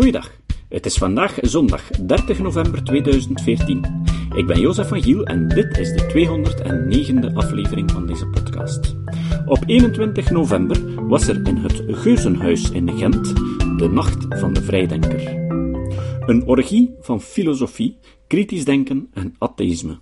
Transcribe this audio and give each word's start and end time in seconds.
Goeiedag. 0.00 0.30
Het 0.68 0.86
is 0.86 0.96
vandaag 0.96 1.38
zondag 1.40 1.90
30 1.90 2.38
november 2.38 2.84
2014. 2.84 4.04
Ik 4.34 4.46
ben 4.46 4.60
Jozef 4.60 4.88
van 4.88 5.02
Giel 5.02 5.24
en 5.24 5.48
dit 5.48 5.78
is 5.78 5.92
de 5.92 6.02
209e 7.30 7.34
aflevering 7.34 7.90
van 7.90 8.06
deze 8.06 8.26
podcast. 8.26 8.96
Op 9.46 9.62
21 9.66 10.30
november 10.30 11.06
was 11.08 11.28
er 11.28 11.46
in 11.46 11.56
het 11.56 11.82
Geuzenhuis 11.86 12.70
in 12.70 12.98
Gent 12.98 13.36
de 13.78 13.88
Nacht 13.92 14.26
van 14.28 14.52
de 14.52 14.62
Vrijdenker. 14.62 15.26
Een 16.26 16.46
orgie 16.46 16.94
van 17.00 17.20
filosofie, 17.20 17.98
kritisch 18.26 18.64
denken 18.64 19.08
en 19.12 19.34
atheïsme. 19.38 20.00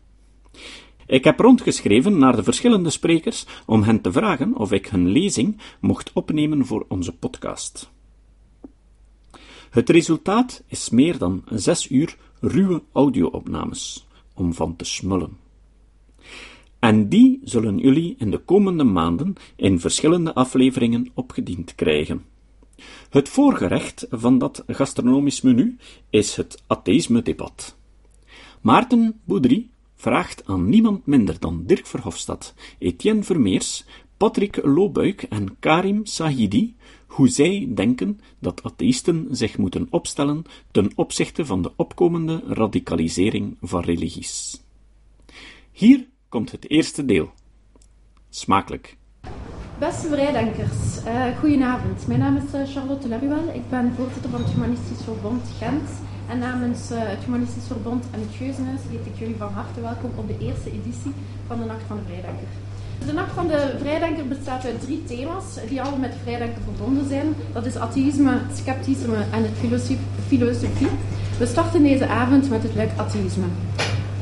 Ik 1.07 1.25
heb 1.25 1.39
rondgeschreven 1.39 2.19
naar 2.19 2.37
de 2.37 2.43
verschillende 2.43 2.91
sprekers 2.91 3.47
om 3.67 3.83
hen 3.83 4.01
te 4.01 4.13
vragen 4.13 4.57
of 4.57 4.73
ik 4.73 4.87
hun 4.87 5.09
lezing 5.09 5.61
mocht 5.81 6.13
opnemen 6.13 6.67
voor 6.67 6.85
onze 6.89 7.17
podcast. 7.17 7.97
Het 9.71 9.89
resultaat 9.89 10.63
is 10.67 10.91
meer 10.91 11.19
dan 11.19 11.45
zes 11.49 11.91
uur 11.91 12.17
ruwe 12.41 12.83
audio-opnames 12.93 14.07
om 14.35 14.55
van 14.55 14.77
te 14.77 14.85
smullen. 14.85 15.37
En 16.79 17.09
die 17.09 17.41
zullen 17.45 17.79
jullie 17.79 18.15
in 18.19 18.31
de 18.31 18.39
komende 18.39 18.85
maanden 18.85 19.35
in 19.57 19.81
verschillende 19.81 20.35
afleveringen 20.35 21.11
opgediend 21.15 21.75
krijgen. 21.75 22.25
Het 23.11 23.29
voorgerecht 23.29 24.07
van 24.11 24.39
dat 24.39 24.65
gastronomisch 24.67 25.41
menu 25.41 25.77
is 26.11 26.37
het 26.37 26.63
atheïsme-debat. 26.67 27.77
Maarten 28.61 29.21
Boudry 29.25 29.69
vraagt 29.95 30.47
aan 30.47 30.69
niemand 30.69 31.07
minder 31.07 31.41
dan 31.41 31.63
Dirk 31.67 31.87
Verhofstadt, 31.87 32.55
Etienne 32.79 33.23
Vermeers, 33.23 33.85
Patrick 34.17 34.65
Loobuik 34.65 35.23
en 35.23 35.57
Karim 35.59 36.07
Sahidi 36.07 36.77
hoe 37.09 37.29
zij 37.29 37.69
denken 37.75 38.21
dat 38.39 38.63
atheïsten 38.63 39.27
zich 39.31 39.59
moeten 39.59 39.87
opstellen 39.91 40.43
ten 40.71 40.91
opzichte 40.95 41.47
van 41.47 41.63
de 41.63 41.73
opkomende 41.77 42.43
radicalisering 42.47 43.57
van 43.61 43.83
religies. 43.83 44.63
Hier 45.73 46.09
komt 46.29 46.51
het 46.51 46.71
eerste 46.71 47.05
deel. 47.05 47.31
Smakelijk. 48.29 48.97
Beste 49.79 50.09
vrijdenkers, 50.09 51.05
uh, 51.05 51.39
goedenavond. 51.39 52.07
Mijn 52.07 52.21
naam 52.21 52.37
is 52.37 52.55
uh, 52.55 52.75
Charlotte 52.75 53.09
Leruel. 53.09 53.55
Ik 53.55 53.69
ben 53.71 53.93
voorzitter 53.97 54.31
van 54.31 54.41
het 54.41 54.51
Humanistisch 54.51 55.05
Verbond 55.05 55.43
Gent. 55.59 55.89
En 56.29 56.39
namens 56.39 56.91
uh, 56.91 56.99
het 56.99 57.25
Humanistisch 57.25 57.67
Verbond 57.67 58.05
en 58.13 58.21
het 58.21 58.35
Geuzenhuis 58.37 58.81
heet 58.89 59.07
ik 59.07 59.19
jullie 59.19 59.37
van 59.37 59.53
harte 59.53 59.81
welkom 59.81 60.11
op 60.17 60.29
de 60.29 60.39
eerste 60.47 60.71
editie 60.71 61.13
van 61.47 61.59
de 61.59 61.65
Nacht 61.65 61.83
van 61.87 61.97
de 61.97 62.03
Vrijdenker. 62.03 62.68
De 63.07 63.13
Nacht 63.13 63.33
van 63.33 63.47
de 63.47 63.75
Vrijdenker 63.79 64.29
bestaat 64.29 64.65
uit 64.65 64.81
drie 64.81 65.05
thema's 65.05 65.45
die 65.69 65.83
alle 65.83 65.99
met 65.99 66.15
vrijdenken 66.23 66.63
verbonden 66.63 67.09
zijn. 67.09 67.35
Dat 67.53 67.67
is 67.67 67.77
atheïsme, 67.77 68.39
scepticisme 68.55 69.17
en 69.33 69.43
het 69.43 69.71
filosofie. 70.27 70.89
We 71.39 71.47
starten 71.47 71.83
deze 71.83 72.07
avond 72.07 72.51
met 72.51 72.63
het 72.63 72.75
luik 72.75 72.91
atheïsme. 72.97 73.45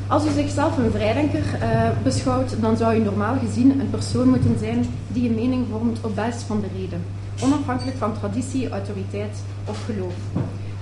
Als 0.08 0.26
u 0.26 0.30
zichzelf 0.30 0.78
een 0.78 0.90
vrijdenker 0.90 1.44
uh, 1.62 1.90
beschouwt, 2.02 2.60
dan 2.60 2.76
zou 2.76 2.96
u 2.96 2.98
normaal 2.98 3.36
gezien 3.46 3.80
een 3.80 3.90
persoon 3.90 4.28
moeten 4.28 4.58
zijn 4.58 4.86
die 5.08 5.28
een 5.28 5.34
mening 5.34 5.66
vormt 5.70 5.98
op 6.00 6.14
basis 6.14 6.42
van 6.42 6.60
de 6.60 6.66
reden, 6.80 7.04
onafhankelijk 7.42 7.96
van 7.96 8.18
traditie, 8.18 8.68
autoriteit 8.68 9.42
of 9.64 9.84
geloof. 9.84 10.14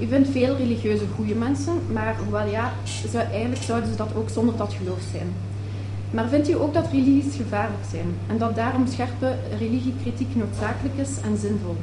U 0.00 0.06
vindt 0.06 0.28
veel 0.28 0.56
religieuze 0.56 1.05
goede 1.15 1.34
mensen, 1.34 1.72
maar 1.92 2.17
hoewel 2.25 2.47
ja, 2.47 2.72
eigenlijk 3.31 3.62
zouden 3.62 3.91
ze 3.91 3.97
dat 3.97 4.15
ook 4.17 4.28
zonder 4.28 4.56
dat 4.56 4.72
geloof 4.72 5.00
zijn. 5.12 5.53
Maar 6.14 6.28
vindt 6.28 6.48
u 6.48 6.52
ook 6.52 6.74
dat 6.74 6.90
religies 6.90 7.36
gevaarlijk 7.36 7.84
zijn 7.90 8.06
en 8.26 8.38
dat 8.38 8.54
daarom 8.54 8.86
scherpe 8.86 9.36
religiekritiek 9.58 10.36
noodzakelijk 10.36 10.96
is 10.96 11.10
en 11.24 11.36
zinvol? 11.36 11.76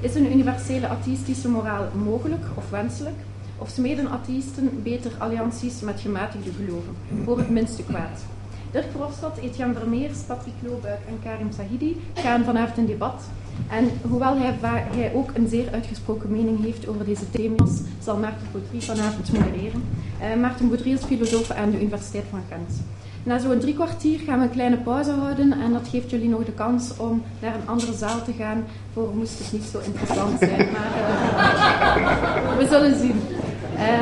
Is 0.00 0.14
een 0.14 0.32
universele 0.32 0.88
atheïstische 0.88 1.48
moraal 1.48 1.84
mogelijk 2.04 2.44
of 2.54 2.70
wenselijk? 2.70 3.16
Of 3.58 3.68
smeden 3.68 4.10
atheïsten 4.10 4.82
beter 4.82 5.10
allianties 5.18 5.80
met 5.80 6.00
gematigde 6.00 6.50
geloven, 6.50 6.94
voor 7.24 7.38
het 7.38 7.50
minste 7.50 7.82
kwaad? 7.82 8.24
Dirk 8.70 8.90
Verhofstadt, 8.90 9.38
Etienne 9.38 9.74
Vermeers, 9.74 10.18
Patrick 10.18 10.54
Loobuik 10.60 11.00
en 11.08 11.18
Karim 11.22 11.52
Sahidi 11.52 12.00
gaan 12.14 12.44
vanavond 12.44 12.78
in 12.78 12.86
debat. 12.86 13.22
En 13.68 13.90
hoewel 14.08 14.36
hij, 14.38 14.54
hij, 14.60 15.12
ook 15.14 15.30
een 15.34 15.48
zeer 15.48 15.72
uitgesproken 15.72 16.30
mening 16.30 16.64
heeft 16.64 16.88
over 16.88 17.04
deze 17.04 17.30
thema's, 17.30 17.80
zal 18.02 18.16
Maarten 18.16 18.46
Boudry 18.52 18.80
vanavond 18.80 19.32
modereren. 19.32 19.82
Uh, 20.22 20.40
Maarten 20.40 20.68
Boudry 20.68 20.92
is 20.92 21.04
filosoof 21.04 21.50
aan 21.50 21.70
de 21.70 21.80
Universiteit 21.80 22.24
van 22.30 22.42
Gent. 22.48 22.80
Na 23.26 23.38
zo'n 23.38 23.58
drie 23.58 23.74
kwartier 23.74 24.18
gaan 24.18 24.38
we 24.38 24.44
een 24.44 24.50
kleine 24.50 24.76
pauze 24.76 25.10
houden 25.10 25.52
en 25.52 25.72
dat 25.72 25.88
geeft 25.88 26.10
jullie 26.10 26.28
nog 26.28 26.44
de 26.44 26.52
kans 26.52 26.96
om 26.96 27.22
naar 27.40 27.54
een 27.54 27.68
andere 27.68 27.92
zaal 27.92 28.24
te 28.24 28.32
gaan. 28.32 28.64
Voor 28.92 29.14
moest 29.14 29.38
het 29.38 29.52
niet 29.52 29.62
zo 29.62 29.78
interessant 29.84 30.38
zijn, 30.38 30.68
maar 30.76 30.92
uh, 30.96 32.58
we 32.58 32.66
zullen 32.66 32.98
zien. 32.98 33.20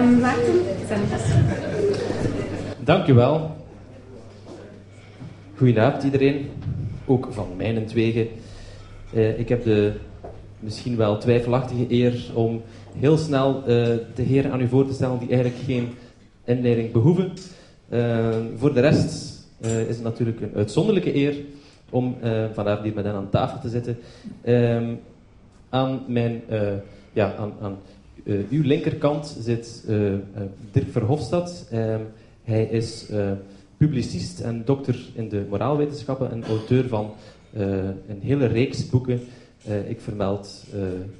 Um, 0.00 0.20
Maarten, 0.20 0.60
zijn 0.86 1.00
Dankjewel. 2.80 3.56
Goedenavond 5.56 6.02
iedereen, 6.02 6.50
ook 7.06 7.28
van 7.30 7.48
mijn 7.56 7.86
twegen. 7.86 8.28
Uh, 9.14 9.38
ik 9.38 9.48
heb 9.48 9.64
de 9.64 9.92
misschien 10.58 10.96
wel 10.96 11.18
twijfelachtige 11.18 11.86
eer 11.88 12.30
om 12.34 12.62
heel 12.96 13.16
snel 13.16 13.58
uh, 13.58 13.64
de 14.14 14.22
heren 14.22 14.52
aan 14.52 14.60
u 14.60 14.68
voor 14.68 14.86
te 14.86 14.94
stellen 14.94 15.18
die 15.18 15.28
eigenlijk 15.28 15.64
geen 15.64 15.94
inleiding 16.44 16.92
behoeven. 16.92 17.32
Uh, 17.88 18.36
voor 18.56 18.74
de 18.74 18.80
rest 18.80 19.34
uh, 19.64 19.80
is 19.80 19.94
het 19.94 20.04
natuurlijk 20.04 20.40
een 20.40 20.54
uitzonderlijke 20.54 21.14
eer 21.14 21.36
om 21.90 22.16
uh, 22.24 22.44
vanavond 22.52 22.84
hier 22.84 22.94
met 22.94 23.04
hen 23.04 23.14
aan 23.14 23.30
tafel 23.30 23.60
te 23.60 23.68
zitten. 23.68 23.96
Um, 24.46 25.00
aan 25.68 26.02
mijn, 26.06 26.42
ja, 27.12 27.34
aan, 27.34 27.52
aan 27.60 27.76
uw 28.24 28.62
linkerkant 28.62 29.36
zit 29.40 29.84
Dirk 30.70 30.90
Verhofstadt. 30.90 31.68
Um, 31.72 32.06
hij 32.44 32.64
is 32.64 33.08
publicist 33.76 34.40
en 34.40 34.62
dokter 34.64 35.10
in 35.14 35.28
de 35.28 35.46
moraalwetenschappen 35.48 36.30
en 36.30 36.44
auteur 36.44 36.88
van 36.88 37.12
een 38.06 38.20
hele 38.20 38.46
reeks 38.46 38.88
boeken. 38.88 39.20
ik 39.86 40.00
vermeld 40.00 40.64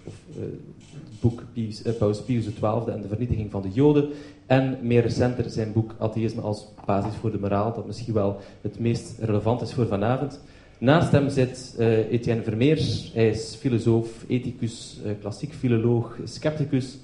of, 0.05 0.15
het 0.35 1.21
boek 1.21 1.43
Pius, 1.53 1.83
Paus 1.99 2.23
Pius 2.23 2.45
XII 2.45 2.93
en 2.93 3.01
de 3.01 3.09
vernietiging 3.09 3.51
van 3.51 3.63
de 3.63 3.71
Joden. 3.71 4.09
En 4.47 4.79
meer 4.83 5.03
recenter 5.03 5.51
zijn 5.51 5.73
boek 5.73 5.95
Atheïsme 5.99 6.41
als 6.41 6.67
basis 6.87 7.15
voor 7.15 7.31
de 7.31 7.39
moraal, 7.39 7.75
dat 7.75 7.87
misschien 7.87 8.15
wel 8.15 8.41
het 8.61 8.79
meest 8.79 9.19
relevant 9.19 9.61
is 9.61 9.73
voor 9.73 9.87
vanavond. 9.87 10.41
Naast 10.79 11.13
hem 11.13 11.29
zit 11.29 11.75
uh, 11.79 12.11
Etienne 12.13 12.43
Vermeers. 12.43 13.11
Hij 13.15 13.29
is 13.29 13.55
filosoof, 13.55 14.25
ethicus, 14.29 15.01
uh, 15.05 15.13
klassiek 15.21 15.53
filoloog, 15.53 16.19
scepticus 16.25 16.99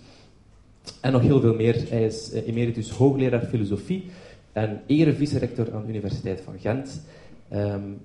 en 1.01 1.13
nog 1.13 1.23
heel 1.23 1.41
veel 1.41 1.55
meer. 1.55 1.89
Hij 1.89 2.05
is 2.05 2.35
uh, 2.35 2.49
emeritus 2.49 2.91
hoogleraar 2.91 3.45
filosofie 3.45 4.05
en 4.53 4.81
erevice-rector 4.87 5.75
aan 5.75 5.83
de 5.83 5.89
Universiteit 5.89 6.41
van 6.41 6.59
Gent. 6.59 7.03
Um, 7.53 8.01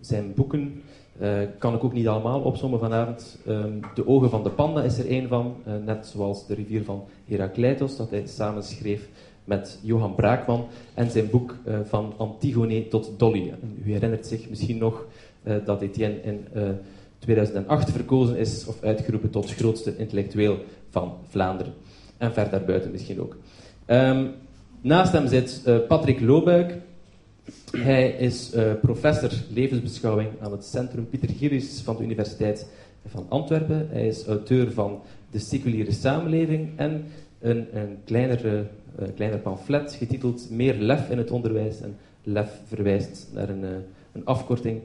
zijn 0.00 0.34
boeken 0.34 0.82
uh, 1.20 1.38
kan 1.58 1.74
ik 1.74 1.84
ook 1.84 1.92
niet 1.92 2.08
allemaal 2.08 2.40
opzommen 2.40 2.78
vanavond. 2.78 3.38
Um, 3.48 3.80
de 3.94 4.06
Ogen 4.06 4.30
van 4.30 4.42
de 4.42 4.50
Panda 4.50 4.82
is 4.82 4.98
er 4.98 5.10
een 5.10 5.28
van, 5.28 5.56
uh, 5.66 5.74
net 5.84 6.06
zoals 6.06 6.46
De 6.46 6.54
Rivier 6.54 6.84
van 6.84 7.04
Herakleitos, 7.24 7.96
dat 7.96 8.10
hij 8.10 8.26
samen 8.26 8.62
schreef 8.62 9.08
met 9.44 9.78
Johan 9.82 10.14
Braakman. 10.14 10.66
En 10.94 11.10
zijn 11.10 11.30
boek 11.30 11.56
uh, 11.66 11.78
Van 11.84 12.12
Antigone 12.16 12.88
tot 12.88 13.10
Dolly. 13.16 13.54
U 13.84 13.92
herinnert 13.92 14.26
zich 14.26 14.48
misschien 14.48 14.78
nog 14.78 15.06
dat 15.64 15.80
Etienne 15.80 16.20
in 16.22 16.46
2008 17.18 17.90
verkozen 17.90 18.36
is, 18.36 18.66
of 18.66 18.82
uitgeroepen 18.82 19.30
tot 19.30 19.54
grootste 19.54 19.96
intellectueel 19.96 20.58
van 20.90 21.12
Vlaanderen. 21.28 21.72
En 22.16 22.32
ver 22.32 22.50
daarbuiten 22.50 22.90
misschien 22.90 23.20
ook. 23.20 23.36
Um, 23.86 24.30
naast 24.80 25.12
hem 25.12 25.26
zit 25.26 25.62
Patrick 25.88 26.20
Loobuik. 26.20 26.74
Hij 27.70 28.10
is 28.10 28.54
uh, 28.54 28.72
professor 28.82 29.32
levensbeschouwing 29.50 30.28
aan 30.40 30.52
het 30.52 30.64
Centrum 30.64 31.08
Pieter 31.08 31.28
Gillis 31.28 31.80
van 31.80 31.96
de 31.96 32.02
Universiteit 32.02 32.66
van 33.06 33.26
Antwerpen. 33.28 33.88
Hij 33.90 34.06
is 34.06 34.26
auteur 34.26 34.72
van 34.72 35.00
De 35.30 35.38
seculiere 35.38 35.92
samenleving 35.92 36.68
en 36.76 37.04
een, 37.40 37.66
een 37.78 37.98
kleinere, 38.04 38.66
uh, 39.00 39.08
kleiner 39.14 39.38
pamflet 39.38 39.92
getiteld 39.92 40.50
Meer 40.50 40.74
lef 40.74 41.10
in 41.10 41.18
het 41.18 41.30
onderwijs. 41.30 41.80
En 41.80 41.96
lef 42.22 42.60
verwijst 42.66 43.28
naar 43.34 43.48
een, 43.48 43.62
uh, 43.62 43.68
een 44.12 44.24
afkorting 44.24 44.80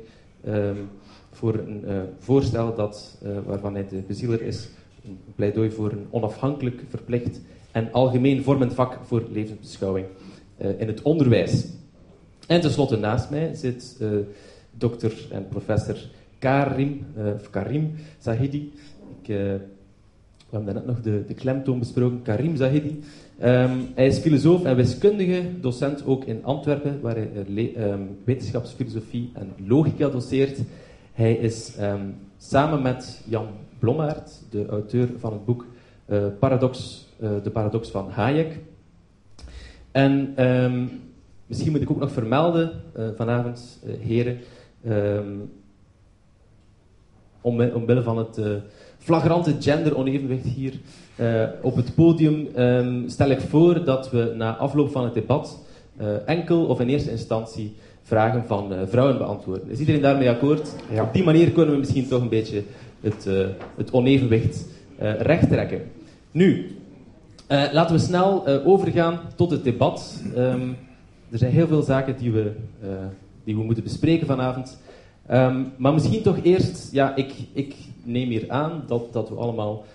um, 0.47 0.89
voor 1.31 1.53
een 1.53 1.83
voorstel 2.19 2.75
dat, 2.75 3.17
waarvan 3.45 3.73
hij 3.73 3.87
de 3.87 4.01
bezieler 4.07 4.41
is. 4.41 4.69
Een 5.05 5.19
pleidooi 5.35 5.71
voor 5.71 5.91
een 5.91 6.07
onafhankelijk, 6.09 6.83
verplicht 6.89 7.41
en 7.71 7.91
algemeen 7.91 8.43
vormend 8.43 8.73
vak 8.73 8.99
voor 9.03 9.23
levensbeschouwing 9.31 10.05
in 10.57 10.87
het 10.87 11.01
onderwijs. 11.01 11.65
En 12.47 12.61
tenslotte 12.61 12.97
naast 12.97 13.29
mij 13.29 13.53
zit 13.53 13.97
uh, 14.01 14.09
dokter 14.71 15.27
en 15.31 15.47
professor 15.47 15.97
Karim, 16.39 17.05
uh, 17.17 17.31
Karim 17.49 17.95
Zahidi. 18.19 18.73
Ik, 19.21 19.27
uh, 19.27 19.37
we 20.49 20.59
hebben 20.59 20.73
net 20.73 20.85
nog 20.85 21.01
de, 21.01 21.23
de 21.27 21.33
klemtoon 21.33 21.79
besproken, 21.79 22.21
Karim 22.21 22.55
Zahidi. 22.55 22.99
Um, 23.43 23.87
hij 23.95 24.07
is 24.07 24.17
filosoof 24.17 24.63
en 24.63 24.75
wiskundige, 24.75 25.43
docent 25.61 26.05
ook 26.05 26.25
in 26.25 26.43
Antwerpen, 26.43 27.01
waar 27.01 27.15
hij 27.15 27.75
um, 27.77 28.17
wetenschapsfilosofie 28.23 29.31
en 29.33 29.53
logica 29.67 30.09
doseert. 30.09 30.59
Hij 31.13 31.33
is 31.33 31.73
um, 31.81 32.15
samen 32.37 32.81
met 32.81 33.21
Jan 33.25 33.47
Blommaert, 33.79 34.41
de 34.49 34.65
auteur 34.65 35.09
van 35.17 35.33
het 35.33 35.45
boek 35.45 35.65
paradox, 36.39 37.07
de 37.17 37.49
paradox 37.53 37.89
van 37.89 38.09
Hayek. 38.09 38.59
En 39.91 40.33
ehm, 40.35 40.85
misschien 41.53 41.71
moet 41.71 41.81
ik 41.81 41.91
ook 41.91 41.99
nog 41.99 42.11
vermelden 42.11 42.71
vanavond, 43.15 43.79
heren, 43.99 44.37
um, 44.87 45.51
om, 47.41 47.61
omwille 47.61 48.03
van 48.03 48.17
het 48.17 48.39
flagrante 48.97 49.55
gender-onevenwicht 49.59 50.45
hier 50.45 50.73
op 51.61 51.75
het 51.75 51.95
podium, 51.95 52.47
um, 52.57 53.09
stel 53.09 53.29
ik 53.29 53.39
voor 53.39 53.83
dat 53.83 54.11
we 54.11 54.33
na 54.35 54.55
afloop 54.55 54.91
van 54.91 55.03
het 55.03 55.13
debat 55.13 55.59
enkel 56.25 56.65
of 56.65 56.79
in 56.79 56.87
eerste 56.87 57.11
instantie 57.11 57.75
vragen 58.03 58.45
van 58.45 58.73
uh, 58.73 58.79
vrouwen 58.85 59.17
beantwoorden. 59.17 59.69
Is 59.69 59.79
iedereen 59.79 60.01
daarmee 60.01 60.29
akkoord? 60.29 60.75
Op 61.01 61.13
die 61.13 61.23
manier 61.23 61.51
kunnen 61.51 61.73
we 61.73 61.79
misschien 61.79 62.07
toch 62.07 62.21
een 62.21 62.29
beetje 62.29 62.63
het, 63.01 63.25
uh, 63.27 63.45
het 63.75 63.91
onevenwicht 63.91 64.65
uh, 65.01 65.19
recht 65.19 65.49
trekken. 65.49 65.81
Nu, 66.31 66.77
laten 67.47 67.95
we 67.95 68.01
snel 68.01 68.47
overgaan 68.47 69.19
tot 69.35 69.51
het 69.51 69.63
debat. 69.63 70.23
Um, 70.37 70.77
er 71.33 71.39
zijn 71.39 71.51
heel 71.51 71.67
veel 71.67 71.81
zaken 71.81 72.17
die 72.17 72.31
we, 72.31 72.51
die 73.43 73.55
we 73.55 73.63
moeten 73.63 73.83
bespreken 73.83 74.27
vanavond. 74.27 74.77
Um, 75.31 75.71
maar 75.77 75.93
misschien 75.93 76.21
toch 76.21 76.37
eerst, 76.43 76.91
ja, 76.91 77.15
ik, 77.15 77.33
ik 77.53 77.75
neem 78.03 78.29
hier 78.29 78.45
aan 78.47 78.83
dat, 78.87 79.13
dat 79.13 79.29
we 79.29 79.35
allemaal 79.35 79.85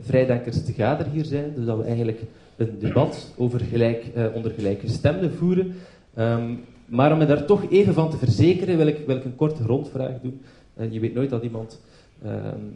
vrijdenkers 0.00 0.64
te 0.64 0.72
gader 0.72 1.06
hier 1.12 1.24
zijn. 1.24 1.52
Dus 1.54 1.64
dat 1.64 1.76
we 1.76 1.84
eigenlijk 1.84 2.20
een 2.56 2.76
debat 2.78 3.32
over 3.36 3.60
gelijk, 3.60 4.06
onder 4.34 4.52
gelijkgestemden 4.52 5.32
voeren. 5.34 5.74
Um, 6.18 6.60
maar 6.86 7.12
om 7.12 7.18
me 7.18 7.26
daar 7.26 7.44
toch 7.44 7.70
even 7.70 7.94
van 7.94 8.10
te 8.10 8.16
verzekeren, 8.16 8.76
wil 8.76 8.86
ik, 8.86 9.06
wil 9.06 9.16
ik 9.16 9.24
een 9.24 9.36
korte 9.36 9.62
rondvraag 9.62 10.20
doen. 10.22 10.40
En 10.74 10.92
je 10.92 11.00
weet 11.00 11.14
nooit 11.14 11.30
dat 11.30 11.42
iemand 11.42 11.80
uh, 12.24 12.30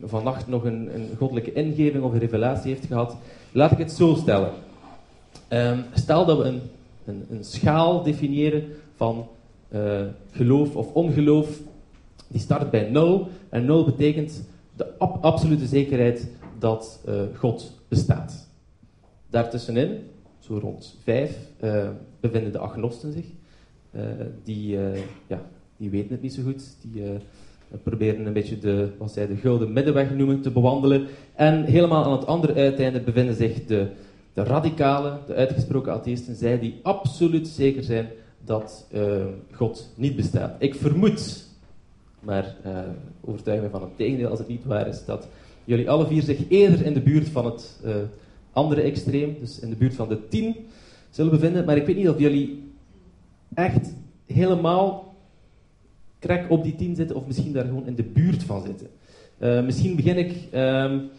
vannacht 0.05 0.49
nog 0.49 0.65
een, 0.65 0.95
een, 0.95 1.09
goddelijke 1.19 1.53
ingeving 1.53 2.05
of 2.05 2.13
een 2.13 2.19
revelatie 2.19 2.73
heeft 2.73 2.87
gehad. 2.87 3.17
Laat 3.53 3.71
ik 3.73 3.79
het 3.79 3.93
zo 3.93 4.15
stellen. 4.15 4.51
Stel 5.95 6.25
dat 6.25 6.39
we 6.39 6.45
een, 6.45 6.61
een, 7.11 7.37
een, 7.37 7.45
schaal 7.45 8.03
definiëren 8.03 8.65
van 8.95 9.29
uh, 9.73 10.01
geloof 10.31 10.77
of 10.77 10.93
ongeloof. 10.93 11.61
Die 12.29 12.41
start 12.41 12.71
bij 12.71 12.91
0. 12.91 13.29
En 13.49 13.65
0 13.65 13.85
betekent 13.85 14.45
de 14.77 14.99
ab 14.99 15.25
absolute 15.25 15.67
zekerheid 15.67 16.29
dat 16.59 17.01
uh, 17.09 17.15
God 17.37 17.81
bestaat. 17.89 18.49
Daartussenin, 19.31 19.99
zo 20.39 20.59
rond 20.59 20.97
5, 21.03 21.37
bevinden 22.21 22.53
de 22.53 22.59
agnosten 22.59 23.12
zich. 23.12 23.27
Eh, 23.91 24.03
die, 24.45 24.77
eh, 24.77 25.01
ja, 25.27 25.43
die 25.77 25.91
weten 25.91 26.11
het 26.11 26.23
niet 26.23 26.35
zo 26.35 26.43
goed. 26.43 26.77
Die 26.83 27.03
eh, 27.03 27.11
proberen 27.83 28.27
een 28.27 28.33
beetje 28.33 28.59
de, 28.59 28.89
wat 28.99 29.12
zij 29.12 29.27
de 29.27 29.37
gulden 29.37 29.73
middenweg 29.73 30.15
noemen, 30.15 30.41
te 30.41 30.51
bewandelen. 30.51 31.07
En 31.35 31.65
helemaal 31.65 32.05
aan 32.05 32.12
het 32.12 32.27
andere 32.27 32.55
uiteinde 32.55 33.01
bevinden 33.01 33.35
zich 33.35 33.65
de, 33.65 33.87
de 34.32 34.43
radicale, 34.43 35.19
de 35.27 35.35
uitgesproken 35.35 35.93
atheïsten, 35.93 36.35
zij 36.35 36.59
die 36.59 36.81
absoluut 36.82 37.49
zeker 37.49 37.82
zijn 37.82 38.09
dat 38.44 38.87
God 39.53 39.93
niet 39.94 40.17
bestaat. 40.17 40.55
Ik 40.59 40.75
vermoed, 40.75 41.47
maar 42.21 42.56
uh, 42.67 42.79
overtuig 43.21 43.62
me 43.62 43.69
van 43.71 43.82
het 43.82 43.97
tegendeel 43.97 44.29
als 44.29 44.38
het 44.38 44.49
niet 44.49 44.65
waar 44.65 44.88
is, 44.88 45.05
dat 45.05 45.29
jullie 45.65 45.91
alle 45.91 46.06
vier 46.06 46.23
zich 46.23 46.38
eerder 46.49 46.87
in 46.87 46.94
de 46.94 47.00
buurt 47.00 47.29
van 47.29 47.44
het 47.44 47.81
andere 48.53 48.81
extreem, 48.81 49.37
dus 49.41 49.61
in 49.61 49.71
de 49.71 49.77
buurt 49.77 49.94
van 49.94 50.09
de 50.09 50.29
tien, 50.29 50.56
zullen 51.11 51.31
bevinden. 51.31 51.65
Maar 51.65 51.76
ik 51.76 51.87
weet 51.87 51.97
niet 51.97 52.09
of 52.09 52.19
jullie 52.19 52.73
echt 53.55 53.94
helemaal 54.26 55.15
krek 56.19 56.50
op 56.50 56.62
die 56.62 56.76
10 56.76 56.94
zitten, 56.94 57.17
of 57.17 57.26
misschien 57.26 57.53
daar 57.53 57.65
gewoon 57.65 57.87
in 57.87 57.94
de 57.94 58.03
buurt 58.03 58.43
van 58.43 58.62
zitten. 58.62 58.87
Uh, 59.38 59.65
misschien 59.65 59.97
begin 59.97 60.17
ik 60.17 60.33
um, 60.55 61.11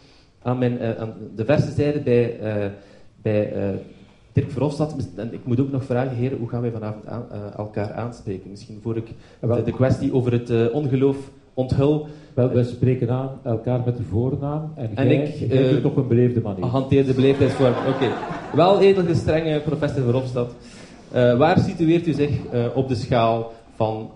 aan, 0.41 0.57
mijn, 0.57 0.97
aan, 0.97 1.13
de 1.35 1.45
verse 1.45 1.71
zijde 1.71 1.99
bij, 1.99 2.39
uh, 3.23 3.31
bij 3.33 3.79
Dirk 4.33 4.51
Verhofstadt. 4.51 4.95
En 5.15 5.33
ik 5.33 5.45
moet 5.45 5.59
ook 5.59 5.71
nog 5.71 5.83
vragen, 5.83 6.15
heren, 6.15 6.37
hoe 6.37 6.49
gaan 6.49 6.61
wij 6.61 6.71
vanavond 6.71 7.07
aan, 7.07 7.25
elkaar 7.57 7.93
aanspreken? 7.93 8.49
Misschien 8.49 8.79
voor 8.81 8.97
ik 8.97 9.07
de, 9.39 9.63
de 9.63 9.71
kwestie 9.71 10.13
over 10.13 10.31
het 10.31 10.71
ongeloof 10.71 11.17
onthul. 11.53 12.07
Wel, 12.33 12.49
wij 12.49 12.63
spreken 12.63 13.09
aan 13.09 13.39
elkaar 13.43 13.81
met 13.85 13.97
de 13.97 14.03
voornaam 14.03 14.71
en, 14.75 14.91
en 14.95 15.07
jij, 15.07 15.23
ik 15.23 15.51
jij 15.51 15.69
doet 15.69 15.85
op 15.85 15.97
een 15.97 16.07
beleefde 16.07 16.41
manier. 16.41 16.65
Hanteer 16.65 17.05
de 17.05 17.13
beleefdheidsvorm, 17.13 17.73
oké. 17.87 17.89
Okay. 17.89 18.11
Wel 18.55 18.79
edelgestrenge 18.79 19.59
professor 19.59 20.03
Verhofstadt. 20.03 20.53
Waar 21.11 21.59
situeert 21.59 22.07
u 22.07 22.13
zich 22.13 22.39
op 22.73 22.87
de 22.87 22.95
schaal 22.95 23.51
van 23.75 24.11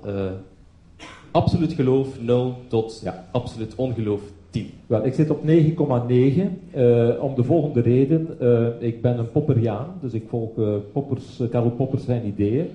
absoluut 1.36 1.74
geloof 1.74 2.20
0 2.20 2.58
tot 2.68 3.00
ja, 3.04 3.26
absoluut 3.32 3.76
ongeloof 3.76 4.22
10? 4.56 4.70
Wel, 4.88 5.06
ik 5.06 5.14
zit 5.14 5.30
op 5.30 5.42
9,9 5.48 5.48
om 7.20 7.36
de 7.36 7.44
volgende 7.44 7.82
reden. 7.82 8.28
ik 8.80 9.02
ben 9.02 9.20
een 9.20 9.32
Popperiaan, 9.32 9.88
dus 10.02 10.14
ik 10.14 10.24
volg 10.28 10.52
Poppers, 10.92 11.42
Karel 11.50 11.72
Poppers 11.72 12.06
zijn 12.06 12.28
ideeën. 12.28 12.66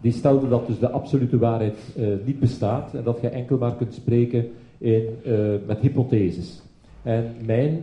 Die 0.00 0.12
stelde 0.12 0.48
dat 0.48 0.66
dus 0.66 0.78
de 0.78 0.90
absolute 0.90 1.38
waarheid 1.38 1.76
niet 2.24 2.40
bestaat 2.40 2.94
en 2.94 3.02
dat 3.04 3.18
je 3.20 3.28
enkel 3.28 3.58
maar 3.58 3.74
kunt 3.74 3.94
spreken 3.94 4.48
in, 4.78 5.02
met 5.66 5.78
hypotheses. 5.78 6.62
En 7.02 7.24
mijn 7.46 7.82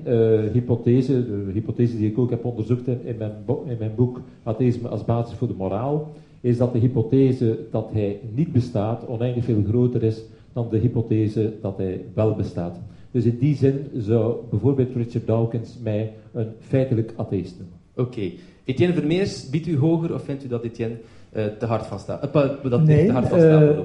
hypothese, 0.53 1.25
de 1.25 1.51
hypothese 1.53 1.97
die 1.97 2.09
ik 2.09 2.17
ook 2.17 2.29
heb 2.29 2.45
onderzocht 2.45 2.87
in, 2.87 2.99
in, 3.03 3.15
mijn, 3.17 3.31
in 3.65 3.75
mijn 3.79 3.95
boek 3.95 4.21
Atheïsme 4.43 4.87
als 4.87 5.05
basis 5.05 5.37
voor 5.37 5.47
de 5.47 5.53
moraal, 5.57 6.11
is 6.41 6.57
dat 6.57 6.73
de 6.73 6.79
hypothese 6.79 7.59
dat 7.71 7.89
hij 7.91 8.19
niet 8.35 8.51
bestaat 8.51 9.07
oneindig 9.07 9.43
veel 9.43 9.63
groter 9.67 10.03
is 10.03 10.23
dan 10.53 10.67
de 10.69 10.77
hypothese 10.77 11.53
dat 11.61 11.77
hij 11.77 12.05
wel 12.13 12.35
bestaat. 12.35 12.79
Dus 13.13 13.25
in 13.25 13.37
die 13.37 13.55
zin 13.55 13.89
zou 13.97 14.35
bijvoorbeeld 14.49 14.95
Richard 14.95 15.27
Dawkins 15.27 15.77
mij 15.83 16.13
een 16.31 16.47
feitelijk 16.59 17.13
atheïst 17.15 17.55
noemen. 17.57 17.77
Oké. 17.95 18.31
Etienne 18.63 18.95
Vermeers, 18.95 19.49
biedt 19.49 19.67
u 19.67 19.77
hoger 19.77 20.13
of 20.13 20.23
vindt 20.23 20.43
u 20.43 20.47
dat 20.47 20.63
Etienne 20.63 20.95
uh, 21.33 21.45
te 21.45 21.65
hard 21.65 21.85
van 21.85 21.99
staat? 21.99 22.35
Uh, 22.35 22.49
dat 22.69 22.83
nee, 22.83 23.05
te 23.05 23.11
hard 23.11 23.27
van 23.27 23.39
staat 23.39 23.61
uh, 23.61 23.79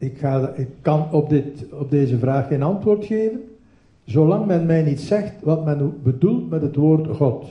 ik, 0.00 0.18
ga, 0.18 0.52
ik 0.56 0.68
kan 0.82 1.12
op, 1.12 1.28
dit, 1.28 1.64
op 1.72 1.90
deze 1.90 2.18
vraag 2.18 2.48
geen 2.48 2.62
antwoord 2.62 3.04
geven. 3.04 3.40
Zolang 4.04 4.46
men 4.46 4.66
mij 4.66 4.82
niet 4.82 5.00
zegt 5.00 5.32
wat 5.42 5.64
men 5.64 6.00
bedoelt 6.02 6.50
met 6.50 6.62
het 6.62 6.76
woord 6.76 7.16
God. 7.16 7.46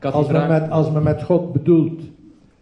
Als 0.00 0.28
men, 0.28 0.48
met, 0.48 0.70
als 0.70 0.90
men 0.90 1.02
met 1.02 1.22
God 1.22 1.52
bedoelt 1.52 2.00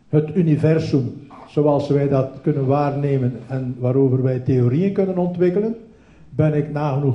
het 0.09 0.37
universum 0.37 1.13
zoals 1.49 1.89
wij 1.89 2.09
dat 2.09 2.29
kunnen 2.43 2.67
waarnemen 2.67 3.33
en 3.49 3.77
waarover 3.79 4.23
wij 4.23 4.39
theorieën 4.39 4.93
kunnen 4.93 5.19
ontwikkelen, 5.19 5.77
ben 6.37 6.55
ik 6.55 6.73
nagenoeg 6.73 7.15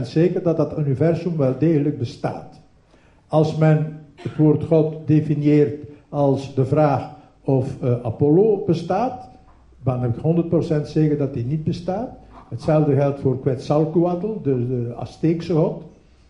zeker 0.02 0.42
dat 0.42 0.56
dat 0.56 0.78
universum 0.78 1.36
wel 1.36 1.54
degelijk 1.58 1.98
bestaat. 1.98 2.60
Als 3.26 3.56
men 3.56 4.00
het 4.14 4.36
woord 4.36 4.64
God 4.64 5.06
definieert 5.06 5.84
als 6.08 6.54
de 6.54 6.64
vraag 6.64 7.14
of 7.44 7.76
uh, 7.82 7.90
Apollo 8.02 8.62
bestaat, 8.66 9.28
ben 9.82 10.02
ik 10.02 10.44
100% 10.82 10.82
zeker 10.82 11.16
dat 11.16 11.34
die 11.34 11.44
niet 11.44 11.64
bestaat. 11.64 12.08
Hetzelfde 12.48 12.94
geldt 12.94 13.20
voor 13.20 13.40
Quetzalcoatl, 13.40 14.40
de, 14.42 14.92
Azteekse 14.96 15.52
god. 15.52 15.82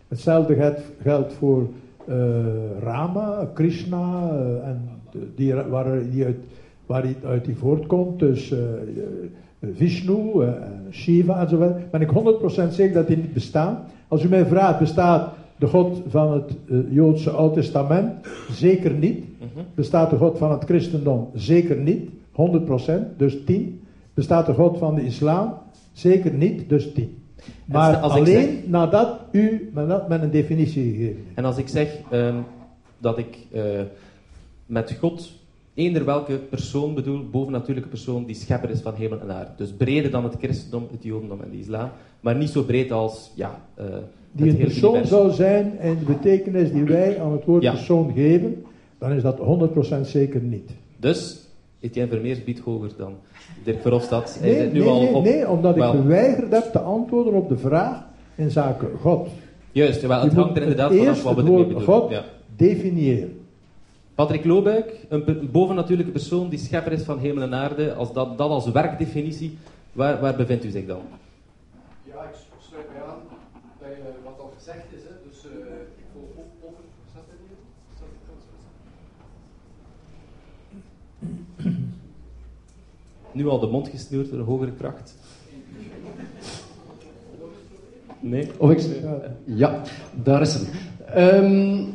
Hetzelfde 0.09 0.75
geldt 1.03 1.33
voor 1.33 1.69
uh, 2.09 2.15
Rama, 2.81 3.51
Krishna, 3.55 4.31
uh, 4.33 4.69
en 4.69 4.89
die, 5.35 5.55
waar, 5.55 6.11
die 6.11 6.25
uit, 6.25 6.37
die 7.03 7.17
uit 7.25 7.45
die 7.45 7.57
voortkomt. 7.57 8.19
Dus 8.19 8.55
Vishnu, 9.61 10.45
Shiva 10.91 11.41
enzovoort. 11.41 11.91
Ben 11.91 12.01
ik 12.01 12.11
100% 12.11 12.73
zeker 12.73 12.95
dat 12.95 13.07
die 13.07 13.17
niet 13.17 13.33
bestaan. 13.33 13.85
Als 14.09 14.23
u 14.23 14.29
mij 14.29 14.47
vraagt, 14.47 14.79
bestaat 14.79 15.33
de 15.59 15.67
God 15.67 16.03
van 16.09 16.33
het 16.33 16.55
Joodse 16.91 17.31
Oud 17.31 17.55
Testament? 17.55 18.27
Zeker 18.51 18.93
niet. 18.93 19.25
Mhm. 19.39 19.65
Bestaat 19.75 20.11
de 20.11 20.17
God 20.17 20.39
van 20.39 20.51
het 20.51 20.65
christendom? 20.65 21.29
Zeker 21.35 21.77
niet. 21.77 22.11
100%, 22.33 23.17
dus 23.17 23.37
10. 23.45 23.81
Bestaat 24.15 24.47
de 24.47 24.55
God 24.55 24.79
van 24.79 24.95
de 24.95 25.05
islam? 25.05 25.55
Zeker 25.93 26.33
niet, 26.33 26.69
dus 26.69 26.93
10. 26.93 27.19
Maar 27.65 27.97
alleen 27.97 28.63
nadat 28.67 29.21
u 29.31 29.71
nadat 29.75 30.09
men 30.09 30.23
een 30.23 30.31
definitie 30.31 30.93
gegeven 30.93 31.25
En 31.35 31.45
als 31.45 31.57
ik 31.57 31.69
zeg 31.69 31.99
um, 32.13 32.45
dat 32.99 33.19
ik 33.19 33.39
uh, 33.55 33.63
met 34.67 34.97
God 35.01 35.33
eender 35.77 36.05
welke 36.05 36.37
persoon 36.37 36.95
bedoel, 36.95 37.31
bovennatuurlijke 37.31 37.89
persoon 37.89 38.25
die 38.25 38.35
schepper 38.35 38.71
is 38.71 38.81
van 38.81 38.95
hemel 38.95 39.21
en 39.21 39.31
aarde. 39.31 39.51
Dus 39.57 39.73
breder 39.73 40.11
dan 40.11 40.25
het 40.25 40.35
christendom, 40.39 40.89
het 40.91 41.03
jodendom 41.03 41.41
en 41.41 41.51
de 41.51 41.59
islam, 41.59 41.89
maar 42.21 42.37
niet 42.37 42.51
zo 42.51 42.63
breed 42.63 42.93
als 42.93 43.33
ja, 43.35 43.63
uh, 43.79 43.85
die 44.33 44.51
een 44.51 44.57
persoon 44.57 44.95
universum. 44.95 45.19
zou 45.19 45.33
zijn 45.33 45.79
en 45.79 45.99
de 45.99 46.05
betekenis 46.05 46.73
die 46.73 46.85
wij 46.85 47.21
aan 47.21 47.33
het 47.33 47.45
woord 47.45 47.63
ja. 47.63 47.73
persoon 47.73 48.13
geven, 48.15 48.65
dan 48.99 49.13
is 49.13 49.23
dat 49.23 49.39
100% 49.39 50.01
zeker 50.01 50.41
niet. 50.41 50.71
Dus 50.97 51.47
Etienne 51.81 52.11
Vermeers 52.11 52.45
biedt 52.45 52.61
hoger 52.61 52.91
dan 52.97 53.15
Dirk 53.65 53.81
Verhofstadt. 53.81 54.39
Nee, 54.43 54.57
nee, 54.57 54.71
nu 54.71 54.79
nee, 54.79 54.89
al 54.89 55.07
op, 55.07 55.25
nee, 55.25 55.49
omdat 55.49 55.77
ik 55.77 55.83
geweigerd 55.83 56.53
heb 56.53 56.73
te 56.73 56.79
antwoorden 56.79 57.33
op 57.33 57.49
de 57.49 57.57
vraag 57.57 58.05
in 58.35 58.51
zaken 58.51 58.89
God. 59.01 59.29
Juist, 59.73 60.07
wel, 60.07 60.21
het 60.21 60.33
hangt 60.33 60.57
er 60.57 60.63
inderdaad 60.63 60.95
vanaf 60.95 61.23
wat 61.23 61.35
we 61.35 61.41
ermee 61.41 61.57
bedoelen. 61.57 61.83
God 61.83 62.11
ja. 62.11 62.25
definiëren. 62.57 63.46
Patrick 64.17 64.45
Loobuik, 64.45 65.07
een 65.09 65.49
bovennatuurlijke 65.53 66.13
persoon 66.13 66.49
die 66.49 66.59
schepper 66.59 66.93
is 66.93 67.03
van 67.03 67.19
hemel 67.19 67.43
en 67.43 67.55
aarde, 67.55 67.95
als 67.95 68.13
dat, 68.13 68.39
dat 68.39 68.51
als 68.51 68.71
werkdefinitie, 68.71 69.59
waar, 69.93 70.21
waar 70.21 70.37
bevindt 70.37 70.65
u 70.65 70.71
zich 70.71 70.87
dan? 70.87 71.01
Ja, 72.03 72.23
ik 72.23 72.35
sluit 72.59 72.87
mij 72.93 73.03
aan 73.03 73.19
bij 73.79 73.91
uh, 73.91 74.05
wat 74.25 74.41
al 74.41 74.53
gezegd 74.57 74.85
is. 74.97 75.03
Hè. 75.03 75.29
dus 75.29 75.45
uh, 75.45 75.51
ik 75.97 76.05
wil 76.13 76.47
over. 76.61 76.79
Staat 77.11 77.23
er 77.29 77.37
niet 81.63 81.75
Nu 83.33 83.49
al 83.49 83.61
de 83.61 83.67
mond 83.67 83.89
gesnoerd 83.89 84.31
door 84.31 84.39
een 84.39 84.45
hogere 84.45 84.73
kracht. 84.73 85.17
Nee? 88.21 88.51
Of 88.57 88.71
ik, 88.71 88.81
ja, 89.45 89.83
daar 90.23 90.41
is 90.41 90.55
hem. 90.55 90.67
Um, 91.17 91.95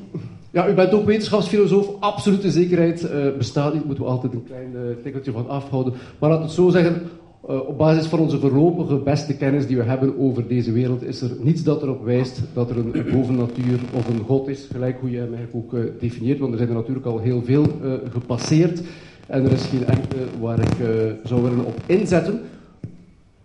ja, 0.52 0.70
u 0.70 0.74
bent 0.74 0.94
ook 0.94 1.06
wetenschapsfilosoof. 1.06 1.90
Absolute 2.00 2.52
zekerheid 2.52 3.04
uh, 3.04 3.38
bestaat 3.38 3.74
niet. 3.74 3.86
Moeten 3.86 4.04
we 4.04 4.10
altijd 4.10 4.34
een 4.34 4.44
klein 4.44 4.72
uh, 4.74 4.82
tikkeltje 5.04 5.32
van 5.32 5.50
afhouden. 5.50 5.94
Maar 6.20 6.30
laat 6.30 6.42
het 6.42 6.52
zo 6.52 6.70
zeggen. 6.70 7.02
Uh, 7.50 7.68
op 7.68 7.78
basis 7.78 8.06
van 8.06 8.20
onze 8.20 8.40
voorlopige 8.40 8.96
beste 8.96 9.38
kennis 9.38 9.68
die 9.68 9.78
we 9.78 9.84
hebben 9.84 10.20
over 10.20 10.48
deze 10.48 10.72
wereld, 10.72 11.04
is 11.04 11.22
er 11.22 11.32
niets 11.40 11.64
dat 11.64 11.82
erop 11.82 12.04
wijst 12.04 12.42
dat 12.54 12.70
er 12.70 12.78
een 12.78 12.92
bovennatuur 13.12 13.80
of 13.94 14.08
een 14.08 14.20
god 14.26 14.48
is, 14.48 14.68
gelijk 14.72 15.00
hoe 15.00 15.12
je 15.12 15.18
hem 15.18 15.34
eigenlijk 15.34 15.74
ook 15.74 16.00
definieert, 16.00 16.40
want 16.40 16.52
er 16.52 16.58
zijn 16.58 16.70
er 16.70 16.76
natuurlijk 16.76 17.06
al 17.06 17.20
heel 17.20 17.42
veel 17.44 17.66
gepasseerd 18.12 18.82
en 19.28 19.46
er 19.46 19.52
is 19.52 19.66
geen 19.66 19.86
enkele 19.86 20.22
waar 20.42 20.60
ik 20.60 20.76
zou 21.24 21.42
willen 21.42 21.66
op 21.66 21.76
inzetten. 21.86 22.42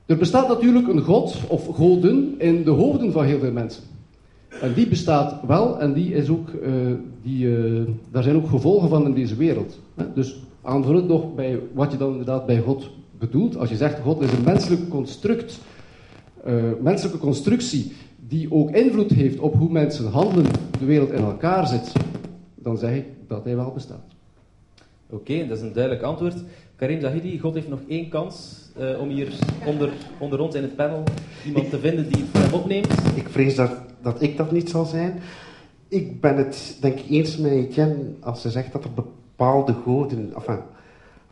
Er 0.07 0.17
bestaat 0.17 0.49
natuurlijk 0.49 0.89
een 0.89 1.03
god 1.03 1.37
of 1.49 1.67
goden 1.67 2.35
in 2.39 2.65
de 2.65 2.71
hoofden 2.71 3.13
van 3.13 3.25
heel 3.25 3.39
veel 3.39 3.53
mensen. 3.53 3.83
En 4.61 4.73
die 4.73 4.89
bestaat 4.89 5.41
wel 5.47 5.81
en 5.81 5.93
die 5.93 6.15
is 6.15 6.29
ook, 6.29 6.49
uh, 6.49 6.71
die, 7.23 7.47
uh, 7.47 7.89
daar 8.11 8.23
zijn 8.23 8.37
ook 8.37 8.49
gevolgen 8.49 8.89
van 8.89 9.05
in 9.05 9.15
deze 9.15 9.37
wereld. 9.37 9.79
Hè? 9.95 10.13
Dus 10.15 10.41
aanvullend 10.63 11.09
nog 11.09 11.35
bij 11.35 11.61
wat 11.73 11.93
je 11.93 11.99
dan 11.99 12.11
inderdaad 12.11 12.47
bij 12.47 12.61
God 12.61 12.91
bedoelt. 13.19 13.57
Als 13.57 13.69
je 13.69 13.77
zegt 13.77 14.01
God 14.01 14.21
is 14.21 14.33
een 14.33 14.45
menselijk 14.45 14.89
construct, 14.89 15.59
uh, 16.47 16.55
menselijke 16.81 17.19
constructie 17.19 17.93
die 18.29 18.53
ook 18.53 18.71
invloed 18.71 19.11
heeft 19.11 19.39
op 19.39 19.55
hoe 19.55 19.73
mensen 19.73 20.11
handelen, 20.11 20.51
de 20.79 20.85
wereld 20.85 21.11
in 21.11 21.23
elkaar 21.23 21.67
zit, 21.67 21.93
dan 22.55 22.79
zeg 22.79 22.95
ik 22.95 23.05
dat 23.29 23.45
hij 23.45 23.57
wel 23.57 23.73
bestaat. 23.73 24.05
Oké, 25.11 25.47
dat 25.47 25.57
is 25.57 25.63
een 25.63 25.73
duidelijk 25.73 26.05
antwoord. 26.05 26.35
Karim 26.77 27.01
Zahidi, 27.01 27.39
God 27.39 27.55
heeft 27.55 27.69
nog 27.69 27.81
één 27.89 28.09
kans 28.09 28.67
uh, 28.81 29.01
om 29.01 29.09
hier 29.09 29.33
onder, 29.67 29.93
onder 30.19 30.41
ons 30.41 30.55
in 30.55 30.63
het 30.63 30.77
panel 30.77 31.03
iemand 31.47 31.71
te 31.71 31.79
vinden 31.79 32.09
die 32.09 32.25
het 32.25 32.43
hem 32.43 32.53
opneemt. 32.53 32.93
Ik 33.15 33.29
vrees 33.29 33.55
dat, 33.55 33.71
dat 34.07 34.23
ik 34.23 34.37
dat 34.37 34.53
niet 34.53 34.71
zal 34.71 34.85
zijn. 34.85 35.21
Ik 35.89 36.21
ben 36.21 36.37
het 36.37 36.77
denk 36.81 36.99
ik 36.99 37.11
eens 37.11 37.37
met 37.37 37.51
Etienne 37.51 38.15
als 38.21 38.41
ze 38.41 38.51
zegt 38.51 38.73
dat 38.73 38.85
er 38.85 38.93
bepaalde 38.93 39.73
goden, 39.73 40.33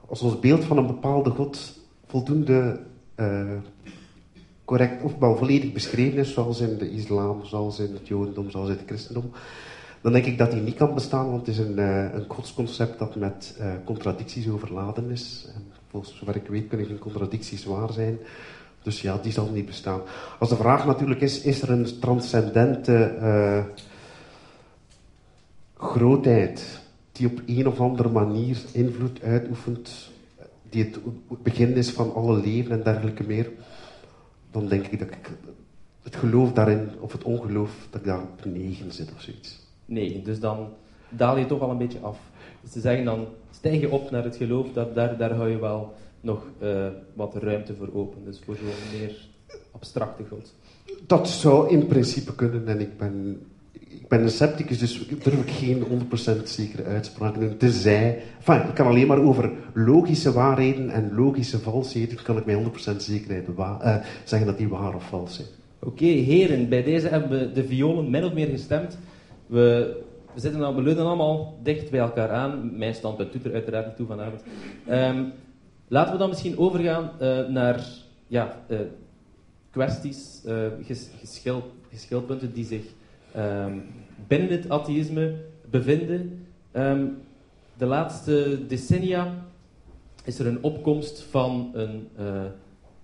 als 0.08 0.22
ons 0.22 0.40
beeld 0.40 0.64
van 0.64 0.76
een 0.76 0.86
bepaalde 0.86 1.30
god 1.30 1.78
voldoende 2.06 2.80
uh, 3.16 3.52
correct 4.64 5.02
of 5.02 5.18
wel 5.18 5.36
volledig 5.36 5.72
beschreven 5.72 6.18
is, 6.18 6.32
zoals 6.32 6.60
in 6.60 6.78
de 6.78 6.90
islam, 6.90 7.44
zoals 7.44 7.78
in 7.78 7.92
het 7.92 8.08
jodendom, 8.08 8.50
zoals 8.50 8.68
in 8.68 8.76
het 8.76 8.86
christendom, 8.86 9.30
dan 10.00 10.12
denk 10.12 10.24
ik 10.24 10.38
dat 10.38 10.50
die 10.50 10.60
niet 10.60 10.76
kan 10.76 10.94
bestaan, 10.94 11.30
want 11.30 11.46
het 11.46 11.56
is 11.56 11.58
een, 11.58 11.78
uh, 11.78 12.14
een 12.14 12.24
godsconcept 12.28 12.98
dat 12.98 13.16
met 13.16 13.56
uh, 13.60 13.72
contradicties 13.84 14.48
overladen 14.48 15.10
is. 15.10 15.48
En 15.54 15.62
volgens 15.90 16.16
zover 16.16 16.36
ik 16.36 16.46
weet 16.46 16.68
kunnen 16.68 16.86
geen 16.86 16.98
contradicties 16.98 17.64
waar 17.64 17.92
zijn. 17.92 18.18
Dus 18.84 19.00
ja, 19.00 19.18
die 19.22 19.32
zal 19.32 19.50
niet 19.50 19.66
bestaan. 19.66 20.00
Als 20.38 20.48
de 20.48 20.56
vraag 20.56 20.86
natuurlijk 20.86 21.20
is, 21.20 21.40
is 21.40 21.62
er 21.62 21.70
een 21.70 21.98
transcendente 22.00 23.16
uh, 23.20 23.64
grootheid 25.76 26.80
die 27.12 27.26
op 27.26 27.40
een 27.46 27.66
of 27.66 27.80
andere 27.80 28.08
manier 28.08 28.58
invloed 28.72 29.22
uitoefent, 29.22 30.10
die 30.68 30.84
het 30.84 30.98
begin 31.42 31.74
is 31.74 31.90
van 31.90 32.14
alle 32.14 32.40
leven 32.40 32.72
en 32.72 32.82
dergelijke 32.82 33.24
meer, 33.26 33.50
dan 34.50 34.68
denk 34.68 34.86
ik 34.86 34.98
dat 34.98 35.08
ik 35.08 35.30
het 36.02 36.16
geloof 36.16 36.52
daarin, 36.52 36.90
of 37.00 37.12
het 37.12 37.24
ongeloof, 37.24 37.86
dat 37.90 38.00
ik 38.00 38.06
daar 38.06 38.20
negen 38.44 38.92
zit 38.92 39.12
of 39.12 39.20
zoiets. 39.20 39.60
Nee, 39.84 40.22
dus 40.22 40.40
dan 40.40 40.68
daal 41.08 41.36
je 41.36 41.46
toch 41.46 41.60
al 41.60 41.70
een 41.70 41.78
beetje 41.78 42.00
af. 42.00 42.18
Dus 42.60 42.70
te 42.70 42.80
zeggen 42.80 43.04
dan, 43.04 43.26
stijg 43.50 43.80
je 43.80 43.90
op 43.90 44.10
naar 44.10 44.24
het 44.24 44.36
geloof, 44.36 44.72
dat, 44.72 44.94
daar, 44.94 45.16
daar 45.16 45.32
hou 45.32 45.50
je 45.50 45.58
wel 45.58 45.94
nog 46.24 46.50
uh, 46.62 46.86
wat 47.14 47.34
ruimte 47.34 47.74
voor 47.74 47.90
open. 47.92 48.24
Dus 48.24 48.40
voor 48.44 48.56
zo'n 48.56 48.98
meer 48.98 49.28
abstracte 49.70 50.24
God. 50.28 50.54
Dat 51.06 51.28
zou 51.28 51.70
in 51.70 51.86
principe 51.86 52.34
kunnen 52.34 52.68
en 52.68 52.80
ik 52.80 52.98
ben, 52.98 53.40
ik 53.72 54.08
ben 54.08 54.22
een 54.22 54.30
scepticus, 54.30 54.78
dus 54.78 55.08
durf 55.08 55.42
ik 55.42 55.50
geen 55.50 55.84
100% 55.84 56.42
zekere 56.42 56.84
uitspraken 56.84 57.40
doen. 57.40 57.56
Tenzij, 57.56 58.22
enfin, 58.36 58.68
ik 58.68 58.74
kan 58.74 58.86
alleen 58.86 59.06
maar 59.06 59.22
over 59.22 59.52
logische 59.74 60.32
waarheden 60.32 60.90
en 60.90 61.14
logische 61.14 61.58
valsheden, 61.58 62.22
kan 62.22 62.36
ik 62.36 62.44
met 62.44 62.92
100% 62.92 62.96
zekerheid 62.96 63.48
uh, 63.48 63.96
zeggen 64.24 64.48
dat 64.48 64.58
die 64.58 64.68
waar 64.68 64.94
of 64.94 65.08
vals 65.08 65.34
zijn. 65.34 65.48
Oké, 65.80 66.04
heren, 66.04 66.68
bij 66.68 66.82
deze 66.82 67.08
hebben 67.08 67.30
we 67.30 67.52
de 67.52 67.64
violen 67.64 68.10
min 68.10 68.24
of 68.24 68.32
meer 68.32 68.48
gestemd. 68.48 68.98
We, 69.46 69.96
we, 70.34 70.40
zitten 70.40 70.60
dan, 70.60 70.74
we 70.74 70.82
leunen 70.82 71.04
allemaal 71.04 71.58
dicht 71.62 71.90
bij 71.90 72.00
elkaar 72.00 72.30
aan. 72.30 72.78
Mijn 72.78 72.94
standpunt 72.94 73.32
doet 73.32 73.44
er 73.44 73.52
uiteraard 73.52 73.86
niet 73.86 73.96
toe 73.96 74.06
vanavond. 74.06 74.42
Um, 74.90 75.32
laten 75.88 76.12
we 76.12 76.18
dan 76.18 76.28
misschien 76.28 76.58
overgaan 76.58 77.10
uh, 77.20 77.48
naar 77.48 77.86
ja, 78.26 78.64
uh, 78.68 78.78
kwesties, 79.70 80.42
uh, 80.46 80.66
ges, 80.82 81.08
geschil, 81.18 81.70
geschilpunten 81.90 82.52
die 82.52 82.64
zich 82.64 82.84
um, 83.36 83.82
binnen 84.26 84.48
het 84.48 84.68
atheïsme 84.68 85.34
bevinden. 85.70 86.46
Um, 86.72 87.16
de 87.76 87.86
laatste 87.86 88.66
decennia 88.66 89.34
is 90.24 90.38
er 90.38 90.46
een 90.46 90.62
opkomst 90.62 91.22
van 91.22 91.70
een, 91.72 92.08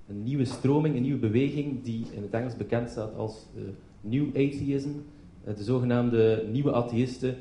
een, 0.09 0.23
nieuwe 0.23 0.45
stroming, 0.45 0.97
een 0.97 1.03
nieuwe 1.03 1.19
beweging 1.19 1.83
die 1.83 2.07
in 2.11 2.23
het 2.23 2.33
Engels 2.33 2.57
bekend 2.57 2.91
staat 2.91 3.15
als 3.17 3.47
New 4.01 4.29
Atheism. 4.29 4.91
Eh, 5.45 5.57
de 5.57 5.63
zogenaamde 5.63 6.45
nieuwe 6.51 6.73
atheïsten, 6.73 7.37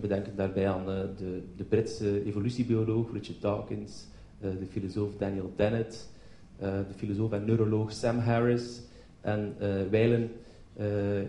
we 0.00 0.06
denken 0.08 0.36
daarbij 0.36 0.68
aan 0.68 0.86
de, 1.16 1.42
de, 1.56 1.64
Britse 1.64 2.24
evolutiebioloog 2.24 3.12
Richard 3.12 3.40
Dawkins, 3.40 4.06
de 4.42 4.66
filosoof 4.70 5.10
Daniel 5.18 5.52
Dennett, 5.56 6.08
de 6.58 6.94
filosoof 6.96 7.32
en 7.32 7.44
neuroloog 7.44 7.92
Sam 7.92 8.18
Harris 8.18 8.80
en 9.20 9.54
wijlen 9.90 10.30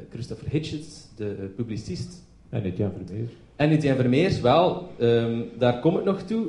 Christopher 0.09 0.49
Hitchens, 0.49 1.07
de 1.15 1.51
publicist. 1.55 2.23
En 2.49 2.63
Etienne 2.63 2.93
Vermeers. 3.05 3.31
En 3.55 3.69
Etienne 3.71 3.99
Vermeers, 3.99 4.41
wel, 4.41 4.89
um, 4.99 5.49
daar 5.57 5.79
kom 5.79 5.97
ik 5.97 6.03
nog 6.03 6.21
toe. 6.21 6.47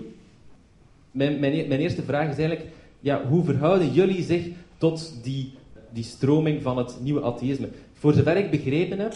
Mijn, 1.10 1.40
mijn, 1.40 1.52
e-, 1.52 1.66
mijn, 1.66 1.80
eerste 1.80 2.02
vraag 2.02 2.30
is 2.30 2.38
eigenlijk, 2.38 2.68
ja, 3.00 3.26
hoe 3.26 3.44
verhouden 3.44 3.92
jullie 3.92 4.22
zich 4.22 4.46
tot 4.78 5.14
die, 5.22 5.52
die 5.92 6.04
stroming 6.04 6.62
van 6.62 6.78
het 6.78 6.96
nieuwe 7.00 7.22
atheïsme? 7.22 7.68
Voor 7.92 8.12
zover 8.12 8.36
ik 8.36 8.50
begrepen 8.50 8.98
heb, 8.98 9.14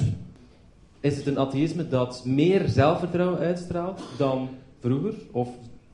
is 1.00 1.16
het 1.16 1.26
een 1.26 1.38
atheïsme 1.38 1.88
dat 1.88 2.22
meer 2.24 2.68
zelfvertrouwen 2.68 3.38
uitstraalt 3.38 4.02
dan 4.18 4.48
vroeger, 4.80 5.14
of 5.30 5.48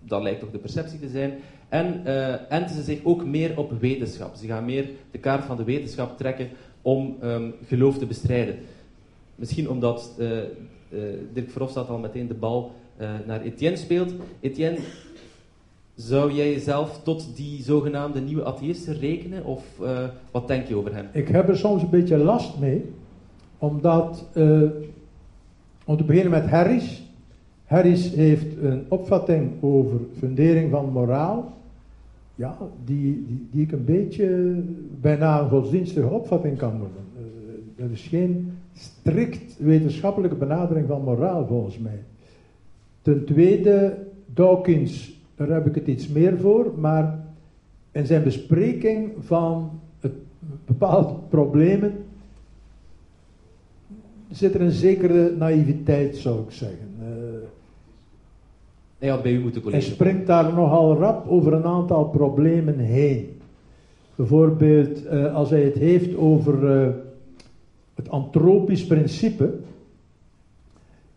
dat 0.06 0.22
lijkt 0.22 0.40
toch 0.40 0.50
de 0.50 0.58
perceptie 0.58 0.98
te 0.98 1.08
zijn. 1.08 1.32
En 1.68 2.02
uh, 2.06 2.52
enten 2.52 2.76
ze 2.76 2.82
zich 2.82 2.98
ook 3.02 3.24
meer 3.24 3.58
op 3.58 3.72
wetenschap. 3.80 4.34
Ze 4.34 4.46
gaan 4.46 4.64
meer 4.64 4.88
de 5.10 5.18
kaart 5.18 5.44
van 5.44 5.56
de 5.56 5.64
wetenschap 5.64 6.18
trekken 6.18 6.48
om 6.82 7.16
um, 7.22 7.54
geloof 7.66 7.98
te 7.98 8.06
bestrijden. 8.06 8.56
Misschien 9.34 9.70
omdat 9.70 10.16
uh, 10.18 10.28
Dirk 11.32 11.50
Verhofstadt 11.50 11.88
al 11.88 11.98
meteen 11.98 12.28
de 12.28 12.34
bal 12.34 12.72
naar 13.26 13.40
Etienne 13.40 13.76
speelt. 13.76 14.12
Etienne, 14.40 14.78
zou 15.94 16.32
jij 16.32 16.52
jezelf 16.52 17.02
tot 17.02 17.36
die 17.36 17.62
zogenaamde 17.62 18.20
nieuwe 18.20 18.44
atheïsten 18.44 18.98
rekenen? 18.98 19.44
Of 19.44 19.64
wat 20.30 20.48
denk 20.48 20.68
je 20.68 20.76
over 20.76 20.94
hem? 20.94 21.08
Ik 21.12 21.28
heb 21.28 21.48
er 21.48 21.56
soms 21.56 21.82
een 21.82 21.90
beetje 21.90 22.16
last 22.16 22.58
mee. 22.58 22.92
Omdat, 23.58 24.24
om 25.84 25.96
te 25.96 26.04
beginnen 26.04 26.30
met 26.30 26.46
Harris. 26.46 27.03
Harris 27.74 28.14
heeft 28.14 28.62
een 28.62 28.84
opvatting 28.88 29.50
over 29.60 30.00
fundering 30.18 30.70
van 30.70 30.92
moraal. 30.92 31.52
Ja, 32.34 32.56
die, 32.84 33.26
die, 33.50 33.62
ik 33.62 33.72
een 33.72 33.84
beetje 33.84 34.54
bijna 35.00 35.40
een 35.40 35.48
godsdienstige 35.48 36.08
opvatting 36.08 36.58
kan 36.58 36.70
noemen. 36.70 37.02
Dat 37.76 37.90
is 37.90 38.02
geen 38.02 38.52
strikt 38.72 39.58
wetenschappelijke 39.58 40.36
benadering 40.36 40.86
van 40.86 41.02
moraal 41.02 41.46
volgens 41.46 41.78
mij. 41.78 41.98
Ten 43.02 43.24
tweede, 43.24 43.96
Dawkins 44.34 45.14
daar 45.36 45.48
heb 45.48 45.66
ik 45.66 45.74
het 45.74 45.86
iets 45.86 46.08
meer 46.08 46.38
voor, 46.38 46.72
maar 46.76 47.24
in 47.92 48.06
zijn 48.06 48.22
bespreking 48.22 49.12
van 49.20 49.70
het, 50.00 50.12
bepaalde 50.66 51.14
problemen 51.28 51.92
zit 54.30 54.54
er 54.54 54.60
een 54.60 54.70
zekere 54.70 55.36
naïviteit, 55.36 56.16
zou 56.16 56.40
ik 56.40 56.50
zeggen. 56.50 56.93
Hij 59.04 59.12
had 59.12 59.22
bij 59.22 59.32
u 59.32 59.40
moeten 59.40 59.62
collega. 59.62 59.84
Hij 59.84 59.94
springt 59.94 60.26
daar 60.26 60.52
nogal 60.52 60.96
rap 60.96 61.28
over 61.28 61.52
een 61.52 61.64
aantal 61.64 62.04
problemen 62.04 62.78
heen. 62.78 63.40
Bijvoorbeeld 64.14 65.04
uh, 65.04 65.34
als 65.34 65.50
hij 65.50 65.62
het 65.62 65.74
heeft 65.74 66.16
over 66.16 66.82
uh, 66.82 66.88
het 67.94 68.10
antropisch 68.10 68.86
principe, 68.86 69.54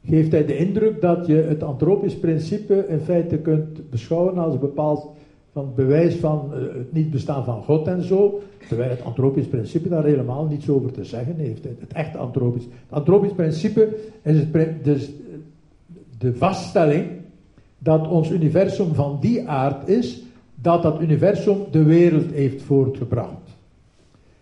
geeft 0.06 0.32
hij 0.32 0.46
de 0.46 0.58
indruk 0.58 1.02
dat 1.02 1.28
je 1.28 1.36
het 1.36 1.64
antropisch 1.64 2.18
principe 2.18 2.86
in 2.88 3.00
feite 3.00 3.38
kunt 3.38 3.90
beschouwen 3.90 4.38
als 4.38 4.54
een 4.54 4.60
bepaald 4.60 5.08
van 5.52 5.66
het 5.66 5.76
bewijs 5.76 6.16
van 6.16 6.52
uh, 6.54 6.60
het 6.60 6.94
niet 6.94 7.12
bestaan 7.12 7.44
van 7.44 7.64
God 7.64 7.88
en 7.88 8.04
zo. 8.04 8.42
Terwijl 8.68 8.90
het 8.90 9.04
antropisch 9.04 9.48
principe 9.48 9.90
daar 9.90 10.04
helemaal 10.04 10.46
niets 10.46 10.70
over 10.70 10.92
te 10.92 11.04
zeggen 11.04 11.36
heeft. 11.36 11.64
Het, 11.64 11.94
echte 11.94 12.18
antropisch. 12.18 12.64
Het 12.64 12.74
antropisch 12.90 13.34
principe 13.34 13.96
is 14.22 14.40
het, 14.40 14.84
dus 14.84 15.12
de 16.18 16.36
vaststelling 16.36 17.26
dat 17.78 18.08
ons 18.08 18.30
universum 18.30 18.94
van 18.94 19.18
die 19.22 19.48
aard 19.48 19.88
is 19.88 20.22
dat 20.62 20.84
dat 20.84 21.02
universum 21.02 21.58
de 21.72 21.84
wereld 21.84 22.32
heeft 22.32 22.62
voortgebracht. 22.62 23.56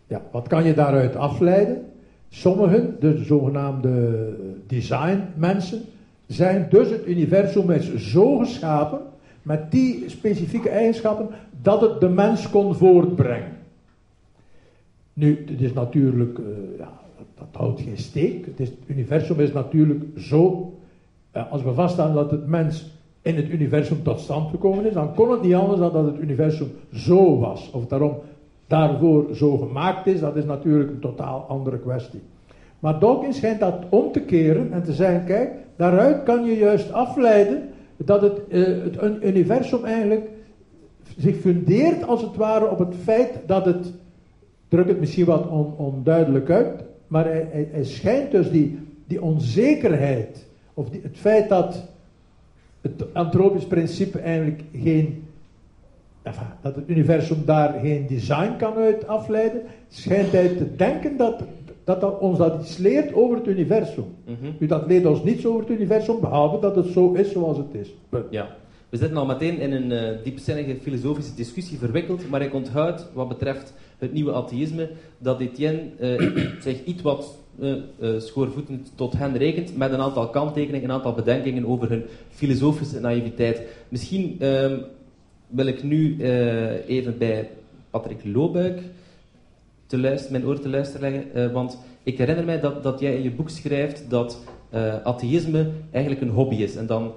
Ja, 0.07 0.21
wat 0.31 0.47
kan 0.47 0.63
je 0.63 0.73
daaruit 0.73 1.15
afleiden? 1.15 1.85
Sommigen, 2.29 2.95
de 2.99 3.23
zogenaamde 3.23 4.35
designmensen, 4.67 5.81
zijn 6.27 6.67
dus 6.69 6.89
het 6.89 7.07
universum 7.07 7.71
is 7.71 7.95
zo 7.95 8.37
geschapen, 8.37 8.99
met 9.41 9.71
die 9.71 10.03
specifieke 10.07 10.69
eigenschappen, 10.69 11.27
dat 11.61 11.81
het 11.81 11.99
de 11.99 12.09
mens 12.09 12.49
kon 12.49 12.75
voortbrengen. 12.75 13.51
Nu, 15.13 15.45
het 15.47 15.61
is 15.61 15.73
natuurlijk, 15.73 16.37
uh, 16.37 16.45
ja, 16.77 16.91
dat, 17.35 17.47
houdt 17.51 17.81
geen 17.81 17.97
steek. 17.97 18.45
Het, 18.45 18.59
is, 18.59 18.71
universum 18.85 19.39
is 19.39 19.51
natuurlijk 19.51 20.03
zo, 20.17 20.73
uh, 21.35 21.51
als 21.51 21.63
we 21.63 21.73
vaststellen 21.73 22.13
dat 22.13 22.31
het 22.31 22.47
mens 22.47 22.93
in 23.25 23.35
het 23.35 23.49
universum 23.49 24.03
tot 24.03 24.19
stand 24.19 24.49
gekomen 24.49 24.85
is, 24.85 24.93
dan 24.93 25.13
kon 25.13 25.31
het 25.31 25.41
niet 25.41 25.53
anders 25.53 25.79
dan 25.79 25.93
dat 25.93 26.05
het 26.05 26.21
universum 26.21 26.71
zo 26.93 27.39
was. 27.39 27.71
Of 27.71 27.87
daarom 27.87 28.13
daarvoor 28.67 29.35
zo 29.35 29.57
gemaakt 29.57 30.07
is, 30.07 30.19
dat 30.19 30.35
is 30.35 30.45
natuurlijk 30.45 30.89
een 30.89 30.99
totaal 30.99 31.45
andere 31.47 31.79
kwestie. 31.79 32.21
Maar 32.79 32.99
Dawkins 32.99 33.37
schijnt 33.37 33.59
dat 33.59 33.83
om 33.89 34.11
te 34.11 34.21
keren 34.21 34.71
en 34.71 34.83
te 34.83 34.93
zeggen, 34.93 35.25
kijk, 35.25 35.51
daaruit 35.75 36.23
kan 36.23 36.45
je 36.45 36.57
juist 36.57 36.91
afleiden 36.91 37.69
dat 37.97 38.21
het, 38.21 38.41
uh, 38.49 38.83
het 38.83 39.23
universum 39.23 39.85
eigenlijk 39.85 40.29
zich 41.17 41.35
fundeert 41.35 42.07
als 42.07 42.21
het 42.21 42.35
ware 42.35 42.69
op 42.69 42.79
het 42.79 42.95
feit 43.03 43.39
dat 43.45 43.65
het, 43.65 43.93
druk 44.67 44.87
het 44.87 44.99
misschien 44.99 45.25
wat 45.25 45.47
onduidelijk 45.77 46.49
uit, 46.49 46.83
maar 47.07 47.25
hij, 47.25 47.67
hij, 47.71 47.83
schijnt 47.83 48.31
dus 48.31 48.51
die, 48.51 48.79
die 49.07 49.21
onzekerheid, 49.21 50.45
of 50.73 50.89
die, 50.89 51.01
het 51.03 51.17
feit 51.17 51.49
dat 51.49 51.93
het 52.85 53.13
antropisch 53.13 53.65
principe 53.65 54.19
eigenlijk 54.19 54.61
geen, 54.73 55.23
enfin, 56.21 56.47
dat 56.61 56.75
het 56.75 56.89
universum 56.89 57.45
daar 57.45 57.79
geen 57.79 58.07
design 58.07 58.55
kan 58.57 58.73
uit 58.73 59.07
afleiden, 59.07 59.61
schijnt 59.89 60.31
hij 60.31 60.47
te 60.47 60.75
denken 60.75 61.17
dat, 61.17 61.43
dat, 61.83 62.01
dat 62.01 62.19
ons 62.19 62.37
dat 62.37 62.61
iets 62.61 62.77
leert 62.77 63.13
over 63.13 63.37
het 63.37 63.47
universum. 63.47 64.05
Mm 64.25 64.55
U 64.59 64.65
dat 64.65 64.87
leert 64.87 65.05
ons 65.05 65.23
niets 65.23 65.45
over 65.45 65.61
het 65.61 65.69
universum, 65.69 66.19
behalve 66.19 66.59
dat 66.59 66.75
het 66.75 66.87
zo 66.87 67.13
is 67.13 67.31
zoals 67.31 67.57
het 67.57 67.73
is. 67.73 67.93
Ja. 68.29 68.55
We 68.89 68.97
zitten 68.97 69.17
al 69.17 69.25
meteen 69.25 69.59
in 69.59 69.71
een 69.71 69.91
uh, 69.91 70.23
diepzinnige 70.23 70.75
filosofische 70.81 71.35
discussie 71.35 71.77
verwikkeld, 71.77 72.29
maar 72.29 72.41
ik 72.41 72.53
onthoud 72.53 73.07
wat 73.13 73.27
betreft 73.27 73.73
het 73.97 74.13
nieuwe 74.13 74.31
atheïsme 74.31 74.89
dat 75.17 75.39
Etienne 75.39 75.81
uh, 75.99 76.61
zich 76.61 76.83
iets 76.83 77.01
wat 77.01 77.37
schoorvoetend 78.17 78.91
tot 78.95 79.17
hen 79.17 79.37
rekent, 79.37 79.77
met 79.77 79.91
een 79.91 80.01
aantal 80.01 80.29
kanttekeningen, 80.29 80.89
een 80.89 80.95
aantal 80.95 81.13
bedenkingen 81.13 81.65
over 81.65 81.89
hun 81.89 82.03
filosofische 82.29 82.99
naïviteit. 82.99 83.61
Misschien 83.89 84.45
um, 84.45 84.83
wil 85.47 85.65
ik 85.65 85.83
nu 85.83 86.15
uh, 86.19 86.89
even 86.89 87.17
bij 87.17 87.49
Patrick 87.89 88.25
Loobuik 88.25 88.81
te 89.87 89.97
luisteren, 89.97 90.31
mijn 90.31 90.45
oor 90.45 90.59
te 90.59 90.69
luisteren 90.69 91.11
leggen, 91.11 91.53
want 91.53 91.77
ik 92.03 92.17
herinner 92.17 92.45
mij 92.45 92.59
dat, 92.59 92.83
dat 92.83 92.99
jij 92.99 93.15
in 93.15 93.23
je 93.23 93.31
boek 93.31 93.49
schrijft 93.49 94.09
dat 94.09 94.43
atheïsme 95.03 95.69
eigenlijk 95.91 96.23
een 96.23 96.29
hobby 96.29 96.55
is. 96.55 96.75
En 96.75 96.85
dan 96.85 97.13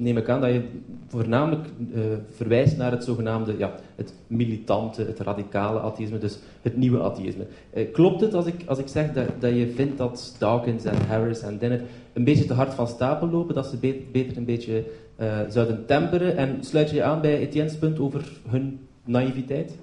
neem 0.00 0.16
ik 0.16 0.28
aan 0.28 0.40
dat 0.40 0.52
je 0.52 0.62
voornamelijk 1.06 1.68
uh, 1.94 2.00
verwijst 2.34 2.76
naar 2.76 2.90
het 2.90 3.04
zogenaamde, 3.04 3.54
ja, 3.58 3.74
het 3.94 4.14
militante, 4.26 5.02
het 5.02 5.20
radicale 5.20 5.80
atheïsme, 5.80 6.18
dus 6.18 6.38
het 6.62 6.76
nieuwe 6.76 7.00
atheïsme. 7.00 7.46
Uh, 7.74 7.92
klopt 7.92 8.20
het 8.20 8.34
als 8.34 8.46
ik, 8.46 8.54
als 8.66 8.78
ik 8.78 8.88
zeg 8.88 9.12
dat, 9.12 9.26
dat 9.38 9.54
je 9.54 9.72
vindt 9.74 9.98
dat 9.98 10.36
Dawkins 10.38 10.84
en 10.84 11.06
Harris 11.06 11.40
en 11.40 11.58
Dennett 11.58 11.82
een 12.12 12.24
beetje 12.24 12.44
te 12.44 12.54
hard 12.54 12.74
van 12.74 12.88
stapel 12.88 13.28
lopen, 13.28 13.54
dat 13.54 13.66
ze 13.66 14.02
beter 14.12 14.36
een 14.36 14.44
beetje 14.44 14.84
uh, 15.20 15.38
zouden 15.48 15.86
temperen? 15.86 16.36
En 16.36 16.56
sluit 16.60 16.90
je 16.90 16.96
je 16.96 17.02
aan 17.02 17.20
bij 17.20 17.38
Etienne's 17.38 17.76
punt 17.76 17.98
over 17.98 18.40
hun 18.48 18.78
naïviteit? 19.04 19.78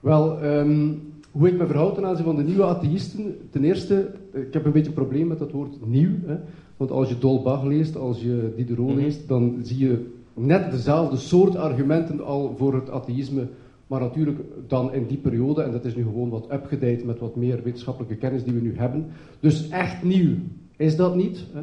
Wel, 0.00 0.44
um, 0.44 1.12
hoe 1.30 1.48
ik 1.48 1.58
me 1.58 1.66
verhoud 1.66 1.94
ten 1.94 2.06
aanzien 2.06 2.24
van 2.24 2.36
de 2.36 2.42
nieuwe 2.42 2.64
atheïsten, 2.64 3.48
ten 3.50 3.64
eerste, 3.64 4.10
ik 4.34 4.52
heb 4.52 4.64
een 4.64 4.72
beetje 4.72 4.88
een 4.88 4.94
probleem 4.94 5.26
met 5.26 5.38
dat 5.38 5.50
woord 5.50 5.86
nieuw. 5.86 6.14
Hè. 6.26 6.36
Want 6.76 6.90
als 6.90 7.08
je 7.08 7.18
Dolbach 7.18 7.64
leest, 7.64 7.96
als 7.96 8.20
je 8.20 8.52
Diderot 8.56 8.88
mhm. 8.88 8.98
leest, 8.98 9.28
dan 9.28 9.58
zie 9.62 9.78
je 9.78 10.06
net 10.34 10.70
dezelfde 10.70 11.16
soort 11.16 11.56
argumenten 11.56 12.24
al 12.24 12.54
voor 12.56 12.74
het 12.74 12.90
atheïsme, 12.90 13.46
maar 13.86 14.00
natuurlijk 14.00 14.38
dan 14.68 14.92
in 14.92 15.06
die 15.06 15.16
periode, 15.16 15.62
en 15.62 15.72
dat 15.72 15.84
is 15.84 15.94
nu 15.94 16.02
gewoon 16.02 16.28
wat 16.28 16.52
upgedate 16.52 17.04
met 17.04 17.18
wat 17.18 17.36
meer 17.36 17.62
wetenschappelijke 17.62 18.16
kennis 18.16 18.44
die 18.44 18.52
we 18.52 18.60
nu 18.60 18.74
hebben. 18.76 19.06
Dus 19.40 19.68
echt 19.68 20.02
nieuw 20.02 20.34
is 20.76 20.96
dat 20.96 21.16
niet. 21.16 21.44
Hè. 21.52 21.60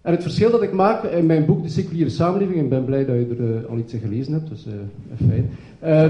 En 0.00 0.12
het 0.12 0.22
verschil 0.22 0.50
dat 0.50 0.62
ik 0.62 0.72
maak 0.72 1.04
in 1.04 1.26
mijn 1.26 1.44
boek 1.44 1.62
De 1.62 1.68
Seculiere 1.68 2.10
Samenleving, 2.10 2.58
en 2.58 2.64
ik 2.64 2.70
ben 2.70 2.84
blij 2.84 3.04
dat 3.04 3.16
je 3.16 3.36
er 3.38 3.62
uh, 3.62 3.70
al 3.70 3.78
iets 3.78 3.92
in 3.92 4.00
gelezen 4.00 4.32
hebt, 4.32 4.48
dus 4.48 4.66
uh, 4.66 4.72
fijn. 5.26 5.50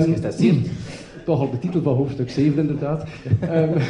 Um, 0.02 0.20
dat 0.20 0.40
is 0.40 0.54
toch 1.24 1.40
al 1.40 1.50
de 1.50 1.58
titel 1.58 1.82
van 1.82 1.94
hoofdstuk 1.94 2.30
7 2.30 2.58
inderdaad. 2.60 3.04
um, 3.42 3.70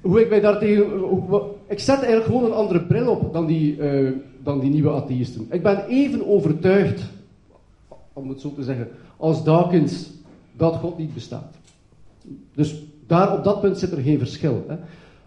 hoe 0.00 0.20
ik 0.20 0.28
mij 0.28 0.40
daar 0.40 0.58
tegen. 0.58 0.86
ik 1.68 1.78
zet 1.78 1.96
eigenlijk 1.96 2.24
gewoon 2.24 2.44
een 2.44 2.56
andere 2.56 2.80
bril 2.80 3.10
op 3.10 3.32
dan 3.32 3.46
die, 3.46 3.76
uh, 3.76 4.10
dan 4.42 4.60
die 4.60 4.70
nieuwe 4.70 4.90
atheïsten. 4.90 5.46
Ik 5.50 5.62
ben 5.62 5.84
even 5.86 6.26
overtuigd, 6.26 7.02
om 8.12 8.28
het 8.28 8.40
zo 8.40 8.52
te 8.54 8.62
zeggen, 8.62 8.88
als 9.16 9.44
Dawkins 9.44 10.10
dat 10.56 10.76
God 10.76 10.98
niet 10.98 11.14
bestaat. 11.14 11.54
Dus 12.54 12.82
daar 13.06 13.38
op 13.38 13.44
dat 13.44 13.60
punt 13.60 13.78
zit 13.78 13.92
er 13.92 14.02
geen 14.02 14.18
verschil. 14.18 14.64
Hè. 14.68 14.76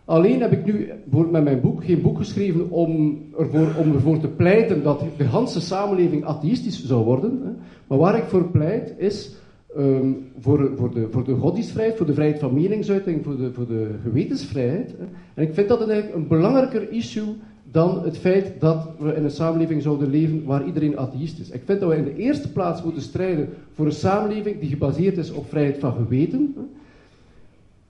Alleen 0.06 0.42
heb 0.42 0.52
ik 0.52 0.66
nu 0.66 0.92
met 1.32 1.44
mijn 1.44 1.62
boek 1.62 1.84
geen 1.84 2.02
boek 2.02 2.18
geschreven 2.18 2.70
om 2.70 3.22
ervoor, 3.40 3.68
om 3.78 3.94
ervoor 3.94 4.20
te 4.20 4.28
pleiten 4.28 4.84
dat 4.84 5.00
de 5.18 5.24
hele 5.24 5.48
samenleving 5.48 6.26
atheïstisch 6.26 6.86
zou 6.86 7.04
worden. 7.04 7.42
Hè. 7.44 7.52
Maar 7.88 7.98
waar 7.98 8.18
ik 8.18 8.24
voor 8.24 8.44
pleit 8.44 8.94
is 8.98 9.32
Um, 9.78 10.28
voor, 10.40 10.72
voor, 10.76 10.94
de, 10.94 11.08
voor 11.12 11.24
de 11.24 11.36
godsdienstvrijheid, 11.36 11.98
voor 11.98 12.06
de 12.06 12.14
vrijheid 12.14 12.40
van 12.40 12.54
meningsuiting, 12.54 13.24
voor 13.24 13.38
de, 13.38 13.54
voor 13.54 13.68
de 13.68 13.88
gewetensvrijheid. 14.04 14.96
En 15.34 15.44
ik 15.44 15.54
vind 15.54 15.68
dat 15.68 15.90
eigenlijk 15.90 16.16
een 16.16 16.28
belangrijker 16.28 16.92
issue 16.92 17.36
dan 17.72 18.04
het 18.04 18.18
feit 18.18 18.54
dat 18.60 18.90
we 19.00 19.14
in 19.14 19.24
een 19.24 19.32
samenleving 19.32 19.82
zouden 19.82 20.10
leven 20.10 20.44
waar 20.46 20.66
iedereen 20.66 20.98
atheïst 20.98 21.40
is. 21.40 21.50
Ik 21.50 21.62
vind 21.66 21.80
dat 21.80 21.90
we 21.90 21.96
in 21.96 22.04
de 22.04 22.16
eerste 22.16 22.52
plaats 22.52 22.84
moeten 22.84 23.02
strijden 23.02 23.50
voor 23.74 23.86
een 23.86 23.92
samenleving 23.92 24.60
die 24.60 24.70
gebaseerd 24.70 25.18
is 25.18 25.32
op 25.32 25.50
vrijheid 25.50 25.78
van 25.78 25.94
geweten. 25.94 26.56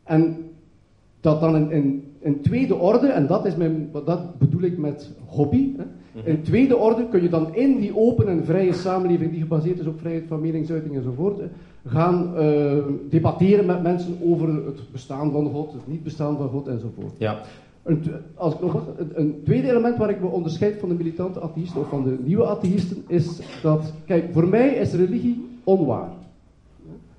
En 0.04 0.38
dat 1.22 1.40
dan 1.40 1.56
in, 1.56 1.72
in, 1.72 2.04
in, 2.20 2.42
tweede 2.42 2.76
orde, 2.76 3.08
en 3.08 3.28
dat, 3.28 3.46
is 3.46 3.56
mijn, 3.56 3.90
dat 4.06 4.40
bedoel 4.40 4.62
ik 4.62 4.78
met 4.78 5.12
hobby. 5.26 5.76
Mhm. 6.12 6.28
In 6.28 6.42
tweede 6.42 6.78
orde 6.78 7.08
kun 7.08 7.22
je 7.22 7.30
dan 7.30 7.56
in 7.56 7.80
die 7.80 7.98
open 7.98 8.28
en 8.28 8.46
vrije 8.46 8.74
samenleving 8.74 9.32
die 9.32 9.42
gebaseerd 9.42 9.80
is 9.80 9.86
op 9.86 10.00
vrijheid 10.00 10.26
van 10.28 10.42
meningsuiting 10.42 10.96
enzovoort, 10.96 11.40
gaan 11.86 12.34
uh, 12.38 12.78
debatteren 13.10 13.66
met 13.66 13.82
mensen 13.82 14.18
over 14.22 14.48
het 14.48 14.92
bestaan 14.92 15.32
van 15.32 15.50
God, 15.50 15.74
het 15.74 15.88
niet 15.88 16.04
bestaan 16.04 16.38
van 16.38 16.50
God 16.50 16.68
enzovoort. 16.68 17.14
Ja. 17.18 17.42
Een, 17.84 18.04
als 18.36 18.60
nog 18.60 18.74
een, 18.98 19.12
een, 19.14 19.42
tweede 19.44 19.70
element 19.70 19.98
waar 19.98 20.10
ik 20.10 20.22
me 20.22 20.28
onderscheid 20.28 20.80
van 20.80 20.90
de 20.90 20.96
militante 20.96 21.42
atheïsten 21.42 21.82
of 21.82 21.90
van 21.90 22.04
de 22.04 22.18
nieuwe 22.24 22.46
atheïsten 22.46 23.04
is 23.08 23.40
dat, 23.62 23.94
kijk, 24.06 24.34
voor 24.34 24.48
mij 24.48 24.68
is 24.68 24.94
religie 24.94 25.46
onwaar. 25.64 26.10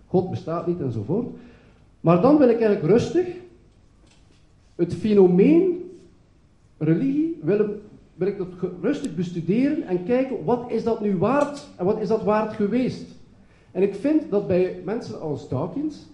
God 0.06 0.30
bestaat 0.30 0.66
niet 0.66 0.80
enzovoort. 0.80 1.26
Maar 2.00 2.20
dan 2.20 2.38
wil 2.38 2.48
ik 2.48 2.60
eigenlijk 2.60 2.86
rustig 2.86 3.26
het 4.74 4.94
fenomeen 4.94 5.90
religie 6.78 7.38
willen, 7.42 7.80
wil 8.14 8.28
ik 8.28 8.38
dat 8.38 8.48
rustig 8.80 9.14
bestuderen 9.14 9.86
en 9.86 10.04
kijken 10.04 10.44
wat 10.44 10.64
is 10.68 10.84
dat 10.84 11.00
nu 11.00 11.16
waard 11.16 11.68
en 11.76 11.84
wat 11.84 12.00
is 12.00 12.08
dat 12.08 12.22
waard 12.22 12.52
geweest. 12.52 13.13
En 13.74 13.82
ik 13.82 13.94
vind 13.94 14.22
dat 14.30 14.46
bij 14.46 14.80
mensen 14.84 15.20
als 15.20 15.48
Dawkins 15.48 16.06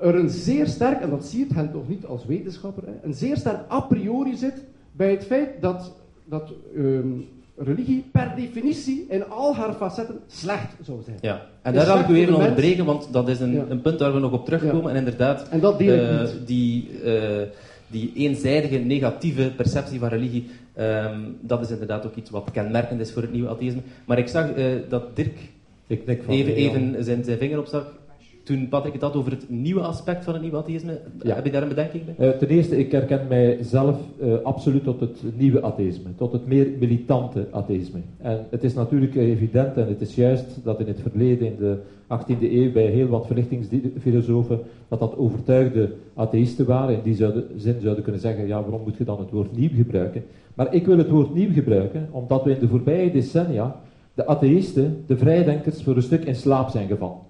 er 0.00 0.14
een 0.14 0.28
zeer 0.28 0.66
sterk, 0.66 1.00
en 1.00 1.10
dat 1.10 1.24
zie 1.24 1.46
je 1.48 1.54
het 1.54 1.72
toch 1.72 1.88
niet 1.88 2.06
als 2.06 2.26
wetenschapper, 2.26 2.82
hè, 2.86 2.92
een 3.02 3.14
zeer 3.14 3.36
sterk 3.36 3.70
a 3.70 3.80
priori 3.80 4.36
zit 4.36 4.64
bij 4.92 5.10
het 5.10 5.24
feit 5.24 5.48
dat, 5.60 5.92
dat 6.24 6.52
um, 6.76 7.28
religie 7.56 8.04
per 8.12 8.32
definitie 8.36 9.06
in 9.08 9.28
al 9.28 9.54
haar 9.54 9.74
facetten 9.74 10.20
slecht 10.26 10.74
zou 10.82 11.02
zijn. 11.04 11.18
Ja, 11.20 11.46
en 11.62 11.74
daar 11.74 11.86
zal 11.86 11.98
ik 11.98 12.08
u 12.08 12.16
even 12.16 12.34
onderbreken, 12.34 12.84
want 12.84 13.12
dat 13.12 13.28
is 13.28 13.40
een, 13.40 13.70
een, 13.70 13.80
punt 13.80 14.00
waar 14.00 14.12
we 14.12 14.18
nog 14.18 14.32
op 14.32 14.44
terugkomen. 14.44 14.90
En 14.90 14.96
inderdaad, 14.96 15.48
en 15.48 15.60
dat 15.60 15.78
deel 15.78 15.94
ik 15.94 16.00
uh, 16.00 16.20
niet. 16.20 16.46
die, 16.46 16.90
uh, 17.04 17.42
die 17.86 18.12
eenzijdige 18.14 18.78
negatieve 18.78 19.52
perceptie 19.56 19.98
van 19.98 20.08
religie, 20.08 20.46
um, 20.78 21.36
dat 21.40 21.60
is 21.60 21.70
inderdaad 21.70 22.06
ook 22.06 22.14
iets 22.14 22.30
wat 22.30 22.50
kenmerkend 22.52 23.00
is 23.00 23.12
voor 23.12 23.22
het 23.22 23.32
nieuwe 23.32 23.48
atheïsme. 23.48 23.80
Maar 24.04 24.18
ik 24.18 24.28
zag 24.28 24.56
uh, 24.56 24.64
dat 24.88 25.16
Dirk 25.16 25.38
ik 25.90 26.08
even, 26.28 26.54
even 26.54 27.04
zijn, 27.04 27.24
zijn 27.24 27.38
vinger 27.38 27.58
opstak. 27.58 27.86
toen 28.44 28.68
Patrick 28.68 28.92
het 28.92 29.02
had 29.02 29.14
over 29.14 29.30
het 29.30 29.50
nieuwe 29.50 29.80
aspect 29.80 30.24
van 30.24 30.32
het 30.32 30.42
nieuwe 30.42 30.56
atheïsme, 30.56 31.00
heb 31.18 31.44
je 31.44 31.50
daar 31.50 31.62
een 31.62 31.68
bedenking 31.68 32.02
bij? 32.04 32.28
Uh, 32.28 32.36
ten 32.36 32.48
eerste, 32.48 32.78
ik 32.78 32.92
herken 32.92 33.26
mijzelf 33.28 33.98
uh, 34.22 34.34
absoluut 34.42 34.84
tot 34.84 35.00
het 35.00 35.22
nieuwe 35.36 35.62
atheïsme, 35.62 36.14
tot 36.16 36.32
het 36.32 36.46
meer 36.46 36.68
militante 36.78 37.46
atheïsme. 37.50 38.00
En 38.18 38.46
het 38.50 38.64
is 38.64 38.74
natuurlijk 38.74 39.14
evident 39.14 39.76
en 39.76 39.88
het 39.88 40.00
is 40.00 40.14
juist 40.14 40.64
dat 40.64 40.80
in 40.80 40.86
het 40.86 41.00
verleden, 41.00 41.46
in 41.46 41.56
de 41.58 41.78
18e 42.18 42.42
eeuw, 42.42 42.72
bij 42.72 42.86
heel 42.86 43.08
wat 43.08 43.26
verlichtingsfilosofen, 43.26 44.60
dat 44.88 44.98
dat 44.98 45.16
overtuigde 45.16 45.92
atheïsten 46.14 46.66
waren. 46.66 46.94
In 46.94 47.02
die 47.02 47.14
zouden, 47.14 47.44
zin 47.56 47.80
zouden 47.80 48.02
kunnen 48.02 48.20
zeggen, 48.20 48.46
ja, 48.46 48.62
waarom 48.62 48.82
moet 48.82 48.96
je 48.96 49.04
dan 49.04 49.18
het 49.18 49.30
woord 49.30 49.56
nieuw 49.56 49.74
gebruiken? 49.76 50.24
Maar 50.54 50.74
ik 50.74 50.86
wil 50.86 50.98
het 50.98 51.08
woord 51.08 51.34
nieuw 51.34 51.52
gebruiken, 51.52 52.08
omdat 52.10 52.44
we 52.44 52.50
in 52.50 52.60
de 52.60 52.68
voorbije 52.68 53.10
decennia 53.10 53.80
de 54.14 54.26
atheïsten, 54.26 55.04
de 55.06 55.16
vrijdenkers, 55.16 55.82
voor 55.82 55.96
een 55.96 56.02
stuk 56.02 56.24
in 56.24 56.36
slaap 56.36 56.68
zijn 56.68 56.88
gevallen. 56.88 57.28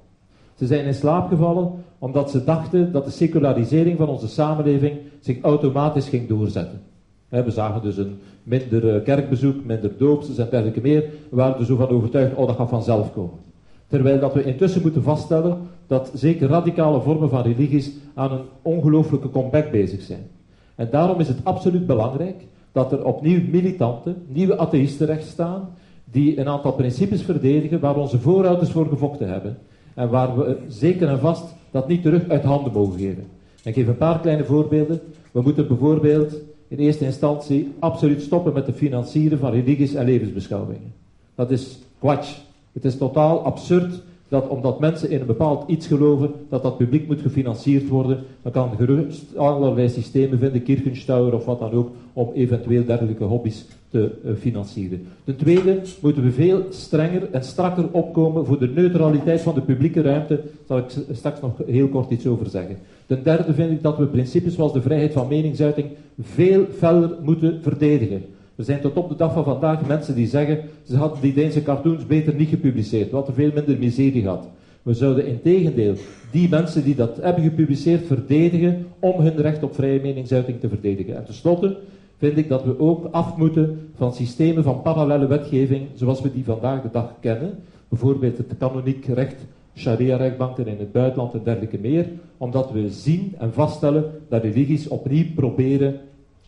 Ze 0.54 0.66
zijn 0.66 0.84
in 0.84 0.94
slaap 0.94 1.28
gevallen 1.28 1.72
omdat 1.98 2.30
ze 2.30 2.44
dachten 2.44 2.92
dat 2.92 3.04
de 3.04 3.10
secularisering 3.10 3.98
van 3.98 4.08
onze 4.08 4.28
samenleving 4.28 4.98
zich 5.20 5.40
automatisch 5.40 6.08
ging 6.08 6.28
doorzetten. 6.28 6.80
We 7.28 7.50
zagen 7.50 7.82
dus 7.82 7.96
een 7.96 8.18
minder 8.42 8.94
eh, 8.94 9.04
kerkbezoek, 9.04 9.64
minder 9.64 9.90
doopsters 9.98 10.38
en 10.38 10.46
dergelijke 10.50 10.80
meer. 10.80 11.00
We 11.28 11.36
waren 11.36 11.58
er 11.58 11.64
zo 11.64 11.76
van 11.76 11.88
overtuigd, 11.88 12.34
oh 12.34 12.46
dat 12.46 12.56
gaat 12.56 12.68
vanzelf 12.68 13.12
komen. 13.12 13.38
Terwijl 13.86 14.20
dat 14.20 14.34
we 14.34 14.44
intussen 14.44 14.82
moeten 14.82 15.02
vaststellen 15.02 15.58
dat 15.86 16.10
zeker 16.14 16.48
radicale 16.48 17.00
vormen 17.00 17.28
van 17.28 17.42
religies 17.42 17.90
aan 18.14 18.32
een 18.32 18.44
ongelooflijke 18.62 19.30
comeback 19.30 19.70
bezig 19.70 20.02
zijn. 20.02 20.26
En 20.74 20.88
daarom 20.90 21.20
is 21.20 21.28
het 21.28 21.44
absoluut 21.44 21.86
belangrijk 21.86 22.46
dat 22.72 22.92
er 22.92 23.04
opnieuw 23.04 23.40
militanten, 23.50 24.16
nieuwe 24.26 24.58
atheïsten 24.58 25.06
recht 25.06 25.26
staan, 25.26 25.68
die 26.10 26.38
een 26.38 26.48
aantal 26.48 26.72
principes 26.72 27.22
verdedigen 27.22 27.80
waar 27.80 27.96
onze 27.96 28.18
voorouders 28.18 28.70
voor 28.70 28.88
gevochten 28.88 29.28
hebben. 29.28 29.58
En 29.94 30.08
waar 30.08 30.36
we 30.38 30.56
zeker 30.68 31.08
en 31.08 31.18
vast 31.18 31.44
dat 31.70 31.88
niet 31.88 32.02
terug 32.02 32.28
uit 32.28 32.42
handen 32.42 32.72
mogen 32.72 32.98
geven. 32.98 33.26
Ik 33.64 33.74
geef 33.74 33.86
een 33.86 33.96
paar 33.96 34.20
kleine 34.20 34.44
voorbeelden. 34.44 35.00
We 35.32 35.42
moeten 35.42 35.68
bijvoorbeeld 35.68 36.34
in 36.68 36.78
eerste 36.78 37.04
instantie 37.04 37.72
absoluut 37.78 38.22
stoppen 38.22 38.52
met 38.52 38.66
de 38.66 38.72
financieren 38.72 39.38
van 39.38 39.50
religies 39.50 39.94
en 39.94 40.04
levensbeschouwingen. 40.04 40.92
Dat 41.34 41.50
is 41.50 41.78
kwatsch. 41.98 42.38
Het 42.72 42.84
is 42.84 42.96
totaal 42.96 43.44
absurd 43.44 44.02
dat 44.30 44.48
omdat 44.48 44.80
mensen 44.80 45.10
in 45.10 45.20
een 45.20 45.26
bepaald 45.26 45.68
iets 45.68 45.86
geloven, 45.86 46.30
dat 46.48 46.62
dat 46.62 46.76
publiek 46.76 47.06
moet 47.06 47.20
gefinancierd 47.20 47.88
worden. 47.88 48.18
Dan 48.42 48.52
kan 48.52 48.70
gerust 48.76 49.36
allerlei 49.36 49.88
systemen 49.88 50.38
vinden, 50.38 50.62
Kirchenstauer 50.62 51.34
of 51.34 51.44
wat 51.44 51.58
dan 51.58 51.72
ook, 51.72 51.90
om 52.12 52.30
eventueel 52.34 52.84
dergelijke 52.84 53.24
hobby's 53.24 53.66
te 53.88 54.10
uh, 54.24 54.32
financieren. 54.38 55.06
Ten 55.24 55.36
tweede 55.36 55.80
moeten 56.00 56.22
we 56.22 56.32
veel 56.32 56.66
strenger 56.68 57.28
en 57.30 57.44
strakker 57.44 57.88
opkomen 57.90 58.46
voor 58.46 58.58
de 58.58 58.68
neutraliteit 58.68 59.40
van 59.40 59.54
de 59.54 59.60
publieke 59.60 60.02
ruimte. 60.02 60.34
Daar 60.66 60.66
zal 60.66 60.78
ik 60.78 61.16
straks 61.16 61.40
nog 61.40 61.52
heel 61.66 61.88
kort 61.88 62.10
iets 62.10 62.26
over 62.26 62.50
zeggen. 62.50 62.76
Ten 63.06 63.22
derde 63.22 63.54
vind 63.54 63.70
ik 63.70 63.82
dat 63.82 63.98
we 63.98 64.06
principes 64.06 64.54
zoals 64.54 64.72
de 64.72 64.82
vrijheid 64.82 65.12
van 65.12 65.28
meningsuiting 65.28 65.86
veel 66.20 66.64
feller 66.78 67.10
moeten 67.22 67.58
verdedigen. 67.62 68.22
Er 68.60 68.66
zijn 68.66 68.80
tot 68.80 68.96
op 68.96 69.08
de 69.08 69.16
dag 69.16 69.32
van 69.32 69.44
vandaag 69.44 69.86
mensen 69.86 70.14
die 70.14 70.26
zeggen, 70.26 70.58
ze 70.82 70.96
hadden 70.96 71.20
die 71.20 71.32
Deense 71.32 71.62
cartoons 71.62 72.06
beter 72.06 72.34
niet 72.34 72.48
gepubliceerd, 72.48 73.10
wat 73.10 73.28
er 73.28 73.34
veel 73.34 73.50
minder 73.54 73.78
miserie 73.78 74.26
had. 74.26 74.48
We 74.82 74.94
zouden 74.94 75.26
in 75.26 75.42
tegendeel 75.42 75.94
die 76.30 76.48
mensen 76.48 76.84
die 76.84 76.94
dat 76.94 77.16
hebben 77.20 77.44
gepubliceerd 77.44 78.06
verdedigen 78.06 78.86
om 78.98 79.20
hun 79.20 79.36
recht 79.36 79.62
op 79.62 79.74
vrije 79.74 80.00
meningsuiting 80.00 80.60
te 80.60 80.68
verdedigen. 80.68 81.16
En 81.16 81.24
tenslotte 81.24 81.76
vind 82.18 82.36
ik 82.36 82.48
dat 82.48 82.64
we 82.64 82.80
ook 82.80 83.08
af 83.10 83.36
moeten 83.36 83.90
van 83.96 84.14
systemen 84.14 84.62
van 84.62 84.82
parallele 84.82 85.26
wetgeving 85.26 85.86
zoals 85.94 86.20
we 86.20 86.32
die 86.32 86.44
vandaag 86.44 86.82
de 86.82 86.90
dag 86.92 87.14
kennen. 87.20 87.58
Bijvoorbeeld 87.88 88.38
het 88.38 88.54
kanoniek 88.58 89.06
recht, 89.06 89.36
sharia-rechtbanken 89.76 90.66
in 90.66 90.78
het 90.78 90.92
buitenland 90.92 91.34
en 91.34 91.40
dergelijke 91.44 91.78
meer. 91.78 92.06
Omdat 92.36 92.72
we 92.72 92.90
zien 92.90 93.34
en 93.38 93.52
vaststellen 93.52 94.04
dat 94.28 94.42
religies 94.42 94.88
opnieuw 94.88 95.26
proberen 95.34 96.00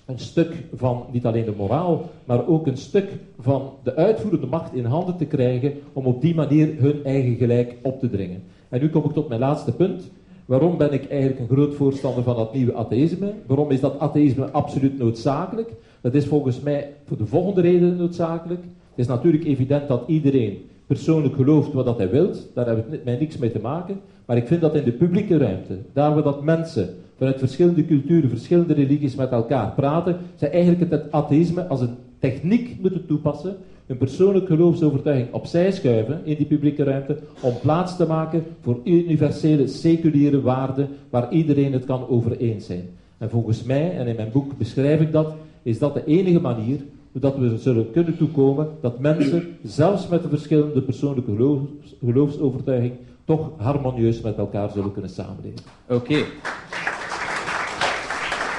een 0.07 0.19
stuk 0.19 0.65
van 0.75 1.05
niet 1.13 1.27
alleen 1.27 1.45
de 1.45 1.55
moraal, 1.57 2.11
maar 2.25 2.47
ook 2.47 2.67
een 2.67 2.77
stuk 2.77 3.09
van 3.41 3.71
de 3.83 3.95
uitvoerende 3.95 4.47
macht 4.47 4.75
in 4.75 4.85
handen 4.85 5.17
te 5.17 5.25
krijgen 5.25 5.73
om 5.93 6.07
op 6.07 6.21
die 6.21 6.35
manier 6.35 6.75
hun 6.79 7.05
eigen 7.05 7.35
gelijk 7.35 7.75
op 7.83 8.01
te 8.01 8.11
dringen. 8.11 8.43
En 8.69 8.81
nu 8.81 8.91
kom 8.91 9.05
ik 9.05 9.13
tot 9.13 9.29
mijn 9.29 9.41
laatste 9.41 9.73
punt. 9.73 10.11
Waarom 10.45 10.77
ben 10.77 10.93
ik 10.93 11.09
eigenlijk 11.11 11.41
een 11.41 11.57
groot 11.57 11.75
voorstander 11.75 12.23
van 12.23 12.37
dat 12.37 12.55
nieuwe 12.55 12.75
atheïsme? 12.75 13.33
Waarom 13.47 13.71
is 13.71 13.81
dat 13.81 13.99
atheïsme 13.99 14.51
absoluut 14.51 14.99
noodzakelijk? 14.99 15.73
Dat 16.01 16.15
is 16.15 16.27
volgens 16.27 16.61
mij 16.61 16.93
voor 17.07 17.17
de 17.17 17.27
volgende 17.27 17.61
reden 17.61 17.97
noodzakelijk. 17.97 18.63
Het 18.63 18.99
is 18.99 19.07
natuurlijk 19.07 19.45
evident 19.45 19.89
dat 19.89 20.03
iedereen 20.07 20.59
persoonlijk 20.87 21.35
gelooft 21.35 21.73
wat 21.73 21.85
dat 21.85 21.99
hij 21.99 22.11
wilt. 22.11 22.49
Daar 22.55 22.67
hebben 22.67 22.85
we 22.91 23.01
mij 23.05 23.19
niks 23.19 23.37
mee 23.37 23.53
te 23.53 23.61
maken. 23.61 24.01
Maar 24.25 24.37
ik 24.37 24.47
vind 24.47 24.61
dat 24.61 24.75
in 24.75 24.85
de 24.85 24.93
publieke 24.93 25.37
ruimte, 25.37 25.79
daar 25.93 26.15
waar 26.15 26.23
dat 26.23 26.43
mensen 26.43 26.89
vanuit 27.23 27.41
verschillende 27.41 27.85
culturen, 27.87 28.29
verschillende 28.29 28.75
religies 28.75 29.15
met 29.15 29.31
elkaar 29.31 29.73
praten, 29.73 30.17
zij 30.37 30.51
eigenlijk 30.51 30.91
het 30.91 31.13
atheïsme 31.13 31.67
als 31.67 31.81
een 31.81 31.95
techniek 32.19 32.77
moeten 32.81 33.07
toepassen, 33.07 33.57
hun 33.87 33.97
persoonlijke 33.97 34.55
geloofsovertuiging 34.55 35.33
opzij 35.33 35.73
schuiven 35.73 36.21
in 36.25 36.37
die 36.37 36.47
publieke 36.47 36.85
ruimte, 36.85 37.19
om 37.41 37.55
plaats 37.61 37.97
te 37.97 38.07
maken 38.07 38.45
voor 38.61 38.81
universele, 38.85 39.67
seculiere 39.67 40.41
waarden 40.41 40.89
waar 41.11 41.33
iedereen 41.33 41.73
het 41.73 41.85
kan 41.85 42.09
over 42.09 42.37
eens 42.37 42.67
zijn. 42.67 42.89
En 43.19 43.31
volgens 43.31 43.63
mij, 43.63 43.97
en 43.97 44.07
in 44.07 44.17
mijn 44.17 44.33
boek 44.33 44.59
beschrijf 44.59 45.01
ik 45.01 45.13
dat, 45.13 45.35
is 45.63 45.79
dat 45.79 45.95
de 45.95 46.05
enige 46.05 46.41
manier 46.41 46.81
zodat 47.13 47.37
we 47.37 47.59
zullen 47.59 47.91
kunnen 47.91 48.17
toekomen 48.17 48.69
dat 48.81 48.99
mensen, 48.99 49.57
zelfs 49.63 50.09
met 50.09 50.23
de 50.23 50.29
verschillende 50.29 50.83
persoonlijke 50.83 51.61
geloofsovertuiging, 52.01 52.93
toch 53.25 53.51
harmonieus 53.57 54.21
met 54.21 54.37
elkaar 54.37 54.71
zullen 54.71 54.93
kunnen 54.93 55.11
samenleven. 55.11 55.65
Oké. 55.89 56.25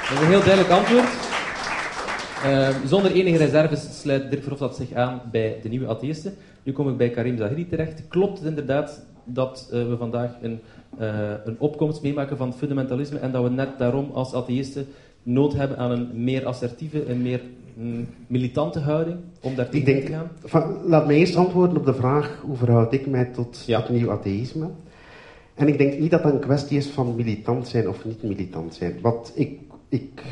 Dat 0.09 0.11
is 0.11 0.19
een 0.19 0.31
heel 0.31 0.43
duidelijk 0.43 0.69
antwoord. 0.69 1.31
Uh, 2.45 2.69
zonder 2.85 3.11
enige 3.11 3.37
reserves 3.37 3.99
sluit 4.01 4.29
Dirk 4.29 4.41
Verhofstadt 4.41 4.75
zich 4.75 4.93
aan 4.93 5.21
bij 5.31 5.59
de 5.61 5.69
nieuwe 5.69 5.87
atheïsten. 5.87 6.33
Nu 6.63 6.71
kom 6.71 6.89
ik 6.89 6.97
bij 6.97 7.09
Karim 7.09 7.37
Zahiri 7.37 7.67
terecht. 7.67 8.07
Klopt 8.07 8.37
het 8.37 8.47
inderdaad 8.47 9.05
dat 9.23 9.69
uh, 9.73 9.87
we 9.87 9.97
vandaag 9.97 10.31
een, 10.41 10.59
uh, 10.99 11.31
een 11.45 11.55
opkomst 11.59 12.01
meemaken 12.01 12.37
van 12.37 12.53
fundamentalisme 12.53 13.19
en 13.19 13.31
dat 13.31 13.43
we 13.43 13.49
net 13.49 13.69
daarom 13.77 14.11
als 14.13 14.33
atheïsten 14.33 14.87
nood 15.23 15.53
hebben 15.53 15.77
aan 15.77 15.91
een 15.91 16.09
meer 16.23 16.45
assertieve, 16.45 17.09
een 17.09 17.21
meer 17.21 17.41
mm, 17.73 18.07
militante 18.27 18.79
houding 18.79 19.17
om 19.41 19.55
daar 19.55 19.69
tegen 19.69 20.05
te 20.05 20.11
gaan? 20.11 20.29
Van, 20.43 20.77
laat 20.85 21.07
me 21.07 21.13
eerst 21.13 21.35
antwoorden 21.35 21.77
op 21.77 21.85
de 21.85 21.93
vraag 21.93 22.39
hoe 22.41 22.57
verhoud 22.57 22.93
ik 22.93 23.07
mij 23.07 23.25
tot 23.25 23.63
ja. 23.65 23.79
het 23.79 23.89
nieuw 23.89 24.11
atheïsme. 24.11 24.69
En 25.53 25.67
ik 25.67 25.77
denk 25.77 25.99
niet 25.99 26.11
dat 26.11 26.23
dat 26.23 26.33
een 26.33 26.39
kwestie 26.39 26.77
is 26.77 26.87
van 26.87 27.15
militant 27.15 27.67
zijn 27.67 27.89
of 27.89 28.05
niet 28.05 28.23
militant 28.23 28.73
zijn. 28.73 28.97
Wat 29.01 29.31
ik 29.35 29.59
ik, 29.93 30.23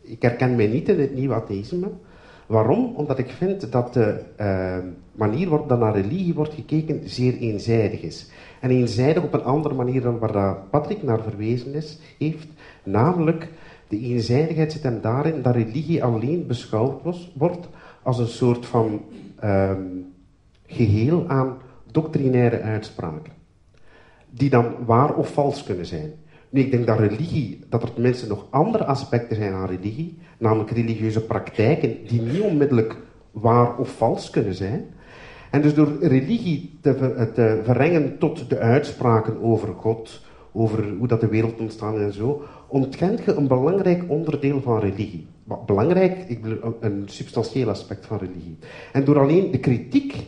ik 0.00 0.22
herken 0.22 0.56
mij 0.56 0.66
niet 0.66 0.88
in 0.88 1.00
het 1.00 1.14
nieuwe 1.14 1.34
atheïsme. 1.34 1.90
Waarom? 2.46 2.94
Omdat 2.94 3.18
ik 3.18 3.30
vind 3.30 3.72
dat 3.72 3.92
de 3.92 4.22
uh, 4.40 4.78
manier 5.12 5.48
waarop 5.48 5.68
naar 5.68 5.94
religie 5.94 6.34
wordt 6.34 6.54
gekeken 6.54 7.08
zeer 7.08 7.36
eenzijdig 7.38 8.02
is. 8.02 8.30
En 8.60 8.70
eenzijdig 8.70 9.22
op 9.22 9.34
een 9.34 9.42
andere 9.42 9.74
manier 9.74 10.00
dan 10.00 10.18
waar 10.18 10.56
Patrick 10.70 11.02
naar 11.02 11.22
verwezen 11.22 11.74
is, 11.74 11.98
heeft. 12.18 12.48
Namelijk, 12.82 13.48
de 13.88 13.98
eenzijdigheid 14.00 14.72
zit 14.72 14.82
hem 14.82 15.00
daarin 15.00 15.42
dat 15.42 15.54
religie 15.54 16.04
alleen 16.04 16.46
beschouwd 16.46 17.02
wordt 17.34 17.68
als 18.02 18.18
een 18.18 18.26
soort 18.26 18.66
van 18.66 19.00
uh, 19.44 19.70
geheel 20.66 21.24
aan 21.28 21.56
doctrinaire 21.90 22.60
uitspraken. 22.60 23.32
Die 24.30 24.50
dan 24.50 24.74
waar 24.84 25.14
of 25.14 25.32
vals 25.32 25.64
kunnen 25.64 25.86
zijn. 25.86 26.12
Nu, 26.50 26.60
ik 26.60 26.70
denk 26.70 26.86
dat 26.86 26.98
religie, 26.98 27.60
dat 27.68 27.82
er 27.82 27.92
tenminste 27.92 28.26
nog 28.26 28.46
andere 28.50 28.84
aspecten 28.84 29.36
zijn 29.36 29.52
aan 29.52 29.66
religie, 29.66 30.18
namelijk 30.38 30.70
religieuze 30.70 31.20
praktijken 31.20 31.96
die 32.06 32.22
niet 32.22 32.40
onmiddellijk 32.40 32.96
waar 33.30 33.76
of 33.76 33.96
vals 33.96 34.30
kunnen 34.30 34.54
zijn. 34.54 34.84
En 35.50 35.62
dus 35.62 35.74
door 35.74 35.92
religie 36.00 36.78
te, 36.80 36.94
ver, 36.94 37.32
te 37.32 37.60
verrengen 37.64 38.18
tot 38.18 38.50
de 38.50 38.58
uitspraken 38.58 39.42
over 39.42 39.74
God, 39.74 40.24
over 40.52 40.88
hoe 40.98 41.06
dat 41.06 41.20
de 41.20 41.28
wereld 41.28 41.60
ontstaan 41.60 42.00
en 42.00 42.12
zo, 42.12 42.42
ontkent 42.66 43.24
je 43.24 43.34
een 43.34 43.46
belangrijk 43.46 44.04
onderdeel 44.08 44.60
van 44.60 44.78
religie. 44.78 45.26
Belangrijk, 45.66 46.24
ik 46.28 46.42
bedoel, 46.42 46.76
een 46.80 47.02
substantieel 47.06 47.68
aspect 47.68 48.06
van 48.06 48.18
religie. 48.18 48.58
En 48.92 49.04
door 49.04 49.18
alleen 49.18 49.50
de 49.50 49.58
kritiek, 49.58 50.26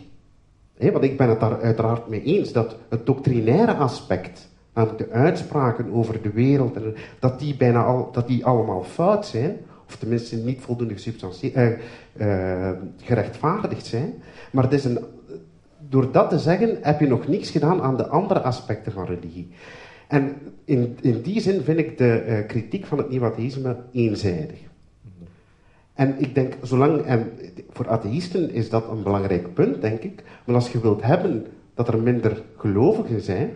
hè, 0.77 0.93
want 0.93 1.05
ik 1.05 1.17
ben 1.17 1.29
het 1.29 1.41
daar 1.41 1.61
uiteraard 1.61 2.09
mee 2.09 2.23
eens, 2.23 2.53
dat 2.53 2.77
het 2.89 3.07
doctrinaire 3.07 3.75
aspect 3.75 4.48
namelijk 4.79 5.11
de 5.11 5.17
uitspraken 5.17 5.93
over 5.93 6.23
de 6.23 6.31
wereld, 6.31 6.79
dat, 7.19 7.39
die 7.39 7.57
bijna 7.57 7.85
al, 7.85 8.09
dat 8.13 8.27
die 8.27 8.45
allemaal 8.45 8.83
fout 8.83 9.27
zijn, 9.27 9.57
of 9.87 9.97
tenminste 9.97 10.37
niet 10.37 10.61
voldoende 10.61 10.95
uh, 10.95 11.69
uh, 12.17 12.71
gerechtvaardigd 12.97 13.87
zijn. 13.87 14.15
Maar 14.51 14.65
het 14.65 14.73
is 14.73 14.85
een, 14.85 14.99
door 15.89 16.13
dat 16.13 16.31
te 16.31 16.39
zeggen 16.39 16.79
heb 16.81 17.01
je 17.01 17.07
nog 17.07 17.29
niks 17.29 17.51
gedaan 17.51 17.83
aan 17.83 17.97
de 17.97 18.07
andere 18.07 18.41
aspecten 18.41 18.93
van 18.93 19.07
religie. 19.07 19.49
En 20.09 20.37
in, 20.65 20.97
in 21.01 21.23
die 21.23 21.41
zin 21.41 21.63
vind 21.63 21.79
ik 21.79 21.99
de 21.99 22.25
uh, 22.29 22.47
kritiek 22.47 22.87
van 22.87 22.99
het 22.99 23.09
nieuw-atheïsme 23.09 23.77
eenzijdig. 23.93 24.59
En 25.95 26.15
ik 26.19 26.35
denk, 26.35 26.55
zolang, 26.63 27.01
en 27.01 27.31
voor 27.71 27.89
atheïsten 27.89 28.51
is 28.51 28.71
dat 28.71 28.89
een 28.91 29.03
belangrijk 29.03 29.55
punt, 29.55 29.81
denk 29.81 30.03
ik, 30.03 30.23
maar 30.45 30.55
als 30.55 30.73
je 30.73 30.81
wilt 30.81 31.03
hebben 31.03 31.47
dat 31.75 31.89
er 31.89 31.99
minder 31.99 32.43
gelovigen 32.57 33.21
zijn, 33.21 33.51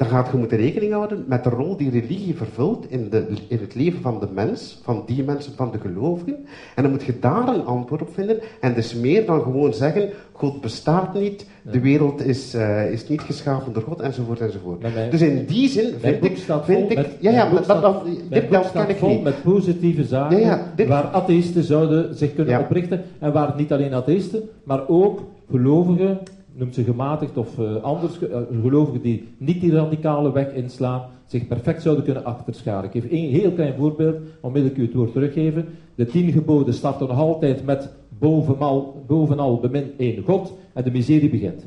dan 0.00 0.08
gaat 0.08 0.30
je 0.30 0.36
moeten 0.36 0.58
rekening 0.58 0.92
houden 0.92 1.24
met 1.26 1.44
de 1.44 1.50
rol 1.50 1.76
die 1.76 1.90
religie 1.90 2.34
vervult 2.34 2.90
in, 2.90 3.10
de, 3.10 3.26
in 3.48 3.58
het 3.60 3.74
leven 3.74 4.00
van 4.00 4.20
de 4.20 4.28
mens, 4.34 4.80
van 4.82 5.02
die 5.06 5.24
mensen, 5.24 5.52
van 5.56 5.70
de 5.70 5.78
gelovigen. 5.78 6.36
En 6.74 6.82
dan 6.82 6.92
moet 6.92 7.02
je 7.02 7.18
daar 7.18 7.48
een 7.48 7.64
antwoord 7.64 8.02
op 8.02 8.14
vinden. 8.14 8.38
En 8.60 8.74
dus 8.74 8.94
meer 8.94 9.26
dan 9.26 9.42
gewoon 9.42 9.74
zeggen, 9.74 10.08
God 10.32 10.60
bestaat 10.60 11.14
niet, 11.14 11.46
de 11.62 11.80
wereld 11.80 12.24
is, 12.24 12.54
uh, 12.54 12.92
is 12.92 13.08
niet 13.08 13.20
geschapen 13.20 13.72
door 13.72 13.82
God, 13.82 14.00
enzovoort, 14.00 14.40
enzovoort. 14.40 14.84
dus 15.10 15.20
in 15.20 15.46
die 15.46 15.68
zin 15.68 15.94
vind 15.98 16.24
ik... 16.24 16.38
Vind 16.62 16.90
ik 16.90 16.96
met, 16.96 17.16
ja, 17.20 17.30
ja, 17.30 17.50
maar 17.50 17.66
dat, 17.66 17.82
dat, 17.82 18.04
dit, 18.30 18.50
dat 18.50 18.72
ken 18.72 18.88
ik 18.88 18.96
vol 18.96 19.08
niet. 19.08 19.22
met 19.22 19.42
positieve 19.42 20.04
zaken, 20.04 20.40
ja, 20.40 20.46
ja, 20.46 20.72
dit, 20.76 20.88
waar 20.88 21.04
atheïsten 21.04 21.64
zouden 21.64 22.14
zich 22.14 22.34
kunnen 22.34 22.54
ja. 22.54 22.60
oprichten. 22.60 23.02
En 23.18 23.32
waar 23.32 23.54
niet 23.56 23.72
alleen 23.72 23.94
atheïsten, 23.94 24.48
maar 24.64 24.88
ook 24.88 25.20
gelovigen 25.50 26.18
noemt 26.52 26.74
ze 26.74 26.84
gematigd 26.84 27.36
of 27.36 27.58
uh, 27.58 27.82
anders, 27.82 28.20
uh, 28.20 28.36
gelovigen 28.62 29.02
die 29.02 29.28
niet 29.36 29.60
die 29.60 29.72
radicale 29.72 30.32
weg 30.32 30.52
inslaan, 30.52 31.02
zich 31.26 31.46
perfect 31.46 31.82
zouden 31.82 32.04
kunnen 32.04 32.24
achterscharen. 32.24 32.84
Ik 32.84 33.02
geef 33.02 33.10
één 33.10 33.30
heel 33.30 33.52
klein 33.52 33.74
voorbeeld, 33.74 34.16
onmiddellijk 34.40 34.80
u 34.80 34.84
het 34.84 34.94
woord 34.94 35.12
teruggeven. 35.12 35.66
De 35.94 36.06
tien 36.06 36.32
geboden 36.32 36.74
starten 36.74 37.08
nog 37.08 37.18
altijd 37.18 37.64
met 37.64 37.88
bovenal, 38.18 39.04
bovenal 39.06 39.60
bemin 39.60 39.92
één 39.96 40.22
God 40.22 40.52
en 40.72 40.84
de 40.84 40.90
miserie 40.90 41.30
begint. 41.30 41.66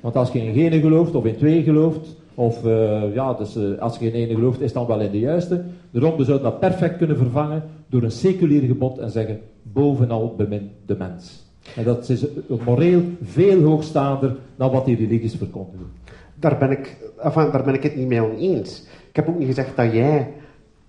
Want 0.00 0.16
als 0.16 0.32
je 0.32 0.40
in 0.40 0.80
gelooft 0.80 1.14
of 1.14 1.24
in 1.24 1.36
twee 1.36 1.62
gelooft, 1.62 2.16
of 2.34 2.64
uh, 2.64 3.14
ja, 3.14 3.32
dus, 3.32 3.78
als 3.78 3.98
je 3.98 4.06
in 4.06 4.12
ene 4.12 4.34
gelooft, 4.34 4.60
is 4.60 4.72
dan 4.72 4.86
wel 4.86 5.00
in 5.00 5.10
de 5.10 5.18
juiste. 5.18 5.64
De 5.90 6.00
ronde 6.00 6.24
zou 6.24 6.42
dat 6.42 6.60
perfect 6.60 6.96
kunnen 6.96 7.16
vervangen 7.16 7.62
door 7.88 8.02
een 8.02 8.10
seculier 8.10 8.62
gebod 8.62 8.98
en 8.98 9.10
zeggen 9.10 9.40
bovenal 9.62 10.34
bemin 10.36 10.70
de 10.86 10.96
mens. 10.98 11.47
En 11.76 11.84
dat 11.84 12.08
is 12.08 12.24
moreel 12.64 13.02
veel 13.22 13.62
hoogstaander 13.62 14.36
dan 14.56 14.70
wat 14.70 14.84
die 14.84 14.96
religies 14.96 15.36
verkondigen. 15.36 15.86
Daar 16.34 16.58
ben, 16.58 16.70
ik, 16.70 16.96
enfin, 17.18 17.50
daar 17.50 17.64
ben 17.64 17.74
ik 17.74 17.82
het 17.82 17.96
niet 17.96 18.06
mee 18.06 18.22
oneens. 18.22 18.82
Ik 19.08 19.16
heb 19.16 19.28
ook 19.28 19.38
niet 19.38 19.48
gezegd 19.48 19.76
dat 19.76 19.92
jij 19.92 20.32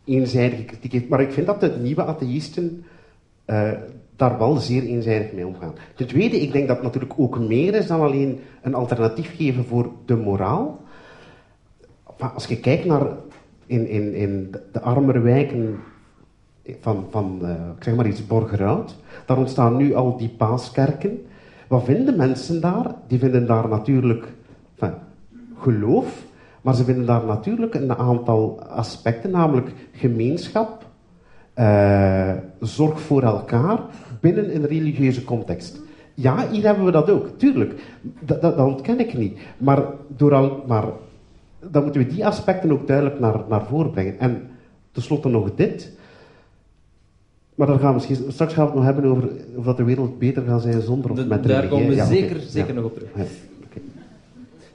eenzijdige 0.06 0.64
kritiek 0.64 0.92
heeft, 0.92 1.10
maar 1.10 1.22
ik 1.22 1.32
vind 1.32 1.46
dat 1.46 1.60
de 1.60 1.76
nieuwe 1.82 2.06
atheïsten 2.06 2.84
uh, 3.46 3.72
daar 4.16 4.38
wel 4.38 4.56
zeer 4.56 4.84
eenzijdig 4.84 5.32
mee 5.32 5.48
omgaan. 5.48 5.74
Ten 5.96 6.08
tweede, 6.08 6.42
ik 6.42 6.52
denk 6.52 6.68
dat 6.68 6.76
het 6.76 6.86
natuurlijk 6.86 7.14
ook 7.18 7.40
meer 7.40 7.76
is 7.76 7.88
dan 7.88 8.02
alleen 8.02 8.40
een 8.62 8.74
alternatief 8.74 9.36
geven 9.36 9.66
voor 9.66 9.92
de 10.06 10.16
moraal. 10.16 10.82
Als 12.34 12.46
je 12.46 12.60
kijkt 12.60 12.86
naar 12.86 13.08
in, 13.66 13.88
in, 13.88 14.14
in 14.14 14.56
de 14.72 14.82
armere 14.82 15.20
wijken 15.20 15.80
van, 16.80 17.06
van 17.10 17.42
ik 17.78 17.84
zeg 17.84 17.96
maar 17.96 18.08
iets, 18.08 18.28
Borgerhout. 18.28 18.96
Daar 19.26 19.38
ontstaan 19.38 19.78
nu 19.78 19.94
al 19.94 20.18
die 20.18 20.30
paaskerken. 20.30 21.26
Wat 21.68 21.84
vinden 21.84 22.16
mensen 22.16 22.62
daar? 22.62 22.96
Die 23.08 23.20
vinden 23.20 23.48
daar 23.48 23.68
natuurlijk 23.68 24.28
geloof, 25.60 26.26
maar 26.62 26.76
ze 26.76 26.84
vinden 26.84 27.06
daar 27.06 27.26
natuurlijk 27.26 27.74
een 27.74 27.96
aantal 27.96 28.64
aspecten, 28.64 29.32
namelijk 29.32 29.72
gemeenschap, 29.92 30.86
uh, 31.56 32.32
zorg 32.60 33.02
voor 33.02 33.24
elkaar 33.24 33.80
binnen 34.22 34.56
een 34.56 34.66
religieuze 34.66 35.24
context. 35.24 35.82
Ja, 36.14 36.50
hier 36.50 36.64
hebben 36.64 36.86
we 36.86 36.92
dat 36.92 37.10
ook, 37.10 37.28
tuurlijk. 37.38 37.82
Dat 38.20 38.58
ontken 38.58 39.00
ik 39.00 39.14
niet. 39.14 39.40
Maar, 39.58 39.84
door 40.08 40.34
al, 40.34 40.64
maar 40.68 40.86
dan 41.60 41.84
moeten 41.84 42.02
we 42.02 42.08
die 42.08 42.26
aspecten 42.26 42.72
ook 42.72 42.88
duidelijk 42.88 43.20
naar, 43.20 43.42
naar 43.50 43.66
voren 43.66 43.92
brengen. 43.92 44.20
En 44.20 44.50
tenslotte 44.92 45.30
nog 45.30 45.56
dit. 45.56 45.98
Maar 47.60 47.68
dan 47.68 47.80
gaan 47.80 47.88
we 47.88 48.06
misschien, 48.08 48.32
straks 48.32 48.54
gaan 48.54 48.64
we 48.64 48.70
het 48.70 48.80
nog 48.80 48.86
hebben 48.86 49.12
over 49.12 49.30
of 49.56 49.66
dat 49.66 49.78
de 49.78 49.84
wereld 49.84 50.20
beter 50.20 50.44
gaat 50.44 50.62
zijn 50.62 50.82
zonder 50.82 51.12
of 51.12 51.18
de, 51.18 51.26
met 51.26 51.44
Daar 51.44 51.68
komen 51.68 51.88
we 51.88 52.06
zeker, 52.06 52.40
zeker 52.40 52.74
nog 52.74 52.84
op 52.84 52.94
terug. 52.94 53.10
Ja, 53.16 53.24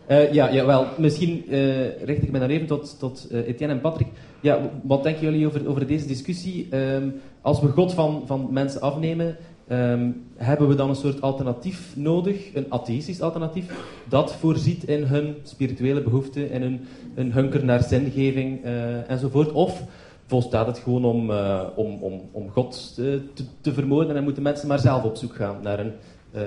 okay. 0.07 0.27
uh, 0.27 0.33
ja, 0.33 0.67
wel, 0.67 0.87
misschien 0.99 1.45
uh, 1.49 2.03
richt 2.03 2.23
ik 2.23 2.31
me 2.31 2.39
dan 2.39 2.49
even 2.49 2.67
tot, 2.67 2.99
tot 2.99 3.29
uh, 3.33 3.49
Etienne 3.49 3.75
en 3.75 3.81
Patrick. 3.81 4.09
Ja, 4.41 4.71
wat 4.83 5.03
denken 5.03 5.23
jullie 5.23 5.47
over, 5.47 5.69
over 5.69 5.87
deze 5.87 6.07
discussie? 6.07 6.69
Um, 6.77 7.15
als 7.41 7.61
we 7.61 7.69
God 7.69 7.95
van, 7.95 8.23
van 8.27 8.49
mensen 8.51 8.81
afnemen, 8.81 9.37
um, 9.73 10.23
hebben 10.37 10.69
we 10.69 10.75
dan 10.75 10.89
een 10.89 10.95
soort 10.95 11.21
alternatief 11.21 11.93
nodig, 11.97 12.55
een 12.55 12.67
atheïstisch 12.69 13.21
alternatief, 13.21 13.65
dat 14.09 14.35
voorziet 14.35 14.85
in 14.85 15.03
hun 15.03 15.35
spirituele 15.43 16.03
behoeften, 16.03 16.51
in 16.51 16.63
hun, 16.63 16.81
hun 17.15 17.33
hunker 17.33 17.65
naar 17.65 17.83
zingeving 17.83 18.65
enzovoort? 19.09 19.53
Of 19.53 19.83
volstaat 20.27 20.67
het 20.67 20.79
gewoon 20.79 21.05
om, 21.05 21.31
uh, 21.31 21.61
om, 21.75 21.99
om, 22.01 22.21
om 22.33 22.51
God 22.51 22.95
te, 22.95 23.21
te, 23.61 23.73
vermoorden 23.73 24.17
en 24.17 24.25
moeten 24.25 24.43
mensen 24.43 24.69
maar 24.69 24.79
zelf 24.79 25.03
op 25.03 25.17
zoek 25.17 25.35
gaan 25.35 25.57
naar 25.63 25.79
een 25.79 25.93
uh, 26.35 26.43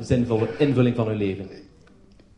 zinvolle 0.00 0.48
invulling 0.58 0.96
van 0.96 1.06
hun 1.06 1.16
leven. 1.16 1.46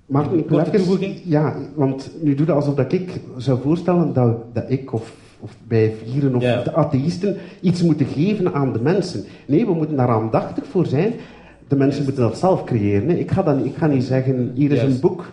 Maar 0.07 0.33
een 0.33 0.47
korte 0.47 0.71
toevoeging? 0.71 1.21
Ja, 1.25 1.57
want 1.75 2.11
nu 2.21 2.35
doe 2.35 2.47
je 2.47 2.53
alsof 2.53 2.75
dat 2.75 2.93
ik 2.93 3.21
zou 3.37 3.61
voorstellen 3.61 4.13
dat, 4.13 4.55
dat 4.55 4.65
ik 4.69 4.93
of, 4.93 5.15
of 5.41 5.57
bij 5.69 5.95
vieren 6.05 6.35
of 6.35 6.43
ja. 6.43 6.63
de 6.63 6.75
atheïsten 6.75 7.37
iets 7.61 7.83
moeten 7.83 8.07
geven 8.07 8.55
aan 8.55 8.73
de 8.73 8.81
mensen. 8.81 9.25
Nee, 9.47 9.67
we 9.67 9.73
moeten 9.75 9.97
daar 9.97 10.09
aandachtig 10.09 10.67
voor 10.67 10.87
zijn. 10.87 11.13
De 11.69 11.77
mensen 11.77 12.05
moeten 12.05 12.23
dat 12.23 12.39
zelf 12.39 12.65
creëren. 12.65 13.09
Hè. 13.09 13.15
Ik, 13.15 13.31
ga 13.31 13.43
dan, 13.43 13.65
ik 13.65 13.77
ga 13.77 13.87
niet 13.87 14.05
zeggen, 14.05 14.53
hier 14.55 14.73
is 14.73 14.83
een 14.83 15.01
boek 15.01 15.25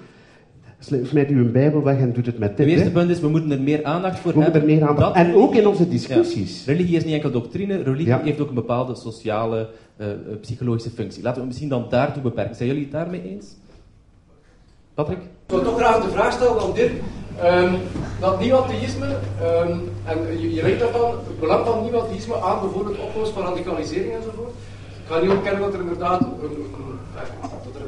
Smijt 0.80 1.32
u 1.32 1.40
een 1.40 1.52
Bijbel 1.52 1.84
weg 1.84 1.98
en 1.98 2.14
doet 2.14 2.26
het 2.26 2.40
met 2.40 2.58
dit. 2.58 2.66
Het 2.66 2.76
eerste 2.76 2.92
punt 2.92 3.10
is, 3.10 3.20
we 3.20 3.28
moeten 3.28 3.52
er 3.52 3.62
meer 3.62 3.84
aandacht 3.84 4.20
voor 4.20 4.34
we 4.34 4.42
hebben. 4.42 4.62
Er 4.62 4.68
meer 4.68 4.88
aandacht. 4.88 5.16
En 5.16 5.36
ook 5.36 5.56
in 5.56 5.68
onze 5.68 5.90
discussies. 5.90 6.64
Ja. 6.66 6.72
Religie 6.72 6.96
is 6.96 7.04
niet 7.04 7.14
enkel 7.14 7.32
doctrine, 7.32 7.84
religie 7.84 8.14
heeft 8.14 8.40
ook 8.40 8.50
een 8.50 8.54
bepaalde 8.56 8.96
sociale, 8.96 9.70
uh, 9.98 10.08
psychologische 10.42 10.90
functie. 10.90 11.24
Laten 11.24 11.42
we 11.42 11.48
misschien 11.48 11.70
dan 11.70 11.86
daartoe 11.90 12.22
beperken. 12.22 12.56
Zijn 12.56 12.68
jullie 12.68 12.84
het 12.84 12.92
daarmee 12.92 13.22
eens? 13.24 13.46
Patrick? 14.94 15.18
Ik 15.18 15.28
zou 15.48 15.64
toch 15.64 15.78
graag 15.78 16.04
de 16.04 16.10
vraag 16.10 16.32
stellen 16.32 16.62
aan 16.62 16.74
dit. 16.74 16.92
Um, 17.44 17.76
dat 18.20 18.40
nieuw-atheïsme, 18.40 19.06
um, 19.06 19.82
en 20.06 20.40
je, 20.42 20.54
je 20.54 20.62
weet 20.62 20.80
daarvan, 20.80 21.12
het 21.12 21.40
belang 21.40 21.66
van 21.66 21.84
nieuw-atheïsme 21.84 22.36
aan 22.42 22.60
bijvoorbeeld 22.62 22.98
oplossen 23.00 23.36
van 23.36 23.46
radicalisering 23.46 24.14
enzovoort. 24.14 24.54
Ik 25.04 25.16
ga 25.16 25.20
niet 25.22 25.30
ontkennen 25.30 25.62
dat 25.62 25.74
er 25.74 25.80
inderdaad 25.80 26.22
een, 26.22 26.30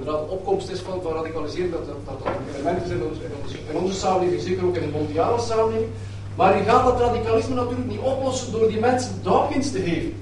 inderdaad 0.02 0.24
een 0.24 0.38
opkomst 0.38 0.70
is 0.70 0.80
van, 0.80 1.02
van 1.02 1.14
radicalisering, 1.14 1.72
dat 1.72 1.86
dat, 1.86 1.96
dat, 2.06 2.18
dat 2.24 2.28
een 2.28 2.56
element 2.56 2.86
is 2.86 2.92
in, 2.92 3.60
in, 3.70 3.78
onze 3.82 4.00
samenleving, 4.00 4.42
zeker 4.42 4.66
ook 4.66 4.76
in 4.76 4.92
de 4.92 4.98
mondiale 4.98 5.40
samenleving. 5.40 5.92
Maar 6.36 6.58
je 6.58 6.64
gaat 6.64 6.84
dat 6.84 7.00
radicalisme 7.00 7.56
natuurlijk 7.56 7.90
niet 7.90 8.00
oplossen 8.00 8.52
door 8.52 8.68
die 8.68 8.80
mensen 8.80 9.12
Dawkins 9.24 9.72
te 9.72 9.82
geven. 9.82 10.14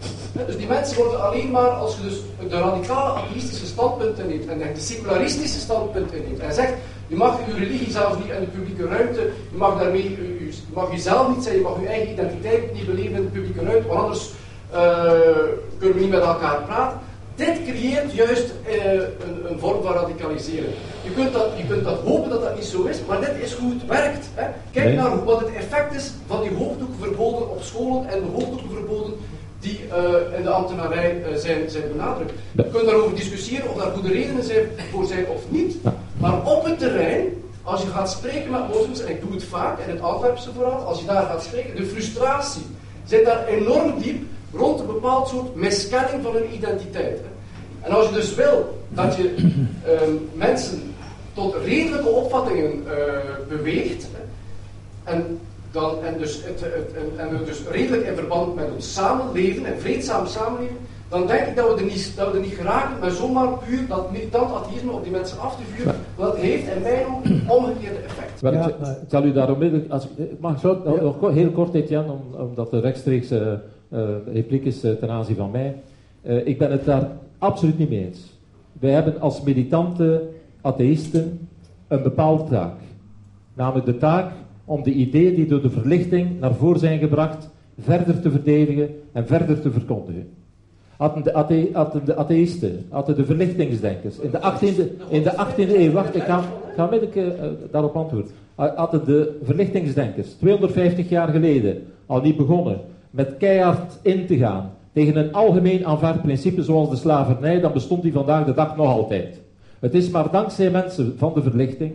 Dus 0.47 0.57
die 0.57 0.67
mensen 0.67 0.97
worden 0.97 1.23
alleen 1.23 1.51
maar 1.51 1.69
als 1.69 1.95
je 1.95 2.01
dus 2.01 2.17
de 2.49 2.57
radicale 2.57 3.09
atheïstische 3.19 3.65
standpunten 3.65 4.27
neemt 4.27 4.47
en 4.47 4.57
de 4.57 4.79
secularistische 4.79 5.59
standpunten 5.59 6.21
neemt 6.27 6.39
en 6.39 6.53
zegt, 6.53 6.73
je 7.07 7.15
mag 7.15 7.39
je 7.45 7.53
religie 7.53 7.91
zelfs 7.91 8.17
niet 8.17 8.29
in 8.29 8.39
de 8.39 8.45
publieke 8.45 8.87
ruimte, 8.87 9.21
je 9.51 9.57
mag 9.57 9.79
daarmee, 9.79 10.03
je, 10.03 10.53
mag 10.73 10.91
jezelf 10.91 11.35
niet 11.35 11.43
zijn, 11.43 11.55
je 11.55 11.61
mag 11.61 11.79
je 11.81 11.87
eigen 11.87 12.11
identiteit 12.11 12.73
niet 12.73 12.85
beleven 12.85 13.15
in 13.15 13.21
de 13.21 13.29
publieke 13.29 13.63
ruimte, 13.63 13.87
want 13.87 13.99
anders 13.99 14.29
uh, 14.73 14.77
kunnen 15.79 15.97
we 15.97 16.01
niet 16.03 16.09
met 16.09 16.21
elkaar 16.21 16.61
praten. 16.61 16.99
Dit 17.39 17.63
creëert 17.67 18.11
juist 18.13 18.53
uh, 18.67 18.93
een, 18.93 19.49
een, 19.49 19.59
vorm 19.59 19.83
van 19.83 19.93
radicalisering. 19.93 20.73
Je 21.03 21.11
kunt, 21.11 21.33
dat, 21.33 21.47
je 21.57 21.65
kunt 21.67 21.83
dat 21.83 21.99
hopen 21.99 22.29
dat 22.29 22.41
dat 22.41 22.55
niet 22.55 22.65
zo 22.65 22.83
is, 22.83 22.97
maar 23.07 23.19
dit 23.19 23.35
is 23.41 23.53
hoe 23.53 23.73
het 23.73 23.85
werkt. 23.85 24.29
Hè. 24.33 24.47
Kijk 24.71 24.85
nee. 24.85 24.95
naar 24.95 25.23
wat 25.23 25.39
het 25.39 25.53
effect 25.53 25.95
is 25.95 26.11
van 26.27 26.41
die 26.41 26.51
hoofddoekverboden 26.53 27.49
op 27.49 27.61
scholen 27.61 28.09
en 28.09 28.19
de 28.19 28.31
hoofddoekverboden 28.31 29.13
die 29.59 29.79
uh, 29.87 30.37
in 30.37 30.43
de 30.43 30.49
ambtenarij 30.49 31.21
uh, 31.21 31.35
zijn, 31.35 31.69
zijn 31.69 31.83
benadrukt. 31.91 32.31
Je 32.51 32.69
kunt 32.69 32.85
daarover 32.85 33.15
discussiëren 33.15 33.69
of 33.69 33.75
daar 33.75 33.91
goede 33.91 34.11
redenen 34.13 34.43
zijn, 34.43 34.65
voor 34.91 35.05
zijn 35.05 35.27
of 35.27 35.41
niet. 35.49 35.77
Maar 36.17 36.45
op 36.45 36.65
het 36.65 36.79
terrein, 36.79 37.25
als 37.63 37.81
je 37.81 37.87
gaat 37.87 38.11
spreken 38.11 38.51
met 38.51 38.67
moslims, 38.67 39.01
en 39.01 39.09
ik 39.09 39.21
doe 39.21 39.31
het 39.31 39.43
vaak, 39.43 39.79
in 39.79 39.89
het 39.89 40.01
Antwerpse 40.01 40.49
vooral, 40.55 40.79
als 40.79 40.99
je 40.99 41.05
daar 41.05 41.25
gaat 41.25 41.43
spreken, 41.43 41.75
de 41.75 41.85
frustratie 41.85 42.65
zit 43.05 43.25
daar 43.25 43.47
enorm 43.47 44.01
diep 44.01 44.23
rond 44.53 44.79
een 44.79 44.85
bepaald 44.85 45.27
soort 45.27 45.55
miskenning 45.55 46.23
van 46.23 46.33
hun 46.33 46.53
identiteit. 46.53 47.19
En 47.81 47.91
als 47.91 48.07
je 48.07 48.13
dus 48.13 48.35
wil 48.35 48.77
dat 48.89 49.15
je 49.15 49.35
uh, 49.35 49.43
mensen 50.47 50.79
tot 51.33 51.55
redelijke 51.65 52.09
opvattingen 52.09 52.83
uh, 52.85 52.91
beweegt, 53.47 54.07
hè, 54.13 54.19
en, 55.11 55.39
dan, 55.71 56.03
en, 56.03 56.17
dus 56.17 56.43
het, 56.43 56.61
het, 56.61 56.93
en, 56.93 57.29
en 57.29 57.45
dus 57.45 57.61
redelijk 57.71 58.05
in 58.05 58.15
verband 58.15 58.55
met 58.55 58.67
ons 58.75 58.93
samenleven, 58.93 59.65
en 59.65 59.79
vreedzaam 59.79 60.27
samenleven, 60.27 60.77
dan 61.09 61.27
denk 61.27 61.47
ik 61.47 61.55
dat 61.55 61.73
we 61.73 61.79
er 61.79 61.85
niet, 61.85 62.13
dat 62.15 62.31
we 62.31 62.37
er 62.37 62.43
niet 62.43 62.53
geraken 62.53 62.99
met 62.99 63.13
zomaar 63.13 63.47
puur 63.67 63.87
dat 63.87 64.11
militant 64.11 64.53
atheïsme 64.53 64.91
op 64.91 65.03
die 65.03 65.11
mensen 65.11 65.39
af 65.39 65.55
te 65.55 65.63
vuren. 65.73 65.95
Want 66.15 66.31
dat 66.31 66.41
heeft 66.41 66.67
in 66.67 66.81
mijn 66.81 67.05
ogen 67.05 67.43
omgekeerde 67.47 67.99
effect. 67.99 68.41
Ja, 68.41 68.67
ik, 68.67 68.75
ik 69.01 69.09
zal 69.09 69.23
u 69.23 69.31
daar 69.31 69.51
onmiddellijk, 69.51 69.91
als, 69.91 70.07
mag 70.39 70.59
zo, 70.59 70.81
nog 71.01 71.33
heel 71.33 71.51
kort 71.51 71.73
Etienne, 71.73 72.11
om, 72.11 72.21
omdat 72.39 72.71
de 72.71 72.79
rechtstreeks 72.79 73.31
uh, 73.31 73.51
uh, 73.89 74.09
repliek 74.33 74.65
is 74.65 74.83
uh, 74.83 74.91
ten 74.91 75.09
aanzien 75.09 75.35
van 75.35 75.51
mij. 75.51 75.75
Uh, 76.23 76.47
ik 76.47 76.57
ben 76.57 76.71
het 76.71 76.85
daar 76.85 77.09
absoluut 77.39 77.77
niet 77.77 77.89
mee 77.89 78.05
eens. 78.05 78.37
Wij 78.79 78.91
hebben 78.91 79.21
als 79.21 79.41
militante 79.41 80.29
atheïsten 80.61 81.47
een 81.87 82.03
bepaalde 82.03 82.43
taak. 82.43 82.73
Namelijk 83.53 83.85
de 83.85 83.97
taak 83.97 84.31
om 84.65 84.83
de 84.83 84.91
ideeën 84.91 85.35
die 85.35 85.45
door 85.45 85.61
de 85.61 85.69
verlichting 85.69 86.39
naar 86.39 86.53
voren 86.53 86.79
zijn 86.79 86.99
gebracht, 86.99 87.49
verder 87.79 88.21
te 88.21 88.31
verdedigen 88.31 88.89
en 89.11 89.27
verder 89.27 89.61
te 89.61 89.71
verkondigen. 89.71 90.27
Hadden 90.97 91.23
de, 91.23 92.01
de 92.05 92.15
atheïsten, 92.15 92.85
de 93.05 93.25
verlichtingsdenkers 93.25 94.17
in 94.17 94.31
de 94.31 94.39
18e, 94.39 95.09
in 95.09 95.23
de 95.23 95.31
18e 95.31 95.75
eeuw, 95.75 95.91
wacht, 95.91 96.15
ik 96.15 96.23
ga, 96.23 96.43
ga 96.75 96.91
ik, 96.91 97.15
uh, 97.15 97.27
daarop 97.71 97.95
antwoorden. 97.95 98.31
hadden 98.55 99.05
de 99.05 99.37
verlichtingsdenkers 99.43 100.31
250 100.31 101.09
jaar 101.09 101.27
geleden 101.27 101.83
al 102.05 102.21
niet 102.21 102.37
begonnen 102.37 102.79
met 103.09 103.37
keihard 103.37 103.99
in 104.01 104.25
te 104.25 104.37
gaan 104.37 104.71
tegen 104.99 105.15
een 105.15 105.33
algemeen 105.33 105.85
aanvaard 105.85 106.21
principe 106.21 106.63
zoals 106.63 106.89
de 106.89 106.95
slavernij, 106.95 107.59
dan 107.59 107.71
bestond 107.71 108.01
die 108.01 108.13
vandaag 108.13 108.45
de 108.45 108.53
dag 108.53 108.77
nog 108.77 108.87
altijd. 108.87 109.41
Het 109.79 109.93
is 109.93 110.09
maar 110.09 110.31
dankzij 110.31 110.71
mensen 110.71 111.13
van 111.17 111.33
de 111.33 111.41
verlichting 111.41 111.91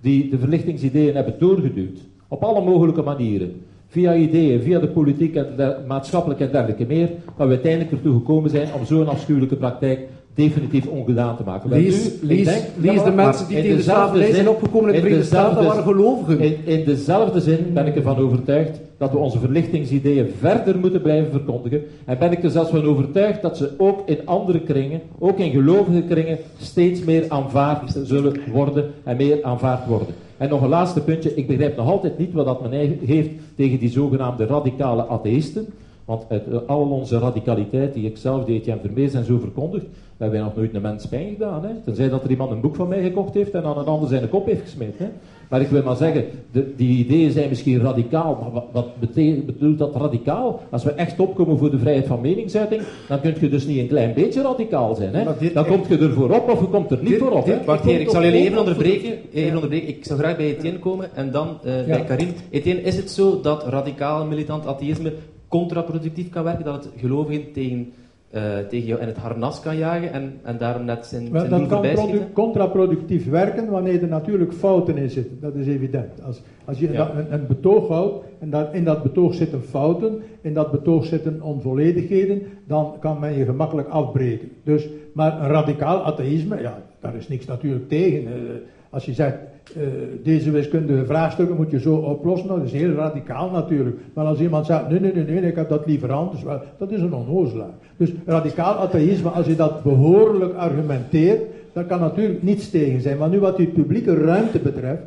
die 0.00 0.30
de 0.30 0.38
verlichtingsideeën 0.38 1.14
hebben 1.14 1.34
doorgeduwd, 1.38 1.98
op 2.28 2.42
alle 2.42 2.64
mogelijke 2.64 3.02
manieren, 3.02 3.62
via 3.88 4.14
ideeën, 4.14 4.62
via 4.62 4.78
de 4.78 4.88
politiek 4.88 5.34
en 5.34 5.46
de 5.56 5.76
maatschappelijke 5.86 6.44
en 6.44 6.52
dergelijke 6.52 6.86
meer, 6.86 7.08
dat 7.36 7.46
we 7.46 7.52
uiteindelijk 7.52 7.92
ertoe 7.92 8.14
gekomen 8.14 8.50
zijn 8.50 8.68
om 8.78 8.84
zo'n 8.84 9.08
afschuwelijke 9.08 9.56
praktijk 9.56 10.08
definitief 10.34 10.86
ongedaan 10.86 11.36
te 11.36 11.42
maken. 11.44 11.70
Lees, 11.70 12.10
lees, 12.22 12.44
denk, 12.44 12.64
lees 12.80 13.02
de 13.02 13.10
mensen 13.10 13.48
die 13.48 13.56
tegen 13.56 13.76
de 13.76 13.82
slavernij 13.82 14.32
zijn 14.32 14.48
opgekomen 14.48 14.88
in 14.88 14.94
de 14.94 15.00
Verenigde 15.00 15.26
Staten, 15.26 15.64
waren 15.64 15.82
gelovigen. 15.82 16.40
In, 16.40 16.56
in 16.64 16.84
dezelfde 16.84 17.40
zin 17.40 17.72
ben 17.72 17.86
ik 17.86 17.96
ervan 17.96 18.16
overtuigd 18.16 18.80
dat 18.98 19.10
we 19.10 19.18
onze 19.18 19.38
verlichtingsideeën 19.38 20.30
verder 20.38 20.78
moeten 20.78 21.02
blijven 21.02 21.30
verkondigen. 21.30 21.82
En 22.04 22.18
ben 22.18 22.32
ik 22.32 22.44
er 22.44 22.50
zelfs 22.50 22.70
van 22.70 22.84
overtuigd 22.84 23.42
dat 23.42 23.56
ze 23.56 23.70
ook 23.76 24.08
in 24.08 24.26
andere 24.26 24.60
kringen, 24.60 25.00
ook 25.18 25.38
in 25.38 25.50
gelovige 25.50 26.02
kringen, 26.02 26.38
steeds 26.58 27.04
meer 27.04 27.24
aanvaard 27.28 27.96
zullen 28.04 28.40
worden 28.52 28.90
en 29.04 29.16
meer 29.16 29.38
aanvaard 29.42 29.86
worden. 29.86 30.14
En 30.36 30.48
nog 30.48 30.62
een 30.62 30.68
laatste 30.68 31.00
puntje. 31.00 31.34
Ik 31.34 31.46
begrijp 31.46 31.76
nog 31.76 31.86
altijd 31.86 32.18
niet 32.18 32.32
wat 32.32 32.46
dat 32.46 32.62
men 32.62 32.98
heeft 33.04 33.30
tegen 33.56 33.78
die 33.78 33.90
zogenaamde 33.90 34.46
radicale 34.46 35.06
atheïsten. 35.06 35.66
Want 36.04 36.24
uit 36.28 36.46
eh, 36.46 36.58
al 36.66 36.80
onze 36.80 37.18
radicaliteit, 37.18 37.94
die 37.94 38.06
ik 38.06 38.16
zelf, 38.16 38.44
die 38.44 38.56
Etienne 38.56 38.80
Vermees 38.80 39.14
en 39.14 39.24
zo 39.24 39.38
verkondigt, 39.38 39.86
hebben 40.20 40.38
wij 40.38 40.48
nog 40.48 40.56
nooit 40.56 40.74
een 40.74 40.82
mens 40.82 41.06
pijn 41.06 41.28
gedaan. 41.28 41.64
Hè? 41.64 41.70
Tenzij 41.84 42.08
dat 42.08 42.24
er 42.24 42.30
iemand 42.30 42.50
een 42.50 42.60
boek 42.60 42.76
van 42.76 42.88
mij 42.88 43.02
gekocht 43.02 43.34
heeft 43.34 43.50
en 43.50 43.64
aan 43.64 43.78
een 43.78 43.84
ander 43.84 44.08
zijn 44.08 44.28
kop 44.28 44.46
heeft 44.46 44.60
gesmeed. 44.60 44.98
Hè? 44.98 45.06
Maar 45.48 45.60
ik 45.60 45.68
wil 45.68 45.82
maar 45.82 45.96
zeggen, 45.96 46.24
de, 46.52 46.74
die 46.76 47.04
ideeën 47.04 47.30
zijn 47.30 47.48
misschien 47.48 47.80
radicaal, 47.80 48.38
maar 48.40 48.50
wat, 48.50 48.64
wat 48.72 49.00
bedoelt 49.46 49.78
dat 49.78 49.96
radicaal? 49.96 50.60
Als 50.70 50.84
we 50.84 50.90
echt 50.90 51.20
opkomen 51.20 51.58
voor 51.58 51.70
de 51.70 51.78
vrijheid 51.78 52.06
van 52.06 52.20
meningsuiting, 52.20 52.82
dan 53.08 53.20
kun 53.20 53.34
je 53.40 53.48
dus 53.48 53.66
niet 53.66 53.78
een 53.78 53.88
klein 53.88 54.14
beetje 54.14 54.42
radicaal 54.42 54.94
zijn. 54.94 55.14
Hè? 55.14 55.52
dan 55.52 55.66
komt 55.66 55.86
je 55.86 55.98
er 55.98 56.12
voorop 56.12 56.50
of 56.50 56.60
je 56.60 56.66
komt 56.66 56.90
er 56.90 56.98
niet 57.02 57.18
voorop. 57.18 57.46
Hè? 57.46 57.64
Wacht 57.64 57.84
heer, 57.84 58.00
ik 58.00 58.10
zal 58.10 58.22
jullie 58.22 58.40
even 58.40 58.58
onderbreken. 58.58 59.12
Even 59.32 59.54
onderbreken. 59.54 59.88
Ik 59.88 60.04
zou 60.04 60.18
graag 60.18 60.36
bij 60.36 60.46
Etienne 60.46 60.78
komen 60.78 61.16
en 61.16 61.30
dan 61.30 61.48
uh, 61.48 61.84
bij 61.84 62.04
Karin. 62.04 62.34
Etienne, 62.50 62.82
is 62.82 62.96
het 62.96 63.10
zo 63.10 63.40
dat 63.40 63.66
radicaal 63.66 64.26
militant 64.26 64.66
atheïsme 64.66 65.12
contraproductief 65.48 66.28
kan 66.28 66.44
werken, 66.44 66.64
dat 66.64 66.84
het 66.84 66.92
gelovigen 66.96 67.52
tegen, 67.52 67.92
uh, 68.34 68.58
tegen 68.58 68.86
jou 68.86 69.00
in 69.00 69.06
het 69.06 69.16
harnas 69.16 69.60
kan 69.60 69.76
jagen 69.76 70.12
en, 70.12 70.40
en 70.42 70.58
daarom 70.58 70.84
net 70.84 71.06
zijn, 71.06 71.30
Wel, 71.32 71.48
zijn 71.48 71.68
Dat 71.68 71.84
kan 72.04 72.32
contraproductief 72.32 73.28
werken 73.28 73.70
wanneer 73.70 74.02
er 74.02 74.08
natuurlijk 74.08 74.52
fouten 74.52 74.96
in 74.96 75.10
zitten, 75.10 75.40
dat 75.40 75.54
is 75.54 75.66
evident. 75.66 76.22
Als, 76.22 76.42
als 76.64 76.78
je 76.78 76.94
een, 76.94 77.32
een, 77.32 77.46
betoog 77.46 77.88
houdt 77.88 78.24
en 78.38 78.50
dat, 78.50 78.74
in 78.74 78.84
dat 78.84 79.02
betoog 79.02 79.34
zitten 79.34 79.62
fouten, 79.62 80.22
in 80.40 80.54
dat 80.54 80.70
betoog 80.70 81.04
zitten 81.04 81.42
onvolledigheden, 81.42 82.42
dan 82.66 82.94
kan 83.00 83.18
men 83.20 83.38
je 83.38 83.44
gemakkelijk 83.44 83.88
afbreken. 83.88 84.48
Dus, 84.64 84.88
maar 85.12 85.40
een 85.40 85.48
radicaal 85.48 86.04
atheïsme, 86.04 86.60
ja, 86.60 86.82
daar 87.00 87.14
is 87.14 87.28
niks 87.28 87.46
natuurlijk 87.46 87.88
tegen. 87.88 88.22
Uh, 88.22 88.50
als 88.90 89.04
je 89.04 89.12
zegt, 89.12 89.36
uh, 89.76 89.82
deze 90.22 90.50
wiskundige 90.50 91.04
vraagstukken 91.04 91.56
moet 91.56 91.70
je 91.70 91.80
zo 91.80 91.94
oplossen, 91.94 92.48
nou, 92.48 92.60
dat 92.60 92.68
is 92.68 92.80
heel 92.80 92.92
radicaal 92.92 93.50
natuurlijk. 93.50 93.96
Maar 94.14 94.24
als 94.24 94.40
iemand 94.40 94.66
zegt, 94.66 94.88
nee, 94.88 95.00
nee, 95.00 95.12
nee, 95.12 95.24
nee, 95.24 95.50
ik 95.50 95.56
heb 95.56 95.68
dat 95.68 95.86
liever 95.86 96.12
anders, 96.12 96.42
wel, 96.42 96.60
dat 96.78 96.90
is 96.90 97.00
een 97.00 97.14
onnozelaar. 97.14 97.74
Dus 97.96 98.12
radicaal 98.26 98.74
atheïsme, 98.74 99.28
als 99.28 99.46
je 99.46 99.56
dat 99.56 99.82
behoorlijk 99.82 100.54
argumenteert, 100.54 101.42
daar 101.72 101.84
kan 101.84 102.00
natuurlijk 102.00 102.42
niets 102.42 102.70
tegen 102.70 103.00
zijn. 103.00 103.18
Maar 103.18 103.28
nu 103.28 103.40
wat 103.40 103.56
die 103.56 103.66
publieke 103.66 104.14
ruimte 104.14 104.58
betreft, 104.58 105.02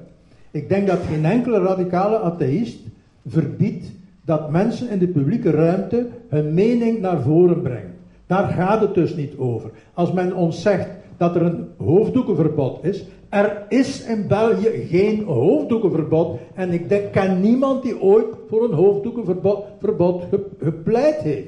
ik 0.52 0.70
denk 0.70 0.88
dat 0.88 1.00
geen 1.08 1.26
enkele 1.26 1.60
radicale 1.60 2.18
atheïst 2.18 2.80
verbiedt 3.28 3.92
dat 4.26 4.52
mensen 4.52 4.90
in 4.90 5.00
de 5.00 5.08
publieke 5.08 5.50
ruimte 5.50 6.08
hun 6.30 6.54
mening 6.54 7.00
naar 7.00 7.22
voren 7.22 7.62
brengen. 7.62 7.94
Daar 8.28 8.48
gaat 8.48 8.82
het 8.82 8.94
dus 8.94 9.16
niet 9.16 9.38
over. 9.38 9.72
Als 9.94 10.12
men 10.12 10.36
ons 10.36 10.62
zegt 10.62 10.88
dat 11.18 11.36
er 11.36 11.42
een 11.42 11.68
hoofddoekenverbod 11.78 12.84
is, 12.84 13.06
er 13.34 13.66
is 13.70 14.04
in 14.04 14.28
België 14.28 14.70
geen 14.90 15.24
hoofddoekenverbod. 15.24 16.40
En 16.54 16.72
ik 16.72 16.90
denk, 16.90 17.12
ken 17.12 17.42
niemand 17.42 17.84
die 17.84 18.02
ooit 18.02 18.26
voor 18.50 18.64
een 18.64 18.74
hoofddoekenverbod 18.74 19.66
verbod 19.80 20.24
gepleit 20.60 21.22
heeft. 21.22 21.48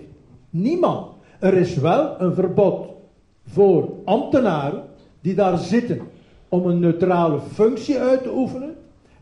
Niemand. 0.49 1.07
Er 1.39 1.53
is 1.53 1.75
wel 1.75 2.15
een 2.21 2.33
verbod 2.33 2.87
voor 3.47 3.89
ambtenaren 4.05 4.83
die 5.21 5.35
daar 5.35 5.57
zitten 5.57 5.99
om 6.49 6.65
een 6.65 6.79
neutrale 6.79 7.39
functie 7.39 7.99
uit 7.99 8.23
te 8.23 8.33
oefenen. 8.35 8.75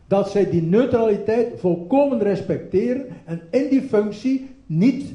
Dat 0.06 0.30
zij 0.30 0.50
die 0.50 0.62
neutraliteit 0.62 1.60
volkomen 1.60 2.22
respecteren 2.22 3.06
en 3.24 3.40
in 3.50 3.68
die 3.70 3.82
functie 3.82 4.50
niet 4.66 5.12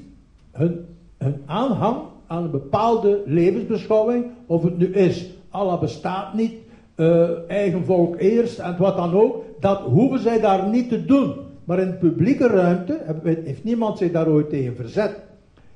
hun, 0.51 0.85
hun 1.17 1.41
aanhang 1.45 1.97
aan 2.27 2.43
een 2.43 2.51
bepaalde 2.51 3.21
levensbeschouwing, 3.25 4.25
of 4.45 4.63
het 4.63 4.77
nu 4.77 4.93
is, 4.93 5.29
Allah 5.49 5.79
bestaat 5.79 6.33
niet, 6.33 6.53
uh, 6.99 7.29
eigen 7.47 7.85
volk 7.85 8.19
eerst 8.19 8.59
en 8.59 8.77
wat 8.77 8.97
dan 8.97 9.13
ook, 9.13 9.45
dat 9.59 9.79
hoeven 9.79 10.19
zij 10.19 10.39
daar 10.39 10.67
niet 10.67 10.89
te 10.89 11.05
doen. 11.05 11.33
Maar 11.63 11.79
in 11.79 11.89
de 11.89 11.97
publieke 11.97 12.47
ruimte 12.47 13.01
heeft 13.23 13.63
niemand 13.63 13.97
zich 13.97 14.11
daar 14.11 14.27
ooit 14.27 14.49
tegen 14.49 14.75
verzet. 14.75 15.15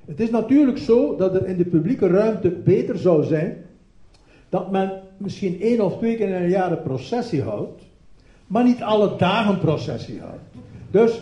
Het 0.06 0.20
is 0.20 0.30
natuurlijk 0.30 0.78
zo 0.78 1.16
dat 1.16 1.34
het 1.34 1.44
in 1.44 1.58
de 1.58 1.66
publieke 1.66 2.08
ruimte 2.08 2.50
beter 2.50 2.98
zou 2.98 3.24
zijn 3.24 3.58
dat 4.50 4.72
men 4.72 4.92
misschien 5.18 5.62
één 5.62 5.82
of 5.82 5.98
twee 5.98 6.16
keer 6.16 6.28
in 6.28 6.44
een 6.44 6.50
jaar 6.50 6.72
een 6.72 6.82
processie 6.82 7.42
houdt, 7.42 7.82
maar 8.48 8.64
niet 8.64 8.82
alle 8.82 9.16
dagen 9.18 9.60
processie 9.60 10.20
houdt. 10.20 10.44
Dus 10.92 11.22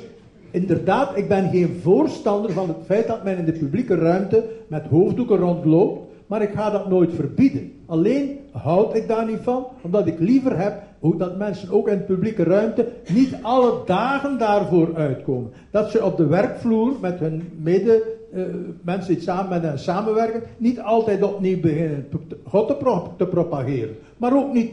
inderdaad, 0.52 1.18
ik 1.18 1.28
ben 1.28 1.50
geen 1.50 1.80
voorstander 1.82 2.52
van 2.52 2.68
het 2.68 2.78
feit 2.86 3.08
dat 3.08 3.24
men 3.24 3.38
in 3.38 3.46
de 3.46 3.52
publieke 3.52 3.96
ruimte 3.96 4.44
met 4.68 4.86
hoofddoeken 4.86 5.38
rondloopt 5.38 6.11
maar 6.32 6.42
ik 6.42 6.54
ga 6.54 6.70
dat 6.70 6.90
nooit 6.90 7.14
verbieden. 7.14 7.72
Alleen 7.86 8.40
houd 8.52 8.96
ik 8.96 9.08
daar 9.08 9.26
niet 9.26 9.40
van, 9.42 9.68
omdat 9.82 10.08
ik 10.08 10.20
liever 10.20 10.58
heb 10.58 10.82
hoe 11.00 11.18
dat 11.18 11.38
mensen 11.38 11.72
ook 11.72 11.88
in 11.88 11.98
de 11.98 12.04
publieke 12.04 12.44
ruimte 12.44 12.88
niet 13.14 13.36
alle 13.42 13.82
dagen 13.86 14.38
daarvoor 14.38 14.96
uitkomen. 14.96 15.52
Dat 15.72 15.92
ze 15.92 16.04
op 16.04 16.18
de 16.18 16.26
werkvloer 16.26 16.94
met 17.02 17.20
hun 17.20 17.44
mede 17.62 18.04
uh, 18.34 18.44
mensen 18.82 19.14
die 19.14 19.24
samen 19.24 19.50
met 19.50 19.62
hen 19.62 19.80
samenwerken, 19.80 20.44
niet 20.58 20.80
altijd 20.80 21.24
opnieuw 21.24 21.60
beginnen 21.60 22.08
God 22.44 22.68
te, 22.68 23.02
te 23.18 23.26
propageren. 23.26 23.96
Maar 24.18 24.36
ook 24.36 24.54
niet 24.54 24.72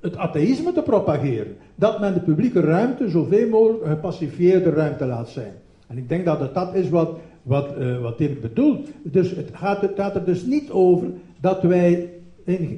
het 0.00 0.16
atheïsme 0.16 0.72
te 0.72 0.82
propageren. 0.82 1.56
Dat 1.74 2.00
men 2.00 2.14
de 2.14 2.20
publieke 2.20 2.60
ruimte 2.60 3.08
zoveel 3.08 3.48
mogelijk 3.48 4.02
een 4.02 4.62
ruimte 4.62 5.06
laat 5.06 5.28
zijn. 5.28 5.52
En 5.86 5.98
ik 5.98 6.08
denk 6.08 6.24
dat 6.24 6.40
het 6.40 6.54
dat 6.54 6.74
is 6.74 6.88
wat 6.88 7.18
wat, 7.42 7.68
uh, 7.78 8.00
wat 8.00 8.16
bedoelt. 8.40 8.88
Dus 9.02 9.30
het 9.30 9.50
gaat, 9.52 9.80
het 9.80 9.92
gaat 9.96 10.14
er 10.14 10.24
dus 10.24 10.44
niet 10.44 10.70
over 10.70 11.06
dat 11.40 11.62
wij 11.62 12.08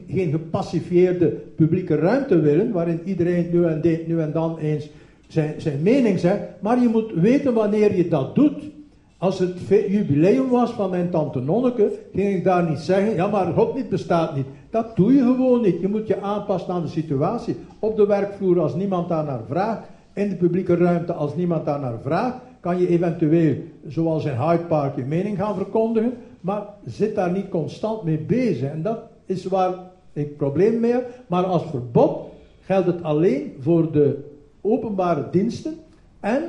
geen 0.09 0.31
gepassiveerde 0.31 1.27
publieke 1.29 1.95
ruimte 1.95 2.41
willen, 2.41 2.73
waarin 2.73 3.01
iedereen 3.05 3.49
nu 3.53 3.65
en, 3.65 3.81
nu 4.07 4.21
en 4.21 4.33
dan 4.33 4.59
eens 4.59 4.89
zijn, 5.29 5.55
zijn 5.57 5.83
mening 5.83 6.19
zegt, 6.19 6.41
maar 6.61 6.81
je 6.81 6.89
moet 6.89 7.13
weten 7.15 7.55
wanneer 7.55 7.97
je 7.97 8.09
dat 8.09 8.35
doet. 8.35 8.71
Als 9.19 9.39
het 9.39 9.59
jubileum 9.69 10.49
was 10.49 10.71
van 10.71 10.91
mijn 10.91 11.11
tante 11.11 11.41
Nonneke, 11.41 11.93
ging 12.15 12.35
ik 12.35 12.45
daar 12.45 12.69
niet 12.69 12.79
zeggen, 12.79 13.15
ja 13.15 13.27
maar 13.27 13.53
God 13.53 13.75
niet 13.75 13.89
bestaat 13.89 14.37
niet. 14.37 14.47
Dat 14.71 14.97
doe 14.97 15.13
je 15.13 15.21
gewoon 15.21 15.63
niet. 15.63 15.81
Je 15.81 15.89
moet 15.89 16.07
je 16.07 16.21
aanpassen 16.21 16.75
aan 16.75 16.83
de 16.83 16.89
situatie. 16.89 17.57
Op 17.79 17.97
de 17.97 18.07
werkvloer 18.07 18.61
als 18.61 18.75
niemand 18.75 19.09
daar 19.09 19.25
naar 19.25 19.43
vraagt, 19.49 19.89
in 20.13 20.29
de 20.29 20.37
publieke 20.37 20.77
ruimte 20.77 21.13
als 21.13 21.37
niemand 21.37 21.65
daar 21.65 21.81
naar 21.81 21.99
vraagt, 22.03 22.37
kan 22.63 22.79
je 22.79 22.89
eventueel, 22.89 23.57
zoals 23.87 24.25
in 24.25 24.37
Hyde 24.37 24.65
Park, 24.65 24.97
je 24.97 25.05
mening 25.05 25.39
gaan 25.39 25.57
verkondigen, 25.57 26.13
maar 26.41 26.67
zit 26.85 27.15
daar 27.15 27.33
niet 27.33 27.49
constant 27.49 28.03
mee 28.03 28.19
bezig. 28.19 28.71
En 28.71 28.83
dat 28.83 28.99
is 29.27 29.45
waar 29.45 29.75
ik 30.13 30.37
probleem 30.37 30.81
mee 30.81 30.93
heb. 30.93 31.09
Maar 31.27 31.45
als 31.45 31.63
verbod 31.71 32.19
geldt 32.61 32.87
het 32.87 33.03
alleen 33.03 33.55
voor 33.59 33.93
de 33.93 34.19
openbare 34.61 35.25
diensten 35.31 35.75
en 36.21 36.43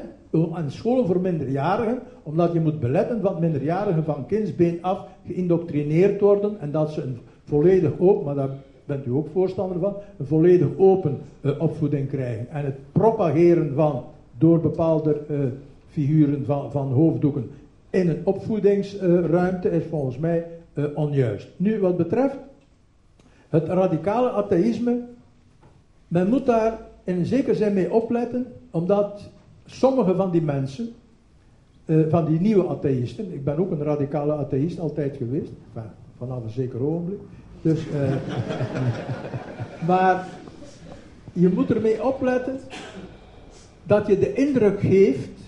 aan 0.53 0.71
scholen 0.71 1.05
voor 1.05 1.19
minderjarigen, 1.19 1.99
omdat 2.23 2.53
je 2.53 2.59
moet 2.59 2.79
beletten 2.79 3.21
dat 3.21 3.39
minderjarigen 3.39 4.03
van 4.03 4.25
kindsbeen 4.25 4.77
af 4.81 5.05
geïndoctrineerd 5.27 6.21
worden 6.21 6.59
en 6.59 6.71
dat 6.71 6.91
ze 6.91 7.01
een 7.01 7.17
volledig 7.43 7.91
open, 7.99 8.25
maar 8.25 8.35
daar 8.35 8.57
bent 8.85 9.05
u 9.05 9.11
ook 9.11 9.27
voorstander 9.33 9.79
van, 9.79 9.95
een 10.17 10.25
volledig 10.25 10.67
open 10.77 11.17
uh, 11.41 11.61
opvoeding 11.61 12.09
krijgen. 12.09 12.49
En 12.49 12.65
het 12.65 12.75
propageren 12.91 13.73
van 13.75 14.03
door 14.37 14.59
bepaalde 14.59 15.21
uh, 15.29 15.37
figuren 15.93 16.45
van, 16.45 16.71
van 16.71 16.91
hoofddoeken 16.91 17.49
in 17.93 18.09
een 18.09 18.21
opvoedingsruimte 18.23 19.69
is 19.69 19.83
volgens 19.89 20.17
mij 20.17 20.47
uh, 20.73 20.85
onjuist. 20.95 21.47
Nu, 21.57 21.79
wat 21.79 21.97
betreft 21.97 22.37
het 23.49 23.67
radicale 23.67 24.29
atheïsme, 24.29 24.99
men 26.07 26.29
moet 26.29 26.45
daar 26.45 26.79
in 27.03 27.25
zekere 27.25 27.55
zin 27.55 27.73
mee 27.73 27.93
opletten, 27.93 28.47
omdat 28.71 29.29
sommige 29.65 30.15
van 30.15 30.31
die 30.31 30.41
mensen, 30.41 30.89
uh, 31.85 32.09
van 32.09 32.25
die 32.25 32.39
nieuwe 32.39 32.67
atheïsten, 32.67 33.33
ik 33.33 33.43
ben 33.43 33.57
ook 33.57 33.71
een 33.71 33.83
radicale 33.83 34.33
atheïst 34.33 34.79
altijd 34.79 35.17
geweest, 35.17 35.51
vanaf 36.17 36.43
een 36.43 36.49
zeker 36.49 36.83
ogenblik, 36.83 37.19
dus, 37.61 37.85
uh, 37.87 38.15
maar 39.89 40.27
je 41.33 41.49
moet 41.49 41.69
ermee 41.71 42.05
opletten 42.05 42.59
dat 43.83 44.07
je 44.07 44.19
de 44.19 44.33
indruk 44.33 44.79
geeft 44.79 45.42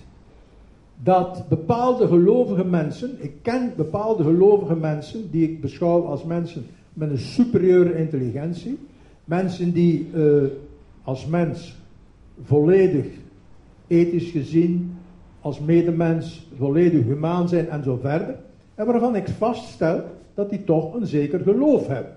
dat 1.05 1.45
bepaalde 1.49 2.07
gelovige 2.07 2.65
mensen, 2.65 3.09
ik 3.17 3.33
ken 3.41 3.73
bepaalde 3.75 4.23
gelovige 4.23 4.75
mensen 4.75 5.31
die 5.31 5.49
ik 5.49 5.61
beschouw 5.61 6.05
als 6.05 6.23
mensen 6.23 6.65
met 6.93 7.09
een 7.09 7.17
superieure 7.17 7.97
intelligentie, 7.97 8.77
mensen 9.23 9.71
die 9.71 10.07
uh, 10.15 10.43
als 11.03 11.25
mens 11.25 11.77
volledig 12.43 13.05
ethisch 13.87 14.29
gezien, 14.29 14.97
als 15.41 15.59
medemens 15.59 16.47
volledig 16.57 17.03
humaan 17.03 17.49
zijn 17.49 17.69
en 17.69 17.83
zo 17.83 17.97
verder, 18.01 18.35
en 18.75 18.85
waarvan 18.85 19.15
ik 19.15 19.27
vaststel 19.27 20.03
dat 20.33 20.49
die 20.49 20.63
toch 20.63 20.93
een 20.93 21.07
zeker 21.07 21.39
geloof 21.39 21.87
hebben. 21.87 22.15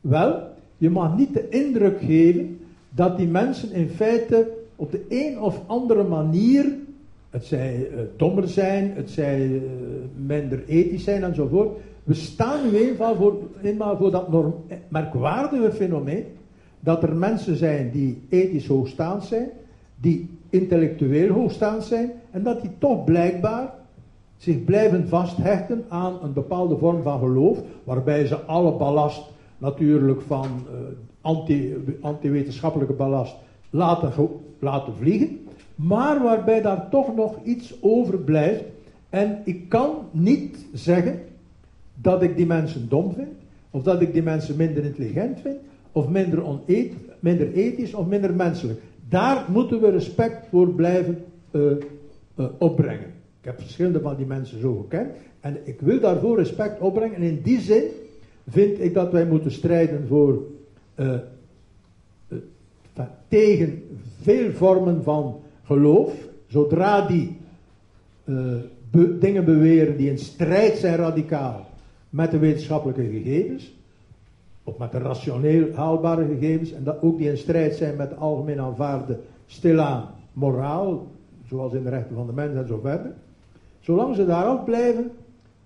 Wel, 0.00 0.42
je 0.76 0.90
mag 0.90 1.16
niet 1.16 1.34
de 1.34 1.48
indruk 1.48 2.00
geven 2.00 2.58
dat 2.90 3.16
die 3.16 3.28
mensen 3.28 3.72
in 3.72 3.88
feite 3.88 4.50
op 4.76 4.90
de 4.90 5.04
een 5.08 5.40
of 5.40 5.62
andere 5.66 6.04
manier, 6.04 6.86
het 7.30 7.44
zij 7.44 7.76
uh, 7.76 7.98
dommer 8.16 8.48
zijn, 8.48 8.92
het 8.94 9.10
zij 9.10 9.46
uh, 9.46 9.60
minder 10.26 10.64
ethisch 10.66 11.04
zijn 11.04 11.24
enzovoort. 11.24 11.78
We 12.04 12.14
staan 12.14 12.70
nu 12.70 12.76
eenmaal 12.76 13.14
voor, 13.14 13.36
eenmaal 13.62 13.96
voor 13.96 14.10
dat 14.10 14.30
norm, 14.30 14.54
merkwaardige 14.88 15.72
fenomeen 15.72 16.24
dat 16.80 17.02
er 17.02 17.16
mensen 17.16 17.56
zijn 17.56 17.90
die 17.90 18.22
ethisch 18.28 18.66
hoogstaand 18.66 19.24
zijn, 19.24 19.48
die 20.00 20.30
intellectueel 20.50 21.28
hoogstaand 21.28 21.84
zijn, 21.84 22.12
en 22.30 22.42
dat 22.42 22.60
die 22.60 22.70
toch 22.78 23.04
blijkbaar 23.04 23.74
zich 24.36 24.64
blijven 24.64 25.08
vasthechten 25.08 25.84
aan 25.88 26.18
een 26.22 26.32
bepaalde 26.32 26.76
vorm 26.76 27.02
van 27.02 27.18
geloof, 27.18 27.58
waarbij 27.84 28.26
ze 28.26 28.36
alle 28.36 28.72
ballast 28.72 29.22
natuurlijk 29.58 30.20
van 30.20 30.46
anti, 31.20 31.74
anti-wetenschappelijke 32.00 32.92
ballast 32.92 33.36
laten, 33.70 34.12
laten 34.58 34.94
vliegen, 34.94 35.38
maar 35.78 36.22
waarbij 36.22 36.62
daar 36.62 36.88
toch 36.88 37.16
nog 37.16 37.38
iets 37.44 37.74
overblijft. 37.80 38.64
En 39.10 39.38
ik 39.44 39.68
kan 39.68 39.94
niet 40.10 40.66
zeggen 40.72 41.20
dat 41.94 42.22
ik 42.22 42.36
die 42.36 42.46
mensen 42.46 42.88
dom 42.88 43.12
vind, 43.14 43.32
of 43.70 43.82
dat 43.82 44.00
ik 44.00 44.12
die 44.12 44.22
mensen 44.22 44.56
minder 44.56 44.84
intelligent 44.84 45.40
vind, 45.40 45.56
of 45.92 46.08
minder, 46.08 46.44
oneet, 46.44 46.92
minder 47.20 47.52
ethisch 47.52 47.94
of 47.94 48.06
minder 48.06 48.34
menselijk. 48.34 48.80
Daar 49.08 49.44
moeten 49.50 49.80
we 49.80 49.90
respect 49.90 50.46
voor 50.48 50.68
blijven 50.68 51.24
uh, 51.50 51.62
uh, 52.36 52.46
opbrengen. 52.58 53.06
Ik 53.40 53.44
heb 53.44 53.60
verschillende 53.60 54.00
van 54.00 54.16
die 54.16 54.26
mensen 54.26 54.60
zo 54.60 54.74
gekend 54.76 55.10
en 55.40 55.56
ik 55.64 55.80
wil 55.80 56.00
daarvoor 56.00 56.36
respect 56.36 56.80
opbrengen. 56.80 57.16
En 57.16 57.22
in 57.22 57.40
die 57.42 57.60
zin 57.60 57.84
vind 58.48 58.80
ik 58.80 58.94
dat 58.94 59.12
wij 59.12 59.26
moeten 59.26 59.52
strijden 59.52 60.06
voor 60.06 60.42
uh, 60.96 61.14
tegen 63.28 63.82
veel 64.22 64.52
vormen 64.52 65.02
van 65.02 65.40
geloof, 65.68 66.12
zodra 66.46 67.06
die 67.06 67.36
be 68.90 69.18
dingen 69.18 69.44
beweren 69.44 69.96
die 69.96 70.10
in 70.10 70.18
strijd 70.18 70.76
zijn 70.76 70.96
radicaal 70.96 71.66
met 72.10 72.30
de 72.30 72.38
wetenschappelijke 72.38 73.02
gegevens, 73.02 73.72
of 74.64 74.78
met 74.78 74.92
de 74.92 74.98
rationeel 74.98 75.66
haalbare 75.74 76.26
gegevens, 76.26 76.72
en 76.72 76.84
dat 76.84 77.02
ook 77.02 77.18
die 77.18 77.30
in 77.30 77.36
strijd 77.36 77.74
zijn 77.74 77.96
met 77.96 78.10
de 78.10 78.16
algemeen 78.16 78.60
aanvaarde 78.60 79.18
stilaan 79.46 80.04
moraal, 80.32 81.06
zoals 81.48 81.72
in 81.72 81.82
de 81.82 81.90
rechten 81.90 82.14
van 82.14 82.26
de 82.26 82.32
mens 82.32 82.54
en 82.54 82.66
zo 82.66 82.78
verder. 82.82 83.12
Zolang 83.80 84.16
ze 84.16 84.26
daarop 84.26 84.64
blijven, 84.64 85.10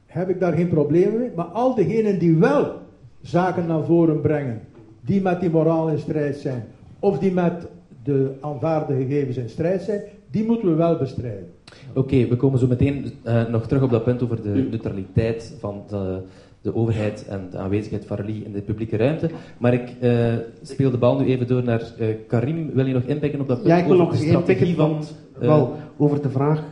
heb 0.06 0.28
ik 0.28 0.40
daar 0.40 0.52
geen 0.52 0.68
problemen 0.68 1.18
mee. 1.18 1.30
Maar 1.36 1.44
al 1.44 1.74
diegenen 1.74 2.18
die 2.18 2.36
wel 2.36 2.78
zaken 3.20 3.66
naar 3.66 3.84
voren 3.84 4.20
brengen, 4.20 4.60
die 5.00 5.20
met 5.20 5.40
die 5.40 5.50
moraal 5.50 5.88
in 5.88 5.98
strijd 5.98 6.36
zijn, 6.36 6.64
of 6.98 7.18
die 7.18 7.32
met 7.32 7.66
de 8.04 8.30
aanvaarde 8.40 8.94
gegevens 8.94 9.36
in 9.36 9.48
strijd 9.48 9.82
zijn, 9.82 10.00
die 10.30 10.44
moeten 10.44 10.68
we 10.68 10.74
wel 10.74 10.98
bestrijden. 10.98 11.50
Oké, 11.94 12.26
we 12.26 12.36
komen 12.36 12.58
zo 12.58 12.66
meteen 12.66 13.12
uh, 13.26 13.48
nog 13.48 13.66
terug 13.66 13.82
op 13.82 13.90
dat 13.90 14.04
punt 14.04 14.22
over 14.22 14.42
de 14.42 14.66
neutraliteit 14.70 15.54
van 15.60 15.82
de 15.88 16.22
de 16.62 16.74
overheid 16.74 17.26
en 17.28 17.48
de 17.50 17.58
aanwezigheid 17.58 18.06
van 18.06 18.16
religie 18.16 18.44
in 18.44 18.52
de 18.52 18.60
publieke 18.60 18.96
ruimte. 18.96 19.30
Maar 19.58 19.74
ik 19.74 19.92
uh, 20.00 20.34
speel 20.62 20.90
de 20.90 20.98
bal 20.98 21.18
nu 21.18 21.26
even 21.26 21.46
door 21.46 21.62
naar 21.62 21.92
uh, 21.98 22.06
Karim. 22.28 22.70
Wil 22.74 22.86
je 22.86 22.92
nog 22.92 23.02
inpikken 23.02 23.40
op 23.40 23.48
dat 23.48 23.56
punt? 23.56 23.68
Ja, 23.68 23.76
ik 23.76 23.86
wil 23.86 23.96
nog 23.96 24.12
eens 24.12 24.22
inpikken 24.22 24.74
van, 24.74 25.04
uh, 25.34 25.38
wel, 25.38 25.76
over 25.96 26.22
de 26.22 26.30
vraag, 26.30 26.62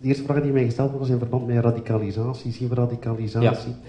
de 0.00 0.08
eerste 0.08 0.24
vraag 0.24 0.42
die 0.42 0.52
mij 0.52 0.64
gesteld 0.64 0.98
was 0.98 1.08
in 1.08 1.18
verband 1.18 1.46
met 1.46 1.64
radicalisatie. 1.64 2.52
Zien 2.52 2.68
we 2.68 2.74
radicalisatie? 2.74 3.70
Ja. 3.70 3.88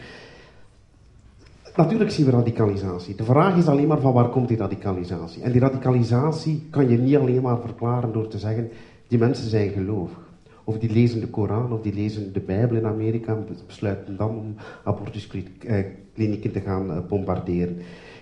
Natuurlijk 1.75 2.11
zien 2.11 2.25
we 2.25 2.31
radicalisatie. 2.31 3.15
De 3.15 3.23
vraag 3.23 3.57
is 3.57 3.67
alleen 3.67 3.87
maar 3.87 3.99
van 3.99 4.13
waar 4.13 4.29
komt 4.29 4.47
die 4.47 4.57
radicalisatie? 4.57 5.41
En 5.41 5.51
die 5.51 5.61
radicalisatie 5.61 6.63
kan 6.69 6.89
je 6.89 6.97
niet 6.97 7.15
alleen 7.15 7.41
maar 7.41 7.59
verklaren 7.59 8.13
door 8.13 8.27
te 8.27 8.37
zeggen, 8.37 8.69
die 9.07 9.19
mensen 9.19 9.49
zijn 9.49 9.69
gelovig. 9.69 10.17
Of 10.63 10.77
die 10.77 10.91
lezen 10.91 11.19
de 11.19 11.27
Koran 11.27 11.73
of 11.73 11.81
die 11.81 11.93
lezen 11.93 12.33
de 12.33 12.39
Bijbel 12.39 12.77
in 12.77 12.85
Amerika 12.85 13.35
en 13.35 13.47
besluiten 13.67 14.17
dan 14.17 14.29
om 14.29 14.55
abortusklinieken 14.83 16.51
te 16.51 16.59
gaan 16.59 16.91
eh, 16.91 16.97
bombarderen. 17.09 17.77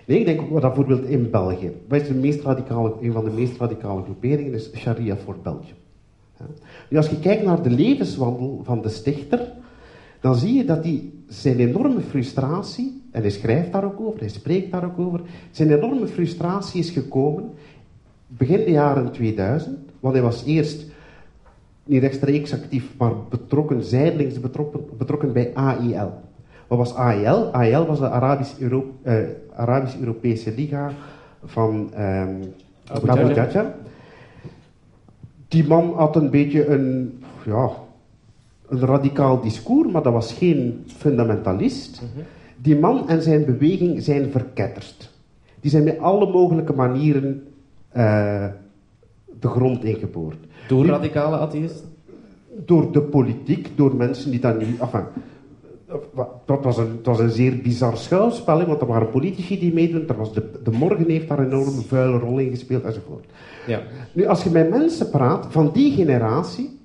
Nee, 0.06 0.18
ik 0.18 0.24
denk 0.24 0.60
bijvoorbeeld 0.60 1.04
in 1.04 1.30
België. 1.30 1.72
Wat 1.88 2.00
is 2.00 2.08
de 2.08 2.14
meest 2.14 2.42
radicale, 2.42 2.94
een 3.00 3.12
van 3.12 3.24
de 3.24 3.30
meest 3.30 3.56
radicale 3.56 4.02
groeperingen 4.02 4.54
is 4.54 4.70
Sharia 4.74 5.16
voor 5.16 5.36
België. 5.42 5.74
Nu, 6.90 6.96
als 6.96 7.08
je 7.08 7.18
kijkt 7.18 7.44
naar 7.44 7.62
de 7.62 7.70
levenswandel 7.70 8.60
van 8.64 8.82
de 8.82 8.88
stichter, 8.88 9.52
dan 10.20 10.34
zie 10.34 10.54
je 10.54 10.64
dat 10.64 10.82
die 10.82 11.22
zijn 11.28 11.58
enorme 11.58 12.00
frustratie, 12.00 12.93
en 13.14 13.20
hij 13.20 13.30
schrijft 13.30 13.72
daar 13.72 13.84
ook 13.84 14.00
over, 14.00 14.20
hij 14.20 14.28
spreekt 14.28 14.72
daar 14.72 14.84
ook 14.84 14.98
over, 14.98 15.20
zijn 15.50 15.72
enorme 15.72 16.06
frustratie 16.06 16.80
is 16.80 16.90
gekomen 16.90 17.50
begin 18.26 18.64
de 18.64 18.70
jaren 18.70 19.12
2000, 19.12 19.78
want 20.00 20.14
hij 20.14 20.22
was 20.22 20.44
eerst 20.44 20.84
niet 21.84 22.02
rechtstreeks 22.02 22.52
actief, 22.52 22.96
maar 22.98 23.12
betrokken, 23.28 23.82
zijdelings 23.82 24.40
betrokken, 24.40 24.80
betrokken 24.98 25.32
bij 25.32 25.50
AIL. 25.54 26.20
Wat 26.66 26.78
was 26.78 26.94
AIL? 26.94 27.52
AIL 27.52 27.86
was 27.86 27.98
de 27.98 28.10
Arabisch-Europese 29.56 30.50
uh, 30.50 30.56
Liga 30.56 30.92
van 31.44 31.90
um, 31.98 32.40
Abu 32.86 33.34
Dhaja. 33.34 33.74
Die 35.48 35.66
man 35.66 35.92
had 35.96 36.16
een 36.16 36.30
beetje 36.30 36.66
een, 36.66 37.18
ja, 37.44 37.70
een 38.68 38.80
radicaal 38.80 39.40
discours, 39.40 39.92
maar 39.92 40.02
dat 40.02 40.12
was 40.12 40.32
geen 40.32 40.84
fundamentalist. 40.86 42.02
Mhm. 42.02 42.24
Die 42.56 42.78
man 42.78 43.08
en 43.08 43.22
zijn 43.22 43.44
beweging 43.44 44.02
zijn 44.02 44.30
verketterd. 44.30 45.10
Die 45.60 45.70
zijn 45.70 45.84
met 45.84 45.98
alle 45.98 46.30
mogelijke 46.30 46.72
manieren 46.72 47.46
uh, 47.96 48.46
de 49.40 49.48
grond 49.48 49.84
ingeboord. 49.84 50.36
Door 50.68 50.86
radicale 50.86 51.38
atheïsten? 51.38 51.88
Door 52.64 52.92
de 52.92 53.00
politiek, 53.00 53.68
door 53.76 53.96
mensen 53.96 54.30
die 54.30 54.40
dat 54.40 54.58
niet... 54.58 54.80
Enfin, 54.80 55.04
dat 56.44 56.64
was, 56.64 56.78
een, 56.78 56.98
was 57.02 57.18
een 57.18 57.30
zeer 57.30 57.56
bizar 57.62 57.96
schuilspel, 57.96 58.66
want 58.66 58.80
er 58.80 58.86
waren 58.86 59.10
politici 59.10 59.58
die 59.58 59.72
meedoen. 59.72 60.08
Er 60.08 60.16
was 60.16 60.32
de, 60.32 60.50
de 60.62 60.70
Morgen 60.70 61.10
heeft 61.10 61.28
daar 61.28 61.38
een 61.38 61.52
enorme 61.52 61.80
vuile 61.80 62.18
rol 62.18 62.38
in 62.38 62.50
gespeeld, 62.50 62.84
enzovoort. 62.84 63.24
Ja. 63.66 63.80
Nu, 64.12 64.26
als 64.26 64.42
je 64.42 64.50
met 64.50 64.70
mensen 64.70 65.10
praat 65.10 65.46
van 65.48 65.70
die 65.72 65.92
generatie, 65.92 66.78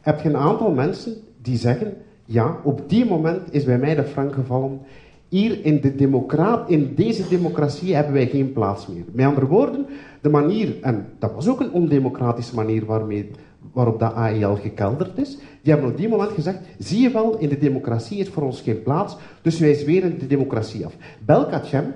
heb 0.00 0.20
je 0.20 0.28
een 0.28 0.36
aantal 0.36 0.70
mensen 0.70 1.14
die 1.42 1.56
zeggen: 1.56 1.96
Ja, 2.24 2.56
op 2.62 2.88
die 2.88 3.04
moment 3.04 3.42
is 3.50 3.64
bij 3.64 3.78
mij 3.78 3.94
de 3.94 4.04
frank 4.04 4.34
gevallen. 4.34 4.80
Hier 5.28 5.64
in, 5.64 5.80
de 5.80 6.64
in 6.66 6.92
deze 6.94 7.28
democratie 7.28 7.94
hebben 7.94 8.12
wij 8.12 8.26
geen 8.26 8.52
plaats 8.52 8.86
meer. 8.86 9.04
Met 9.12 9.26
andere 9.26 9.46
woorden, 9.46 9.86
de 10.20 10.28
manier, 10.28 10.76
en 10.80 11.06
dat 11.18 11.34
was 11.34 11.48
ook 11.48 11.60
een 11.60 11.72
ondemocratische 11.72 12.54
manier 12.54 12.84
waarmee, 12.84 13.30
waarop 13.72 13.98
de 13.98 14.12
AEL 14.12 14.56
gekelderd 14.56 15.18
is, 15.18 15.38
die 15.62 15.72
hebben 15.72 15.90
op 15.90 15.96
die 15.96 16.08
moment 16.08 16.30
gezegd, 16.30 16.58
zie 16.78 17.00
je 17.00 17.10
wel, 17.10 17.38
in 17.38 17.48
de 17.48 17.58
democratie 17.58 18.18
is 18.18 18.28
voor 18.28 18.42
ons 18.42 18.60
geen 18.60 18.82
plaats, 18.82 19.16
dus 19.42 19.58
wij 19.58 19.74
zweren 19.74 20.18
de 20.18 20.26
democratie 20.26 20.86
af. 20.86 20.96
Belkacem 21.24 21.94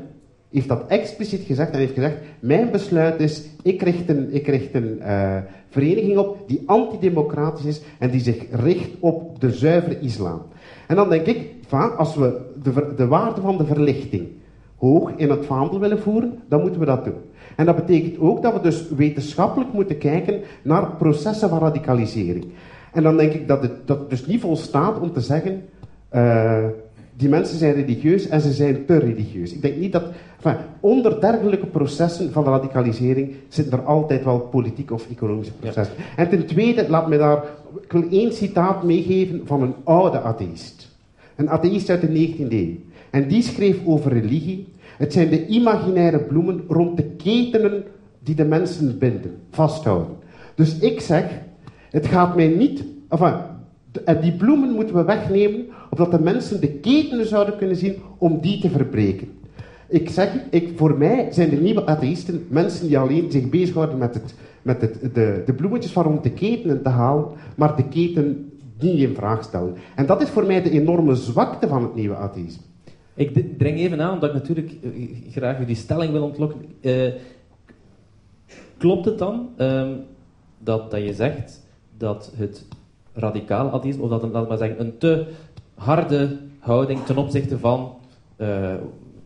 heeft 0.50 0.68
dat 0.68 0.86
expliciet 0.86 1.42
gezegd 1.42 1.70
en 1.70 1.78
heeft 1.78 1.94
gezegd, 1.94 2.16
mijn 2.40 2.70
besluit 2.70 3.20
is, 3.20 3.42
ik 3.62 3.82
richt 3.82 4.08
een, 4.08 4.34
ik 4.34 4.46
richt 4.46 4.74
een 4.74 4.98
uh, 5.00 5.36
vereniging 5.68 6.18
op 6.18 6.38
die 6.46 6.62
antidemocratisch 6.66 7.64
is 7.64 7.80
en 7.98 8.10
die 8.10 8.20
zich 8.20 8.44
richt 8.50 8.90
op 9.00 9.40
de 9.40 9.52
zuivere 9.52 10.00
islam. 10.00 10.42
En 10.86 10.96
dan 10.96 11.08
denk 11.08 11.26
ik, 11.26 11.50
van, 11.66 11.96
als 11.96 12.14
we 12.14 12.40
de, 12.62 12.92
de 12.96 13.06
waarde 13.06 13.40
van 13.40 13.56
de 13.56 13.64
verlichting 13.64 14.28
hoog 14.76 15.12
in 15.16 15.30
het 15.30 15.46
vaandel 15.46 15.80
willen 15.80 16.00
voeren, 16.00 16.38
dan 16.48 16.60
moeten 16.60 16.80
we 16.80 16.86
dat 16.86 17.04
doen. 17.04 17.14
En 17.56 17.66
dat 17.66 17.76
betekent 17.76 18.18
ook 18.18 18.42
dat 18.42 18.52
we 18.52 18.60
dus 18.60 18.88
wetenschappelijk 18.96 19.72
moeten 19.72 19.98
kijken 19.98 20.40
naar 20.62 20.96
processen 20.96 21.48
van 21.48 21.58
radicalisering. 21.58 22.44
En 22.92 23.02
dan 23.02 23.16
denk 23.16 23.32
ik 23.32 23.48
dat 23.48 23.62
het, 23.62 23.86
dat 23.86 24.10
dus 24.10 24.26
niet 24.26 24.40
volstaat 24.40 25.00
om 25.00 25.12
te 25.12 25.20
zeggen, 25.20 25.64
uh, 26.14 26.64
die 27.16 27.28
mensen 27.28 27.58
zijn 27.58 27.74
religieus 27.74 28.28
en 28.28 28.40
ze 28.40 28.52
zijn 28.52 28.84
te 28.84 28.96
religieus. 28.96 29.52
Ik 29.52 29.62
denk 29.62 29.76
niet 29.76 29.92
dat, 29.92 30.04
enfin, 30.36 30.56
onder 30.80 31.20
dergelijke 31.20 31.66
processen 31.66 32.32
van 32.32 32.44
radicalisering 32.44 33.34
zitten 33.48 33.78
er 33.78 33.84
altijd 33.84 34.24
wel 34.24 34.40
politieke 34.40 34.94
of 34.94 35.10
economische 35.10 35.52
processen. 35.52 35.94
Ja. 35.96 36.04
En 36.16 36.28
ten 36.28 36.46
tweede, 36.46 36.88
laat 36.88 37.08
me 37.08 37.18
daar, 37.18 37.44
ik 37.82 37.92
wil 37.92 38.04
één 38.10 38.32
citaat 38.32 38.82
meegeven 38.82 39.40
van 39.44 39.62
een 39.62 39.74
oude 39.84 40.20
atheïst. 40.20 40.81
Een 41.36 41.50
atheïst 41.50 41.90
uit 41.90 42.00
de 42.00 42.28
19e 42.28 42.52
eeuw. 42.52 42.74
En 43.10 43.28
die 43.28 43.42
schreef 43.42 43.78
over 43.84 44.12
religie 44.12 44.66
het 45.02 45.12
zijn 45.12 45.28
de 45.28 45.46
imaginaire 45.46 46.18
bloemen 46.18 46.64
rond 46.68 46.96
de 46.96 47.02
ketenen 47.02 47.84
die 48.22 48.34
de 48.34 48.44
mensen 48.44 48.98
binden, 48.98 49.34
vasthouden. 49.50 50.16
Dus 50.54 50.78
ik 50.78 51.00
zeg, 51.00 51.24
het 51.90 52.06
gaat 52.06 52.36
mij 52.36 52.48
niet... 52.48 52.84
En 54.04 54.20
die 54.20 54.32
bloemen 54.32 54.74
moeten 54.74 54.94
we 54.94 55.04
wegnemen, 55.04 55.66
opdat 55.90 56.10
de 56.10 56.20
mensen 56.20 56.60
de 56.60 56.68
ketenen 56.68 57.26
zouden 57.26 57.56
kunnen 57.56 57.76
zien 57.76 57.94
om 58.18 58.40
die 58.40 58.60
te 58.60 58.70
verbreken. 58.70 59.28
Ik 59.88 60.10
zeg, 60.10 60.32
ik, 60.50 60.72
voor 60.76 60.98
mij 60.98 61.28
zijn 61.30 61.50
de 61.50 61.56
nieuwe 61.56 61.86
atheïsten 61.86 62.46
mensen 62.48 62.86
die 62.86 62.98
alleen 62.98 63.30
zich 63.30 63.48
bezighouden 63.48 63.98
met, 63.98 64.14
het, 64.14 64.34
met 64.62 64.80
het, 64.80 65.14
de, 65.14 65.42
de 65.46 65.52
bloemetjes 65.52 65.92
van 65.92 66.02
rond 66.02 66.22
de 66.22 66.30
ketenen 66.30 66.82
te 66.82 66.88
halen, 66.88 67.24
maar 67.56 67.76
de 67.76 67.88
keten 67.88 68.51
niet 68.82 68.98
in 68.98 69.14
vraag 69.14 69.44
stellen. 69.44 69.74
En 69.96 70.06
dat 70.06 70.22
is 70.22 70.28
voor 70.28 70.46
mij 70.46 70.62
de 70.62 70.70
enorme 70.70 71.14
zwakte 71.14 71.68
van 71.68 71.82
het 71.82 71.94
nieuwe 71.94 72.16
atheïsme. 72.16 72.62
Ik 73.14 73.58
dring 73.58 73.78
even 73.78 74.00
aan, 74.00 74.12
omdat 74.12 74.28
ik 74.28 74.34
natuurlijk 74.34 74.72
eh, 74.82 74.90
graag 75.30 75.64
die 75.64 75.76
stelling 75.76 76.12
wil 76.12 76.22
ontlokken. 76.22 76.60
Uh, 76.80 77.12
klopt 78.78 79.04
het 79.04 79.18
dan 79.18 79.48
um, 79.58 80.04
dat, 80.58 80.90
dat 80.90 81.02
je 81.02 81.14
zegt 81.14 81.66
dat 81.96 82.32
het 82.36 82.66
radicaal 83.12 83.70
atheïsme, 83.70 84.02
of 84.02 84.08
dat 84.10 84.32
laat 84.32 84.48
maar 84.48 84.58
zeggen, 84.58 84.80
een 84.80 84.98
te 84.98 85.26
harde 85.74 86.38
houding 86.58 87.04
ten 87.04 87.16
opzichte 87.16 87.58
van 87.58 87.94
uh, 88.36 88.74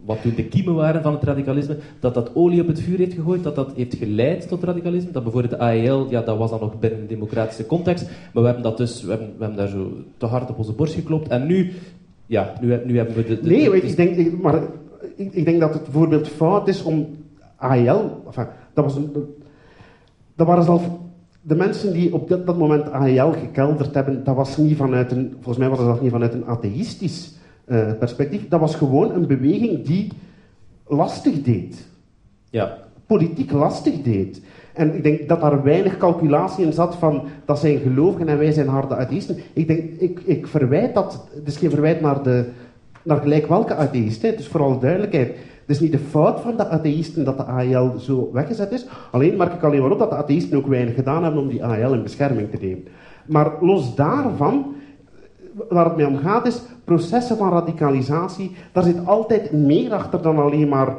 wat 0.06 0.22
toen 0.22 0.34
de 0.34 0.44
kiemen 0.44 0.74
waren 0.74 1.02
van 1.02 1.12
het 1.12 1.22
radicalisme, 1.22 1.76
dat 2.00 2.14
dat 2.14 2.30
olie 2.34 2.60
op 2.60 2.66
het 2.66 2.80
vuur 2.80 2.98
heeft 2.98 3.14
gegooid, 3.14 3.42
dat 3.42 3.54
dat 3.54 3.72
heeft 3.76 3.94
geleid 3.94 4.48
tot 4.48 4.64
radicalisme. 4.64 5.10
Dat 5.10 5.22
bijvoorbeeld 5.22 5.52
de 5.52 5.58
AEL, 5.58 6.06
ja, 6.10 6.22
dat 6.22 6.38
was 6.38 6.50
dan 6.50 6.60
nog 6.60 6.78
binnen 6.78 7.00
een 7.00 7.06
democratische 7.06 7.66
context, 7.66 8.04
maar 8.32 8.42
we 8.42 8.48
hebben 8.48 8.62
dat 8.62 8.76
dus, 8.76 9.02
we 9.02 9.10
hebben, 9.10 9.28
we 9.36 9.44
hebben 9.44 9.56
daar 9.56 9.68
zo 9.68 9.92
te 10.16 10.26
hard 10.26 10.50
op 10.50 10.58
onze 10.58 10.72
borst 10.72 10.94
geklopt. 10.94 11.28
En 11.28 11.46
nu, 11.46 11.72
ja, 12.26 12.52
nu, 12.60 12.80
nu 12.84 12.96
hebben 12.96 13.14
we 13.14 13.24
de... 13.24 13.40
de 13.40 13.48
nee, 13.48 13.82
ik, 13.82 13.96
denk, 13.96 14.42
maar 14.42 14.62
ik, 15.16 15.32
ik, 15.32 15.44
denk 15.44 15.60
dat 15.60 15.72
het 15.72 15.82
bijvoorbeeld 15.82 16.28
fout 16.28 16.68
is 16.68 16.82
om 16.82 17.06
AEL, 17.56 18.22
enfin, 18.26 18.46
dat 18.74 18.84
was 18.84 18.96
een... 18.96 19.12
Dat 20.34 20.46
waren 20.46 20.64
zelf 20.64 20.90
de 21.42 21.54
mensen 21.54 21.92
die 21.92 22.14
op 22.14 22.28
dat, 22.28 22.46
dat 22.46 22.58
moment 22.58 22.90
AEL 22.90 23.32
gekelderd 23.32 23.94
hebben, 23.94 24.24
dat 24.24 24.36
was 24.36 24.56
niet 24.56 24.76
vanuit 24.76 25.12
een, 25.12 25.30
volgens 25.32 25.58
mij 25.58 25.68
was 25.68 25.78
dat 25.78 26.02
niet 26.02 26.10
vanuit 26.10 26.34
een 26.34 26.46
atheïstisch 26.46 27.34
uh, 27.66 27.92
perspectief. 27.98 28.48
Dat 28.48 28.60
was 28.60 28.74
gewoon 28.74 29.12
een 29.12 29.26
beweging 29.26 29.84
die 29.84 30.12
lastig 30.86 31.42
deed. 31.42 31.86
Ja. 32.50 32.78
Politiek 33.06 33.52
lastig 33.52 34.02
deed. 34.02 34.40
En 34.72 34.94
ik 34.94 35.02
denk 35.02 35.28
dat 35.28 35.40
daar 35.40 35.62
weinig 35.62 35.96
calculatie 35.96 36.64
in 36.64 36.72
zat 36.72 36.94
van 36.94 37.24
dat 37.44 37.58
zijn 37.58 37.78
gelovigen 37.78 38.28
en 38.28 38.38
wij 38.38 38.52
zijn 38.52 38.68
harde 38.68 38.96
atheïsten. 38.96 39.36
Ik 39.52 39.66
denk, 39.66 40.00
ik, 40.00 40.20
ik 40.24 40.46
verwijt 40.46 40.94
dat, 40.94 41.28
het 41.34 41.46
is 41.46 41.56
geen 41.56 41.70
verwijt 41.70 42.00
naar, 42.00 42.22
de, 42.22 42.48
naar 43.02 43.20
gelijk 43.20 43.46
welke 43.46 43.74
atheïst, 43.74 44.22
hè. 44.22 44.34
dus 44.34 44.48
voor 44.48 44.62
alle 44.62 44.78
duidelijkheid. 44.78 45.28
Het 45.28 45.76
is 45.76 45.80
niet 45.80 45.92
de 45.92 45.98
fout 45.98 46.40
van 46.40 46.56
de 46.56 46.68
atheïsten 46.68 47.24
dat 47.24 47.36
de 47.36 47.44
AEL 47.44 47.98
zo 47.98 48.30
weggezet 48.32 48.72
is. 48.72 48.86
Alleen 49.10 49.36
merk 49.36 49.52
ik 49.52 49.62
alleen 49.62 49.80
maar 49.80 49.90
op 49.90 49.98
dat 49.98 50.10
de 50.10 50.16
atheïsten 50.16 50.58
ook 50.58 50.66
weinig 50.66 50.94
gedaan 50.94 51.22
hebben 51.22 51.42
om 51.42 51.48
die 51.48 51.64
AEL 51.64 51.94
in 51.94 52.02
bescherming 52.02 52.50
te 52.50 52.58
nemen. 52.60 52.84
Maar 53.26 53.52
los 53.60 53.94
daarvan, 53.94 54.74
waar 55.68 55.84
het 55.84 55.96
mij 55.96 56.04
om 56.04 56.16
gaat, 56.16 56.46
is 56.46 56.62
processen 56.84 57.36
van 57.36 57.50
radicalisatie. 57.50 58.56
Daar 58.72 58.84
zit 58.84 59.06
altijd 59.06 59.52
meer 59.52 59.92
achter 59.92 60.22
dan 60.22 60.38
alleen 60.38 60.68
maar 60.68 60.96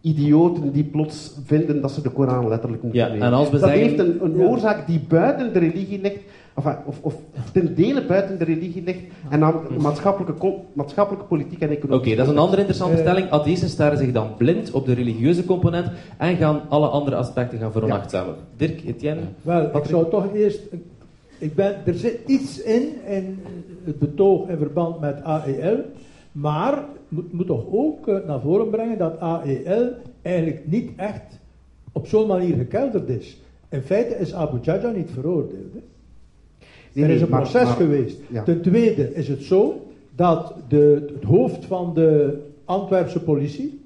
idioten 0.00 0.72
die 0.72 0.84
plots 0.84 1.32
vinden 1.44 1.80
dat 1.80 1.90
ze 1.90 2.02
de 2.02 2.10
Koran 2.10 2.48
letterlijk 2.48 2.82
moeten 2.82 3.00
ja, 3.00 3.08
nemen. 3.08 3.26
En 3.26 3.32
als 3.32 3.50
we 3.50 3.58
dat 3.58 3.68
zeggen, 3.68 3.86
heeft 3.86 3.98
een, 3.98 4.24
een 4.24 4.40
oorzaak 4.40 4.86
die 4.86 5.00
buiten 5.08 5.52
de 5.52 5.58
religie 5.58 6.00
ligt, 6.00 6.18
of, 6.54 6.66
of, 6.84 6.98
of, 7.00 7.14
ten 7.52 7.74
dele 7.74 8.04
buiten 8.04 8.38
de 8.38 8.44
religie 8.44 8.82
ligt, 8.82 9.00
en 9.30 9.40
dan 9.40 9.54
maatschappelijke, 9.78 10.54
maatschappelijke 10.72 11.26
politiek 11.26 11.60
en 11.60 11.68
economie. 11.68 12.06
Oké, 12.06 12.16
dat 12.16 12.26
is 12.26 12.32
een 12.32 12.38
andere 12.38 12.60
interessante 12.60 12.96
eh. 12.96 13.00
stelling. 13.00 13.30
Atheïsten 13.30 13.68
staren 13.68 13.98
zich 13.98 14.12
dan 14.12 14.36
blind 14.36 14.70
op 14.70 14.86
de 14.86 14.92
religieuze 14.94 15.44
component 15.44 15.90
en 16.16 16.36
gaan 16.36 16.60
alle 16.68 16.86
andere 16.86 17.16
aspecten 17.16 17.58
gaan 17.58 17.72
veronachtzamen. 17.72 18.34
Ja. 18.34 18.40
Dirk, 18.56 18.84
Etienne? 18.84 19.22
Wel, 19.42 19.76
ik 19.76 19.84
zou 19.84 20.10
toch 20.10 20.34
eerst... 20.34 20.60
Ik 21.38 21.54
ben, 21.54 21.76
er 21.86 21.94
zit 21.94 22.18
iets 22.26 22.62
in, 22.62 23.04
in 23.06 23.38
het 23.84 23.98
betoog 23.98 24.48
in 24.48 24.56
verband 24.56 25.00
met 25.00 25.22
AEL, 25.22 25.84
maar 26.32 26.84
moet, 27.08 27.32
moet 27.32 27.46
toch 27.46 27.64
ook 27.70 28.08
eh, 28.08 28.16
naar 28.26 28.40
voren 28.40 28.70
brengen 28.70 28.98
dat 28.98 29.18
AEL 29.18 29.92
eigenlijk 30.22 30.66
niet 30.66 30.90
echt 30.96 31.38
op 31.92 32.06
zo'n 32.06 32.26
manier 32.26 32.56
gekelderd 32.56 33.08
is. 33.08 33.40
In 33.68 33.82
feite 33.82 34.14
is 34.14 34.34
Abu 34.34 34.58
Jaja 34.62 34.90
niet 34.90 35.10
veroordeeld. 35.10 35.74
er 36.94 37.10
is 37.10 37.20
een 37.20 37.28
proces 37.28 37.68
geweest. 37.68 38.18
Ten 38.44 38.60
tweede 38.60 39.14
is 39.14 39.28
het 39.28 39.42
zo 39.42 39.86
dat 40.14 40.54
de, 40.68 41.12
het 41.14 41.24
hoofd 41.24 41.64
van 41.64 41.94
de 41.94 42.38
Antwerpse 42.64 43.22
politie, 43.22 43.80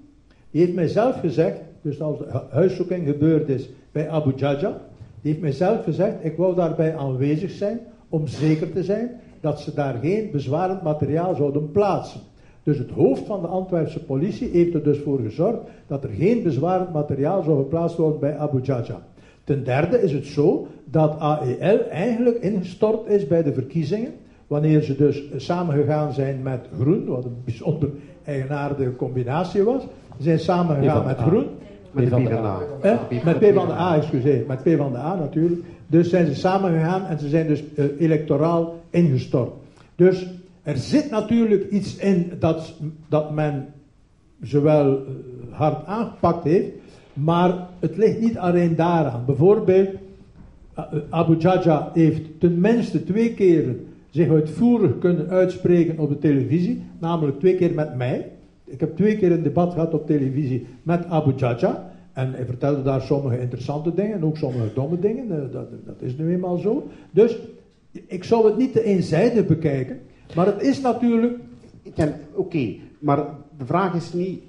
die 0.51 0.61
heeft 0.61 0.75
mij 0.75 0.89
zelf 0.89 1.21
gezegd, 1.21 1.61
dus 1.83 2.01
als 2.01 2.19
de 2.19 2.41
huiszoeking 2.51 3.07
gebeurd 3.07 3.49
is 3.49 3.69
bij 3.93 4.09
Abu 4.09 4.33
Jaja, 4.37 4.81
die 5.23 5.31
heeft 5.31 5.41
mij 5.41 5.53
zelf 5.53 5.85
gezegd, 5.85 6.15
ik 6.21 6.37
wou 6.37 6.55
daarbij 6.55 6.97
aanwezig 6.97 7.51
zijn 7.51 7.81
om 8.09 8.27
zeker 8.27 8.73
te 8.73 8.83
zijn 8.83 9.11
dat 9.41 9.61
ze 9.61 9.75
daar 9.75 9.99
geen 10.03 10.31
bezwarend 10.31 10.83
materiaal 10.83 11.35
zouden 11.35 11.71
plaatsen. 11.71 12.21
Dus 12.63 12.79
het 12.79 12.91
hoofd 12.91 13.27
van 13.27 13.41
de 13.41 13.47
Antwerpse 13.47 14.05
politie 14.05 14.49
heeft 14.53 14.75
er 14.75 14.83
dus 14.83 14.99
voor 14.99 15.21
gezorgd 15.21 15.59
dat 15.87 16.05
er 16.05 16.11
geen 16.11 16.43
bezwarend 16.43 16.93
materiaal 16.93 17.43
zou 17.43 17.57
geplaatst 17.57 17.97
worden 17.97 18.21
bij 18.21 18.37
Abu 18.37 18.61
Jaja. 18.61 19.03
Ten 19.45 19.65
derde 19.65 20.03
is 20.03 20.13
het 20.13 20.27
zo 20.27 20.67
dat 20.85 21.19
AEL 21.19 21.89
eigenlijk 21.89 22.37
ingestort 22.37 23.07
is 23.07 23.27
bij 23.27 23.43
de 23.43 23.53
verkiezingen, 23.53 24.13
wanneer 24.47 24.83
ze 24.83 24.97
dus 24.97 25.23
samengegaan 25.37 26.13
zijn 26.13 26.43
met 26.43 26.69
Groen, 26.81 27.07
wat 27.07 27.25
een 27.25 27.37
bijzonder 27.45 27.91
eigenaardige 28.25 28.97
combinatie 28.97 29.63
was. 29.63 29.83
Ze 30.17 30.23
zijn 30.23 30.39
samengegaan 30.39 31.07
met 31.07 31.19
Groen. 31.19 31.47
Met 31.93 32.11
de 32.11 32.17
PvdA. 32.17 32.59
Eh? 32.81 33.25
Met 33.25 33.39
P 33.39 33.55
van 33.55 33.67
de 33.67 33.73
A, 33.73 33.97
excuseer. 33.97 34.45
Met 34.47 34.63
P 34.63 34.77
van 34.77 34.93
de 34.93 34.99
A 34.99 35.15
natuurlijk. 35.15 35.61
Dus 35.87 36.09
zijn 36.09 36.27
ze 36.27 36.35
samengegaan 36.35 37.07
en 37.07 37.19
ze 37.19 37.29
zijn 37.29 37.47
dus 37.47 37.63
uh, 37.75 37.85
electoraal 37.99 38.81
ingestort. 38.91 39.53
Dus 39.95 40.27
er 40.63 40.77
zit 40.77 41.11
natuurlijk 41.11 41.71
iets 41.71 41.97
in 41.97 42.33
dat, 42.39 42.75
dat 43.09 43.35
men 43.35 43.67
zowel 44.41 44.93
uh, 44.93 45.03
hard 45.51 45.87
aangepakt 45.87 46.45
heeft, 46.45 46.69
maar 47.13 47.69
het 47.81 47.97
ligt 47.97 48.21
niet 48.21 48.39
alleen 48.39 48.77
daaraan. 48.77 49.25
Bijvoorbeeld, 49.27 49.89
Abu 51.11 51.37
Jaja 51.37 51.91
heeft 51.95 52.41
tenminste 52.41 53.05
twee 53.05 53.35
keren 53.35 53.87
zich 54.11 54.29
uitvoerig 54.29 54.99
kunnen 54.99 55.29
uitspreken 55.29 55.99
op 55.99 56.09
de 56.09 56.19
televisie, 56.19 56.83
namelijk 56.99 57.39
twee 57.39 57.55
keer 57.55 57.75
met 57.75 57.97
mij. 57.97 58.32
Ik 58.73 58.81
heb 58.81 58.97
twee 58.97 59.17
keer 59.17 59.33
een 59.33 59.43
debat 59.43 59.73
gehad 59.73 59.95
op 59.95 60.07
televisie 60.07 60.67
met 60.83 61.05
Abu 61.07 61.33
Jaja. 61.37 61.91
En 62.13 62.33
hij 62.33 62.45
vertelde 62.45 62.83
daar 62.83 63.01
sommige 63.01 63.41
interessante 63.41 63.95
dingen 63.95 64.17
en 64.17 64.25
ook 64.25 64.37
sommige 64.37 64.75
domme 64.75 64.99
dingen. 64.99 65.31
Eh, 65.31 65.53
dat, 65.53 65.67
dat 65.85 66.03
is 66.03 66.17
nu 66.17 66.33
eenmaal 66.33 66.57
zo. 66.57 66.89
Dus 67.11 67.39
ik 68.07 68.25
zou 68.25 68.47
het 68.47 68.57
niet 68.57 68.73
te 68.73 68.83
eenzijdig 68.83 69.47
bekijken. 69.47 70.01
Maar 70.35 70.47
het 70.47 70.63
is 70.63 70.81
natuurlijk. 70.81 71.39
Oké, 72.35 72.75
maar 72.99 73.27
de 73.59 73.65
vraag 73.65 73.95
is 73.95 74.13
niet. 74.13 74.43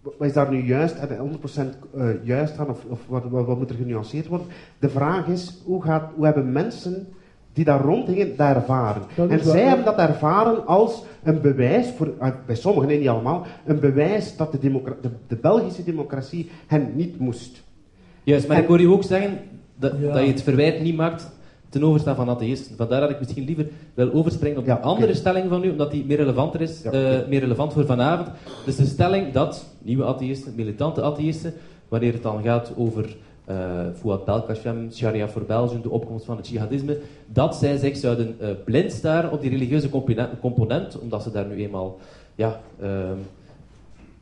Wat 0.00 0.14
is 0.28 0.32
daar 0.32 0.50
nu 0.50 0.66
juist 0.66 0.94
en 0.94 1.30
100% 1.64 1.94
uh, 1.96 2.24
juist 2.24 2.58
aan, 2.58 2.68
of, 2.68 2.84
of 2.88 3.06
wat, 3.06 3.24
wat, 3.28 3.46
wat, 3.46 3.58
moet 3.58 3.70
er 3.70 3.76
genuanceerd 3.76 4.26
worden? 4.26 4.46
De 4.78 4.88
vraag 4.88 5.26
is, 5.26 5.62
hoe, 5.64 5.82
gaat, 5.82 6.10
hoe 6.14 6.24
hebben 6.24 6.52
mensen 6.52 7.06
die 7.52 7.64
daar 7.64 7.80
rondhingen 7.80 8.36
dat 8.36 8.56
ervaren. 8.56 9.02
En 9.28 9.44
zij 9.44 9.62
hebben 9.62 9.84
dat 9.84 9.98
ervaren 9.98 10.66
als 10.66 11.02
een 11.22 11.40
bewijs, 11.40 11.86
voor, 11.96 12.14
ah, 12.18 12.32
bij 12.46 12.56
sommigen, 12.56 12.98
niet 12.98 13.08
allemaal, 13.08 13.46
een 13.64 13.80
bewijs 13.80 14.36
dat 14.36 14.52
de, 14.52 14.58
de, 14.58 15.10
de, 15.26 15.36
Belgische 15.36 15.84
democratie 15.84 16.50
hen 16.66 16.92
niet 16.94 17.18
moest. 17.18 17.62
Juist, 18.22 18.48
maar 18.48 18.58
ik 18.58 18.66
hoor 18.66 18.80
je 18.80 18.88
ook 18.88 19.02
zeggen 19.02 19.38
dat, 19.76 20.00
dat 20.00 20.20
je 20.20 20.26
het 20.26 20.42
verwijt 20.42 20.80
niet 20.80 20.96
maakt 20.96 21.30
ten 21.68 21.84
overstaan 21.84 22.16
van 22.16 22.28
atheïsten. 22.28 22.76
Vandaar 22.76 23.00
dat 23.00 23.10
ik 23.10 23.18
misschien 23.18 23.44
liever 23.44 23.68
wil 23.94 24.12
overspringen 24.12 24.58
op 24.58 24.66
een 24.66 24.82
andere 24.82 25.14
stelling 25.14 25.48
van 25.48 25.64
u, 25.64 25.70
omdat 25.70 25.90
die 25.90 26.04
meer 26.04 26.16
relevant 26.16 26.60
is, 26.60 26.84
uh, 26.84 26.92
meer 27.28 27.40
relevant 27.40 27.72
voor 27.72 27.86
vanavond. 27.86 28.28
Dus 28.64 28.76
de 28.76 28.84
stelling 28.84 29.32
dat 29.32 29.66
nieuwe 29.82 30.04
atheïsten, 30.04 30.52
militante 30.56 31.02
atheïsten, 31.02 31.54
wanneer 31.88 32.12
het 32.12 32.22
dan 32.22 32.42
gaat 32.42 32.72
over 32.76 33.16
uh, 33.52 33.94
Fouad 33.94 34.24
Belkacem, 34.24 34.90
Sharia 34.92 35.28
voor 35.28 35.42
België, 35.42 35.80
de 35.82 35.90
opkomst 35.90 36.24
van 36.24 36.36
het 36.36 36.48
jihadisme, 36.48 36.98
dat 37.26 37.56
zij 37.56 37.76
zich 37.76 37.96
zouden 37.96 38.36
uh, 38.40 38.48
blind 38.64 38.92
staren 38.92 39.32
op 39.32 39.40
die 39.40 39.50
religieuze 39.50 39.88
component, 40.40 40.98
omdat 40.98 41.22
ze 41.22 41.30
daar 41.30 41.46
nu 41.46 41.54
eenmaal 41.54 41.98
ja, 42.34 42.60
uh, 42.82 42.88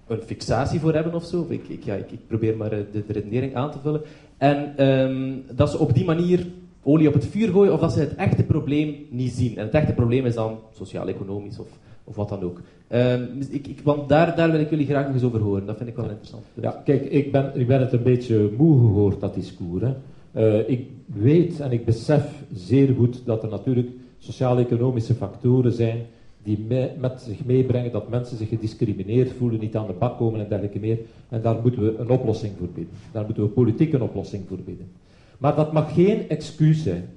een 0.06 0.22
fixatie 0.22 0.80
voor 0.80 0.94
hebben 0.94 1.14
of 1.14 1.24
zo. 1.24 1.46
Ik, 1.48 1.68
ik, 1.68 1.84
ja, 1.84 1.94
ik, 1.94 2.26
probeer 2.26 2.56
maar 2.56 2.70
de, 2.70 2.86
de, 2.92 3.04
redenering 3.08 3.54
aan 3.54 3.70
te 3.70 3.78
vullen. 3.78 4.00
En 4.38 4.86
um, 4.88 5.44
dat 5.50 5.70
ze 5.70 5.78
op 5.78 5.94
die 5.94 6.04
manier 6.04 6.46
olie 6.82 7.08
op 7.08 7.14
het 7.14 7.26
vuur 7.26 7.48
gooien, 7.48 7.72
of 7.72 7.80
dat 7.80 7.92
ze 7.92 8.00
het 8.00 8.14
echte 8.14 8.42
probleem 8.42 9.06
niet 9.10 9.32
zien. 9.32 9.56
En 9.56 9.64
het 9.64 9.74
echte 9.74 9.92
probleem 9.92 10.26
is 10.26 10.34
dan 10.34 10.58
sociaal-economisch 10.72 11.58
of, 11.58 11.68
of 12.10 12.16
wat 12.16 12.28
dan 12.28 12.42
ook. 12.42 12.60
Um, 12.92 13.28
ik, 13.50 13.66
ik, 13.66 13.80
want 13.84 14.08
daar, 14.08 14.36
daar 14.36 14.50
wil 14.50 14.60
ik 14.60 14.70
jullie 14.70 14.86
graag 14.86 15.04
nog 15.04 15.14
eens 15.14 15.22
over 15.22 15.40
horen. 15.40 15.66
Dat 15.66 15.76
vind 15.76 15.88
ik 15.88 15.96
wel 15.96 16.08
interessant. 16.08 16.44
Ja, 16.54 16.82
kijk, 16.84 17.04
ik 17.04 17.32
ben, 17.32 17.50
ik 17.54 17.66
ben 17.66 17.80
het 17.80 17.92
een 17.92 18.02
beetje 18.02 18.50
moe 18.56 18.78
gehoord, 18.78 19.20
dat 19.20 19.34
discours. 19.34 19.82
Hè. 19.82 19.94
Uh, 20.34 20.68
ik 20.68 20.86
weet 21.06 21.60
en 21.60 21.72
ik 21.72 21.84
besef 21.84 22.44
zeer 22.54 22.94
goed 22.94 23.22
dat 23.24 23.42
er 23.42 23.48
natuurlijk 23.48 23.90
sociaal-economische 24.18 25.14
factoren 25.14 25.72
zijn 25.72 26.06
die 26.42 26.64
me, 26.68 26.90
met 26.98 27.20
zich 27.20 27.44
meebrengen 27.44 27.92
dat 27.92 28.08
mensen 28.08 28.36
zich 28.36 28.48
gediscrimineerd 28.48 29.32
voelen, 29.38 29.60
niet 29.60 29.76
aan 29.76 29.86
de 29.86 29.92
bak 29.92 30.18
komen 30.18 30.40
en 30.40 30.48
dergelijke 30.48 30.78
meer. 30.78 30.98
En 31.28 31.42
daar 31.42 31.56
moeten 31.62 31.82
we 31.82 31.98
een 31.98 32.10
oplossing 32.10 32.52
voor 32.58 32.68
bieden. 32.68 32.94
Daar 33.12 33.24
moeten 33.24 33.42
we 33.42 33.48
politiek 33.48 33.92
een 33.92 34.02
oplossing 34.02 34.44
voor 34.48 34.58
bieden. 34.64 34.90
Maar 35.38 35.56
dat 35.56 35.72
mag 35.72 35.94
geen 35.94 36.28
excuus 36.28 36.82
zijn 36.82 37.08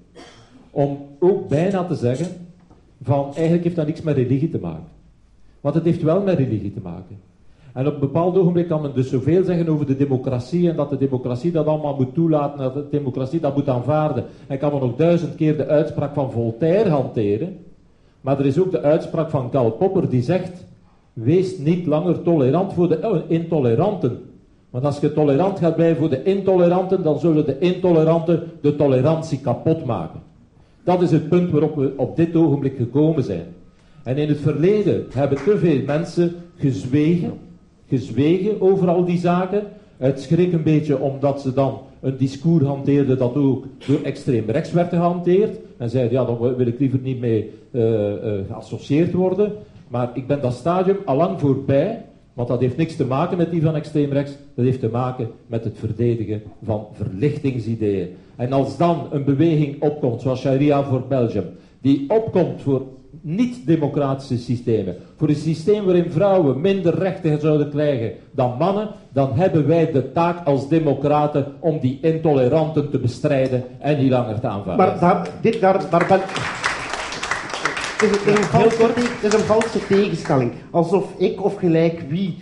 om 0.71 0.97
ook 1.19 1.47
bijna 1.47 1.85
te 1.85 1.95
zeggen 1.95 2.27
van 3.03 3.23
eigenlijk 3.33 3.63
heeft 3.63 3.75
dat 3.75 3.85
niks 3.85 4.01
met 4.01 4.15
religie 4.15 4.49
te 4.49 4.59
maken. 4.59 4.87
Want 5.61 5.75
het 5.75 5.83
heeft 5.83 6.01
wel 6.01 6.21
met 6.21 6.37
religie 6.37 6.73
te 6.73 6.81
maken. 6.83 7.17
En 7.73 7.87
op 7.87 7.93
een 7.93 7.99
bepaald 7.99 8.37
ogenblik 8.37 8.67
kan 8.67 8.81
men 8.81 8.93
dus 8.93 9.09
zoveel 9.09 9.43
zeggen 9.43 9.67
over 9.67 9.85
de 9.85 9.95
democratie 9.95 10.69
en 10.69 10.75
dat 10.75 10.89
de 10.89 10.97
democratie 10.97 11.51
dat 11.51 11.65
allemaal 11.65 11.95
moet 11.95 12.13
toelaten, 12.13 12.57
dat 12.57 12.73
de 12.73 12.85
democratie 12.91 13.39
dat 13.39 13.55
moet 13.55 13.69
aanvaarden. 13.69 14.25
En 14.47 14.57
kan 14.57 14.71
men 14.71 14.81
nog 14.81 14.95
duizend 14.95 15.35
keer 15.35 15.57
de 15.57 15.67
uitspraak 15.67 16.13
van 16.13 16.31
Voltaire 16.31 16.89
hanteren. 16.89 17.57
Maar 18.21 18.39
er 18.39 18.45
is 18.45 18.59
ook 18.59 18.71
de 18.71 18.81
uitspraak 18.81 19.29
van 19.29 19.49
Karl 19.49 19.71
Popper 19.71 20.09
die 20.09 20.21
zegt, 20.21 20.65
wees 21.13 21.57
niet 21.57 21.85
langer 21.85 22.21
tolerant 22.21 22.73
voor 22.73 22.87
de 22.87 23.23
intoleranten. 23.27 24.21
Want 24.69 24.85
als 24.85 24.99
je 24.99 25.13
tolerant 25.13 25.59
gaat 25.59 25.75
blijven 25.75 25.97
voor 25.97 26.09
de 26.09 26.23
intoleranten, 26.23 27.03
dan 27.03 27.19
zullen 27.19 27.45
de 27.45 27.59
intoleranten 27.59 28.43
de 28.61 28.75
tolerantie 28.75 29.39
kapot 29.39 29.85
maken. 29.85 30.19
Dat 30.83 31.01
is 31.01 31.11
het 31.11 31.29
punt 31.29 31.51
waarop 31.51 31.75
we 31.75 31.93
op 31.95 32.15
dit 32.15 32.35
ogenblik 32.35 32.77
gekomen 32.77 33.23
zijn. 33.23 33.45
En 34.03 34.17
in 34.17 34.27
het 34.27 34.39
verleden 34.39 35.05
hebben 35.13 35.37
te 35.43 35.57
veel 35.57 35.81
mensen 35.85 36.31
gezwegen, 36.57 37.33
gezwegen 37.87 38.61
over 38.61 38.87
al 38.87 39.05
die 39.05 39.17
zaken. 39.17 39.63
Het 39.97 40.21
schrik 40.21 40.53
een 40.53 40.63
beetje 40.63 40.99
omdat 40.99 41.41
ze 41.41 41.53
dan 41.53 41.79
een 42.01 42.17
discours 42.17 42.65
hanteerden 42.65 43.17
dat 43.17 43.35
ook 43.35 43.65
door 43.87 44.01
extreem 44.01 44.49
rechts 44.49 44.71
werd 44.71 44.89
gehanteerd. 44.89 45.57
En 45.77 45.89
zeiden, 45.89 46.11
ja, 46.13 46.25
daar 46.25 46.55
wil 46.57 46.67
ik 46.67 46.79
liever 46.79 46.99
niet 47.03 47.19
mee 47.19 47.51
uh, 47.71 47.81
uh, 47.81 48.17
geassocieerd 48.47 49.13
worden. 49.13 49.51
Maar 49.87 50.09
ik 50.13 50.27
ben 50.27 50.41
dat 50.41 50.53
stadium 50.53 50.97
allang 51.05 51.39
voorbij, 51.39 52.05
want 52.33 52.47
dat 52.47 52.59
heeft 52.59 52.77
niks 52.77 52.95
te 52.95 53.05
maken 53.05 53.37
met 53.37 53.51
die 53.51 53.61
van 53.61 53.75
extreem 53.75 54.11
rechts. 54.11 54.31
Dat 54.55 54.65
heeft 54.65 54.79
te 54.79 54.89
maken 54.89 55.29
met 55.47 55.63
het 55.63 55.77
verdedigen 55.77 56.41
van 56.63 56.85
verlichtingsideeën. 56.93 58.07
En 58.35 58.53
als 58.53 58.77
dan 58.77 59.07
een 59.11 59.23
beweging 59.23 59.81
opkomt, 59.81 60.21
zoals 60.21 60.39
Sharia 60.39 60.83
voor 60.83 61.01
Belgium, 61.07 61.45
die 61.81 62.05
opkomt 62.09 62.61
voor 62.61 62.81
niet-democratische 63.21 64.37
systemen, 64.37 64.95
voor 65.17 65.29
een 65.29 65.35
systeem 65.35 65.85
waarin 65.85 66.11
vrouwen 66.11 66.61
minder 66.61 66.95
rechten 66.99 67.39
zouden 67.39 67.69
krijgen 67.69 68.11
dan 68.31 68.57
mannen, 68.57 68.89
dan 69.09 69.33
hebben 69.33 69.67
wij 69.67 69.91
de 69.91 70.11
taak 70.11 70.45
als 70.45 70.69
democraten 70.69 71.45
om 71.59 71.79
die 71.79 71.99
intoleranten 72.01 72.89
te 72.89 72.99
bestrijden 72.99 73.63
en 73.79 73.97
niet 73.97 74.11
langer 74.11 74.39
te 74.39 74.47
aanvaarden. 74.47 74.85
Maar 74.87 74.99
daar, 74.99 75.29
dit, 75.41 75.61
daar, 75.61 75.89
daar 75.89 76.05
ben... 76.07 76.19
Het 78.03 78.11
is, 78.11 78.35
een, 78.35 78.43
valse, 78.43 78.83
het 78.83 79.33
is 79.33 79.39
een 79.39 79.45
valse 79.45 79.87
tegenstelling. 79.87 80.51
Alsof 80.71 81.13
ik 81.17 81.43
of 81.43 81.55
gelijk 81.55 82.03
wie... 82.09 82.37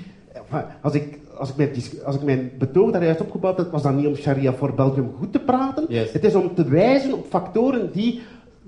Als 0.82 0.94
ik 0.94 1.20
als 1.42 1.50
ik, 1.50 1.56
mijn, 1.56 1.72
als 2.06 2.16
ik 2.16 2.24
mijn 2.24 2.52
betoog 2.58 2.92
daar 2.92 3.04
juist 3.04 3.22
opgebouwd 3.22 3.58
heb, 3.58 3.72
was 3.72 3.82
dat 3.82 3.96
niet 3.96 4.08
om 4.08 4.16
sharia 4.16 4.54
voor 4.54 4.74
Belgium 4.74 5.12
goed 5.18 5.32
te 5.32 5.40
praten. 5.40 5.86
Het 5.90 6.24
is 6.24 6.36
om 6.36 6.56
te 6.56 6.64
wijzen 6.64 7.14
op 7.14 7.26
factoren 7.30 7.92
die 7.92 8.22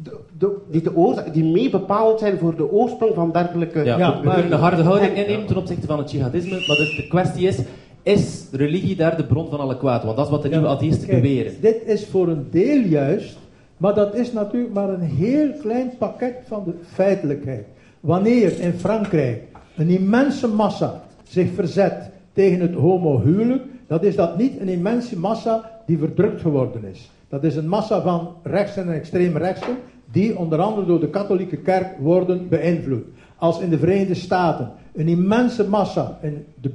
de, 0.04 0.18
de, 0.38 0.58
die, 0.72 0.82
de 0.82 0.96
oorzaak, 0.96 1.34
die 1.34 1.44
mee 1.44 1.70
bepaald 1.70 2.20
zijn 2.20 2.38
voor 2.38 2.56
de 2.56 2.72
oorsprong 2.72 3.14
van 3.16 3.32
dergelijke... 3.32 3.84
Ja, 3.84 3.98
ja 3.98 4.22
maar 4.24 4.38
een 4.38 4.52
harde 4.52 4.84
houding 4.84 5.16
innemen 5.16 5.46
ten 5.46 5.58
opzichte 5.58 5.88
van 5.88 5.98
het 5.98 6.12
jihadisme, 6.12 6.64
maar 6.68 6.78
de, 6.78 6.94
de, 6.96 7.08
kwestie 7.08 7.48
is, 7.48 7.60
is 8.04 8.46
religie 8.52 8.96
daar 8.96 9.18
de 9.18 9.26
bron 9.26 9.50
van 9.50 9.60
alle 9.60 9.78
kwaad? 9.78 10.04
Want 10.04 10.16
dat 10.16 10.26
is 10.26 10.32
wat 10.32 10.42
de 10.42 10.50
nieuwe 10.50 10.68
atheïsten 10.68 11.08
beweren. 11.08 11.54
Dit 11.62 11.84
is 11.86 12.06
voor 12.06 12.28
een 12.28 12.48
deel 12.52 12.82
juist, 12.82 13.38
maar 13.78 13.94
dat 13.94 14.16
is 14.16 14.32
natuurlijk 14.32 14.74
maar 14.74 14.90
een 14.90 15.02
heel 15.02 15.50
klein 15.62 15.92
pakket 15.98 16.36
van 16.48 16.64
de 16.66 16.74
feitelijkheid. 16.94 17.66
Wanneer 18.00 18.60
in 18.60 18.74
Frankrijk 18.74 19.42
een 19.76 19.90
immense 19.90 20.48
massa 20.48 21.04
zich 21.24 21.54
verzet 21.54 22.12
tegen 22.34 22.60
het 22.60 22.74
homohuwelijk, 22.74 23.64
dat 23.88 24.04
is 24.04 24.16
dat 24.16 24.38
niet 24.38 24.60
een 24.60 24.68
immense 24.68 25.20
massa 25.20 25.72
die 25.86 25.98
verdrukt 25.98 26.42
geworden 26.42 26.84
is. 26.86 27.12
Dat 27.30 27.44
is 27.44 27.56
een 27.56 27.68
massa 27.68 28.02
van 28.02 28.36
rechtsen 28.44 28.88
en 28.88 28.94
extreem 28.94 29.38
rechtsen, 29.38 29.78
die 30.12 30.38
onder 30.38 30.60
andere 30.60 30.86
door 30.86 31.00
de 31.00 31.10
katholieke 31.10 31.58
kerk 31.58 31.98
worden 32.00 32.50
beïnvloed. 32.50 33.04
Als 33.38 33.60
in 33.60 33.70
de 33.70 33.78
Verenigde 33.78 34.14
Staten 34.14 34.72
een 34.94 35.08
immense 35.08 35.68
massa 35.68 36.18
in 36.22 36.46
de 36.62 36.70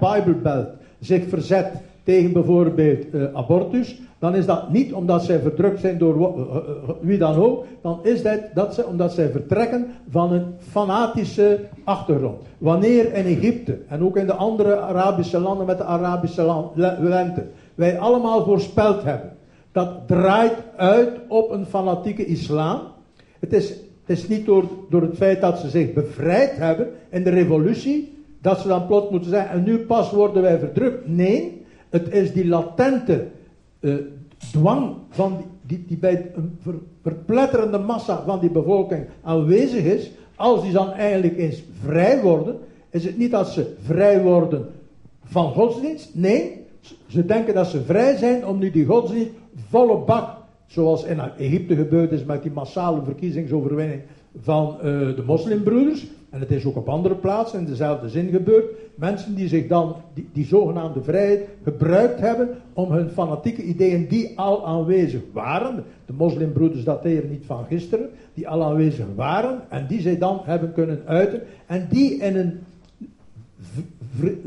Bible 0.00 0.34
Belt 0.42 0.68
zich 1.00 1.28
verzet 1.28 1.72
tegen 2.02 2.32
bijvoorbeeld 2.32 3.14
uh, 3.14 3.24
abortus, 3.32 4.00
dan 4.18 4.34
is 4.34 4.46
dat 4.46 4.70
niet 4.70 4.92
omdat 4.92 5.22
zij 5.22 5.38
verdrukt 5.40 5.80
zijn 5.80 5.98
door 5.98 6.16
uh, 6.16 6.54
uh, 6.54 6.94
wie 7.00 7.18
dan 7.18 7.34
ook, 7.34 7.64
dan 7.80 7.98
is 8.02 8.22
dat, 8.22 8.40
dat 8.54 8.74
ze, 8.74 8.86
omdat 8.86 9.12
zij 9.12 9.28
vertrekken 9.28 9.86
van 10.10 10.32
een 10.32 10.44
fanatische 10.58 11.60
achtergrond. 11.84 12.42
Wanneer 12.58 13.12
in 13.14 13.24
Egypte 13.24 13.78
en 13.88 14.02
ook 14.02 14.16
in 14.16 14.26
de 14.26 14.34
andere 14.34 14.76
Arabische 14.76 15.38
landen 15.38 15.66
met 15.66 15.78
de 15.78 15.84
Arabische 15.84 16.70
lente, 17.00 17.46
wij 17.74 17.98
allemaal 17.98 18.44
voorspeld 18.44 19.02
hebben, 19.02 19.32
dat 19.72 19.88
draait 20.06 20.56
uit 20.76 21.10
op 21.28 21.50
een 21.50 21.66
fanatieke 21.66 22.26
islam. 22.26 22.80
Het 23.38 23.52
is, 23.52 23.68
het 23.68 24.18
is 24.18 24.28
niet 24.28 24.46
door, 24.46 24.64
door 24.90 25.02
het 25.02 25.16
feit 25.16 25.40
dat 25.40 25.58
ze 25.58 25.68
zich 25.68 25.92
bevrijd 25.92 26.56
hebben 26.56 26.88
in 27.10 27.22
de 27.24 27.30
revolutie, 27.30 28.12
dat 28.40 28.58
ze 28.58 28.68
dan 28.68 28.86
plots 28.86 29.10
moeten 29.10 29.30
zeggen, 29.30 29.50
en 29.50 29.62
nu 29.62 29.78
pas 29.78 30.10
worden 30.10 30.42
wij 30.42 30.58
verdrukt. 30.58 31.08
Nee, 31.08 31.61
het 31.92 32.12
is 32.12 32.32
die 32.32 32.46
latente 32.46 33.26
uh, 33.80 33.94
dwang 34.52 34.94
van 35.10 35.44
die, 35.66 35.84
die, 35.86 35.96
bij 35.96 36.30
een 36.34 36.58
verpletterende 37.02 37.78
massa 37.78 38.22
van 38.24 38.40
die 38.40 38.50
bevolking 38.50 39.06
aanwezig 39.22 39.84
is. 39.84 40.10
Als 40.36 40.62
die 40.62 40.72
dan 40.72 40.90
eigenlijk 40.92 41.38
eens 41.38 41.62
vrij 41.84 42.20
worden, 42.20 42.56
is 42.90 43.04
het 43.04 43.18
niet 43.18 43.30
dat 43.30 43.48
ze 43.48 43.74
vrij 43.82 44.22
worden 44.22 44.66
van 45.24 45.52
godsdienst. 45.52 46.10
Nee, 46.14 46.60
ze 47.06 47.26
denken 47.26 47.54
dat 47.54 47.66
ze 47.66 47.82
vrij 47.82 48.16
zijn 48.16 48.46
om 48.46 48.58
nu 48.58 48.70
die 48.70 48.86
godsdienst 48.86 49.30
volle 49.68 49.98
bak, 49.98 50.36
zoals 50.66 51.04
in 51.04 51.20
Egypte 51.38 51.74
gebeurd 51.76 52.12
is 52.12 52.24
met 52.24 52.42
die 52.42 52.52
massale 52.52 53.02
verkiezingsoverwinning 53.04 54.02
van 54.40 54.76
uh, 54.76 54.82
de 55.16 55.22
moslimbroeders. 55.26 56.06
En 56.32 56.40
het 56.40 56.50
is 56.50 56.64
ook 56.64 56.76
op 56.76 56.88
andere 56.88 57.14
plaatsen 57.14 57.58
in 57.58 57.64
dezelfde 57.64 58.08
zin 58.08 58.28
gebeurd. 58.28 58.64
Mensen 58.94 59.34
die 59.34 59.48
zich 59.48 59.66
dan, 59.66 59.96
die, 60.14 60.28
die 60.32 60.44
zogenaamde 60.44 61.02
vrijheid, 61.02 61.48
gebruikt 61.62 62.20
hebben 62.20 62.48
om 62.72 62.92
hun 62.92 63.10
fanatieke 63.10 63.62
ideeën 63.62 64.08
die 64.08 64.38
al 64.38 64.66
aanwezig 64.66 65.20
waren. 65.32 65.84
De 66.06 66.12
moslimbroeders 66.12 66.84
dateren 66.84 67.30
niet 67.30 67.46
van 67.46 67.64
gisteren. 67.64 68.10
Die 68.34 68.48
al 68.48 68.64
aanwezig 68.64 69.06
waren 69.14 69.60
en 69.68 69.86
die 69.86 70.00
zij 70.00 70.18
dan 70.18 70.40
hebben 70.44 70.72
kunnen 70.72 71.02
uiten. 71.06 71.42
En 71.66 71.86
die 71.90 72.16
in 72.16 72.36
een 72.36 72.60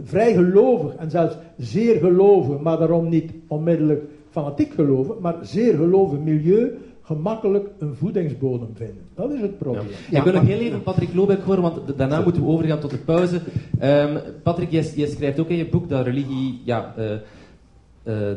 vrij 0.03 0.33
gelovig 0.33 0.95
en 0.95 1.09
zelfs 1.11 1.37
zeer 1.57 1.99
gelovig, 1.99 2.59
maar 2.59 2.77
daarom 2.77 3.09
niet 3.09 3.31
onmiddellijk 3.47 4.03
fanatiek 4.29 4.73
geloven, 4.73 5.15
maar 5.21 5.35
zeer 5.41 5.75
gelovig 5.75 6.19
milieu 6.19 6.77
gemakkelijk 7.05 7.69
een 7.79 7.95
voedingsbodem 7.95 8.69
vinden. 8.73 9.03
Dat 9.15 9.31
is 9.31 9.41
het 9.41 9.57
probleem. 9.57 9.87
Ja. 10.09 10.17
ik 10.17 10.23
wil 10.23 10.33
nog 10.33 10.43
heel 10.43 10.59
even 10.59 10.83
Patrick 10.83 11.13
Lobeck 11.13 11.41
horen, 11.41 11.61
want 11.61 11.97
daarna 11.97 12.21
moeten 12.21 12.41
we 12.41 12.47
overgaan 12.47 12.79
tot 12.79 12.89
de 12.89 12.97
pauze. 12.97 13.41
Um, 13.81 14.19
Patrick, 14.43 14.71
jij, 14.71 15.07
schrijft 15.07 15.39
ook 15.39 15.49
in 15.49 15.57
je 15.57 15.69
boek 15.69 15.89
dat 15.89 16.05
religie 16.05 16.61
ja, 16.63 16.93
uh, 16.97 17.11
uh, 17.11 17.17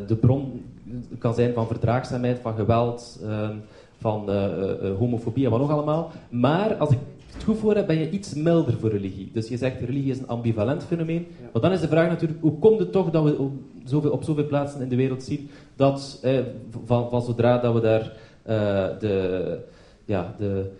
de 0.07 0.17
bron 0.19 0.65
kan 1.17 1.33
zijn 1.33 1.53
van 1.53 1.67
verdraagzaamheid, 1.67 2.39
van 2.39 2.55
geweld, 2.55 3.19
um, 3.23 3.61
van 3.97 4.25
uh, 4.29 4.45
homofobie 4.97 5.45
en 5.45 5.51
wat 5.51 5.59
nog 5.59 5.71
allemaal. 5.71 6.11
Maar 6.29 6.75
als 6.75 6.89
ik 6.89 6.97
het 7.33 7.43
goed 7.43 7.57
voor 7.57 7.75
heb, 7.75 7.87
ben 7.87 7.99
je 7.99 8.09
iets 8.09 8.33
milder 8.33 8.73
voor 8.79 8.89
religie. 8.89 9.29
Dus 9.33 9.47
je 9.47 9.57
zegt 9.57 9.79
religie 9.79 10.11
is 10.11 10.19
een 10.19 10.27
ambivalent 10.27 10.83
fenomeen. 10.83 11.27
Maar 11.53 11.61
dan 11.61 11.71
is 11.71 11.81
de 11.81 11.87
vraag 11.87 12.09
natuurlijk, 12.09 12.41
hoe 12.41 12.59
komt 12.59 12.79
het 12.79 12.91
toch 12.91 13.09
dat 13.09 13.23
we 13.23 13.37
op 13.37 13.51
zoveel, 13.83 14.11
op 14.11 14.23
zoveel 14.23 14.47
plaatsen 14.47 14.81
in 14.81 14.89
de 14.89 14.95
wereld 14.95 15.23
zien 15.23 15.49
dat 15.75 16.19
eh, 16.21 16.39
van, 16.85 17.09
van 17.09 17.21
zodra 17.21 17.57
dat 17.57 17.73
we 17.73 17.79
daar 17.81 18.11
de, 18.43 19.59
ja, 20.05 20.35
de, 20.37 20.71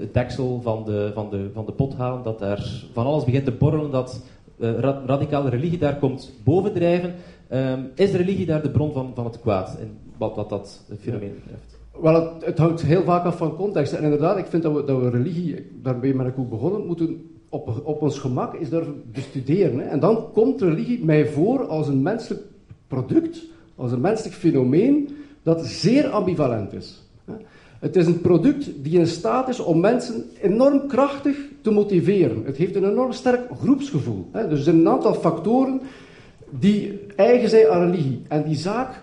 het 0.00 0.14
deksel 0.14 0.60
van 0.62 0.84
de, 0.84 1.10
van, 1.14 1.30
de, 1.30 1.50
van 1.52 1.66
de 1.66 1.72
pot 1.72 1.94
halen, 1.94 2.22
dat 2.22 2.38
daar 2.38 2.84
van 2.92 3.06
alles 3.06 3.24
begint 3.24 3.44
te 3.44 3.52
borrelen, 3.52 3.90
dat 3.90 4.24
uh, 4.58 4.78
radicale 5.06 5.50
religie 5.50 5.78
daar 5.78 5.98
komt 5.98 6.32
bovendrijven. 6.44 7.14
Um, 7.52 7.90
is 7.94 8.12
religie 8.12 8.46
daar 8.46 8.62
de 8.62 8.70
bron 8.70 8.92
van, 8.92 9.10
van 9.14 9.24
het 9.24 9.40
kwaad, 9.40 9.76
in 9.80 9.98
wat, 10.16 10.36
wat 10.36 10.48
dat 10.48 10.84
fenomeen 11.00 11.34
betreft? 11.34 11.78
Wel, 12.00 12.14
het, 12.14 12.44
het, 12.44 12.58
hangt 12.58 12.82
heel 12.82 13.02
vaak 13.02 13.24
af 13.24 13.36
van 13.36 13.56
context. 13.56 13.92
En 13.92 14.02
inderdaad, 14.02 14.38
ik 14.38 14.46
vind 14.46 14.62
dat 14.62 14.74
we, 14.74 14.84
dat 14.84 15.00
we 15.00 15.10
religie, 15.10 15.70
daarmee 15.82 16.16
ben 16.16 16.26
ik 16.26 16.38
ook 16.38 16.50
begonnen, 16.50 16.86
moeten 16.86 17.30
op, 17.48 17.80
op 17.84 18.02
ons 18.02 18.18
gemak 18.18 18.54
eens 18.54 18.68
durven 18.68 19.02
bestuderen. 19.12 19.78
Hè. 19.78 19.84
En 19.84 20.00
dan 20.00 20.32
komt 20.32 20.60
religie 20.60 21.04
mij 21.04 21.26
voor 21.26 21.66
als 21.66 21.88
een 21.88 22.02
menselijk 22.02 22.42
product, 22.86 23.46
als 23.76 23.92
een 23.92 24.00
menselijk 24.00 24.34
fenomeen, 24.34 25.08
dat 25.42 25.66
zeer 25.66 26.08
ambivalent 26.08 26.72
is. 26.72 27.02
Het 27.78 27.96
is 27.96 28.06
een 28.06 28.20
product 28.20 28.70
die 28.82 28.98
in 28.98 29.06
staat 29.06 29.48
is 29.48 29.60
om 29.60 29.80
mensen 29.80 30.24
enorm 30.40 30.86
krachtig 30.86 31.36
te 31.60 31.70
motiveren. 31.70 32.42
Het 32.44 32.56
heeft 32.56 32.76
een 32.76 32.90
enorm 32.90 33.12
sterk 33.12 33.40
groepsgevoel. 33.60 34.28
Dus 34.32 34.42
er 34.42 34.56
zijn 34.56 34.76
een 34.76 34.88
aantal 34.88 35.14
factoren 35.14 35.80
die 36.50 37.00
eigen 37.16 37.48
zijn 37.48 37.68
aan 37.68 37.90
religie. 37.90 38.22
En 38.28 38.42
die 38.42 38.56
zaak 38.56 39.02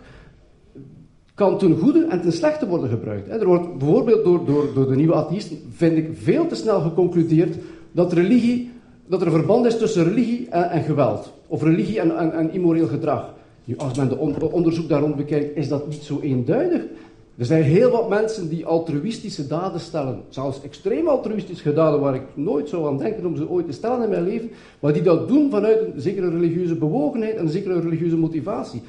kan 1.33 1.57
ten 1.57 1.77
goede 1.77 2.05
en 2.05 2.21
ten 2.21 2.31
slechte 2.31 2.67
worden 2.67 2.89
gebruikt. 2.89 3.29
Er 3.29 3.45
wordt 3.45 3.77
bijvoorbeeld 3.77 4.23
door, 4.23 4.45
door, 4.45 4.73
door 4.73 4.87
de 4.87 4.95
nieuwe 4.95 5.15
atheïsten, 5.15 5.57
vind 5.75 5.97
ik, 5.97 6.09
veel 6.13 6.47
te 6.47 6.55
snel 6.55 6.81
geconcludeerd 6.81 7.55
dat, 7.91 8.13
religie, 8.13 8.71
dat 9.07 9.21
er 9.21 9.27
een 9.27 9.33
verband 9.33 9.65
is 9.65 9.77
tussen 9.77 10.03
religie 10.03 10.49
en, 10.49 10.83
geweld. 10.83 11.33
Of 11.47 11.63
religie 11.63 11.99
en, 11.99 12.33
en 12.33 12.51
immoreel 12.51 12.87
gedrag. 12.87 13.33
Nu, 13.69 13.77
als 13.77 13.97
men 13.97 14.09
de 14.09 14.17
onderzoek 14.51 14.89
daar 14.89 15.01
rond 15.01 15.15
bekijkt, 15.15 15.57
is 15.57 15.67
dat 15.67 15.87
niet 15.87 16.03
zo 16.03 16.19
eenduidig. 16.19 16.81
Er 17.37 17.45
zijn 17.45 17.63
heel 17.63 17.91
wat 17.91 18.09
mensen 18.09 18.49
die 18.49 18.65
altruïstische 18.65 19.47
daden 19.47 19.79
stellen, 19.79 20.21
zelfs 20.29 20.61
extreem 20.61 21.07
altruïstische 21.07 21.73
daden 21.73 21.99
waar 21.99 22.15
ik 22.15 22.21
nooit 22.33 22.69
zou 22.69 22.87
aan 22.87 22.97
denken 22.97 23.25
om 23.25 23.35
ze 23.35 23.49
ooit 23.49 23.65
te 23.65 23.71
stellen 23.71 24.03
in 24.03 24.09
mijn 24.09 24.23
leven, 24.23 24.49
maar 24.79 24.93
die 24.93 25.01
dat 25.01 25.27
doen 25.27 25.49
vanuit 25.49 25.79
een 25.81 26.01
zekere 26.01 26.29
religieuze 26.29 26.75
bewogenheid 26.75 27.35
en 27.35 27.41
een 27.41 27.49
zekere 27.49 27.79
religieuze 27.79 28.17
motivatie. 28.17 28.81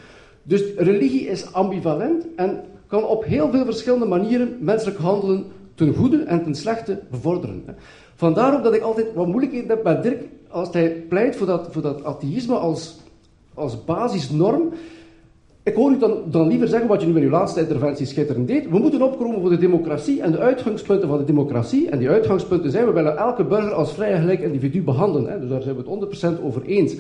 Dus 0.42 0.64
religie 0.76 1.26
is 1.26 1.52
ambivalent 1.52 2.26
en 2.36 2.60
kan 2.86 3.04
op 3.04 3.24
heel 3.24 3.50
veel 3.50 3.64
verschillende 3.64 4.06
manieren 4.06 4.56
menselijk 4.60 4.98
handelen 4.98 5.44
ten 5.74 5.94
goede 5.94 6.22
en 6.22 6.42
ten 6.42 6.54
slechte 6.54 7.00
bevorderen. 7.10 7.64
Vandaar 8.14 8.54
ook 8.56 8.62
dat 8.62 8.74
ik 8.74 8.82
altijd 8.82 9.14
wat 9.14 9.26
moeilijkheden 9.26 9.68
heb 9.68 9.82
met 9.82 10.02
Dirk 10.02 10.22
als 10.48 10.68
hij 10.72 11.04
pleit 11.08 11.36
voor 11.36 11.46
dat, 11.46 11.68
voor 11.70 11.82
dat 11.82 12.04
atheïsme 12.04 12.54
als, 12.54 12.98
als 13.60 13.84
basisnorm. 13.84 14.72
Ik 15.62 15.74
hoor 15.74 15.90
u 15.90 15.98
dan, 15.98 16.22
dan 16.30 16.48
liever 16.48 16.68
zeggen 16.68 16.88
wat 16.88 17.00
je 17.00 17.06
nu 17.06 17.16
in 17.16 17.22
uw 17.22 17.30
laatste 17.30 17.60
interventie 17.60 18.06
schitterend 18.06 18.48
deed. 18.48 18.68
We 18.68 18.78
moeten 18.78 19.02
opkomen 19.02 19.40
voor 19.40 19.50
de 19.50 19.58
democratie 19.58 20.20
en 20.20 20.32
de 20.32 20.38
uitgangspunten 20.38 21.08
van 21.08 21.18
de 21.18 21.24
democratie. 21.24 21.90
En 21.90 21.98
die 21.98 22.08
uitgangspunten 22.08 22.70
zijn, 22.70 22.86
we 22.86 22.92
willen 22.92 23.16
elke 23.16 23.44
burger 23.44 23.72
als 23.72 23.92
vrij 23.92 24.12
en 24.12 24.20
gelijk 24.20 24.40
individu 24.40 24.82
behandelen. 24.82 25.30
Hè. 25.30 25.40
Dus 25.40 25.48
daar 25.48 25.62
zijn 25.62 25.76
we 25.76 25.90
het 25.90 26.38
100% 26.38 26.44
over 26.44 26.62
eens. 26.62 26.94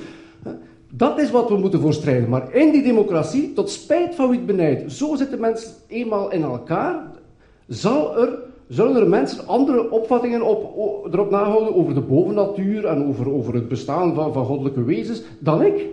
Dat 0.92 1.20
is 1.20 1.30
wat 1.30 1.48
we 1.48 1.56
moeten 1.56 1.80
voorstrijden. 1.80 2.28
Maar 2.28 2.54
in 2.54 2.70
die 2.70 2.82
democratie, 2.82 3.52
tot 3.52 3.70
spijt 3.70 4.14
van 4.14 4.28
wie 4.28 4.38
het 4.38 4.46
benijdt, 4.46 4.92
zo 4.92 5.16
zitten 5.16 5.40
mensen 5.40 5.70
eenmaal 5.86 6.32
in 6.32 6.42
elkaar, 6.42 7.02
zal 7.66 8.20
er, 8.20 8.38
zullen 8.68 8.96
er 8.96 9.08
mensen 9.08 9.46
andere 9.46 9.90
opvattingen 9.90 10.42
op, 10.42 11.12
erop 11.12 11.30
nahouden 11.30 11.74
over 11.74 11.94
de 11.94 12.00
bovennatuur 12.00 12.84
en 12.84 13.06
over, 13.06 13.32
over 13.32 13.54
het 13.54 13.68
bestaan 13.68 14.14
van, 14.14 14.32
van 14.32 14.44
goddelijke 14.44 14.84
wezens 14.84 15.22
dan 15.38 15.62
ik. 15.62 15.86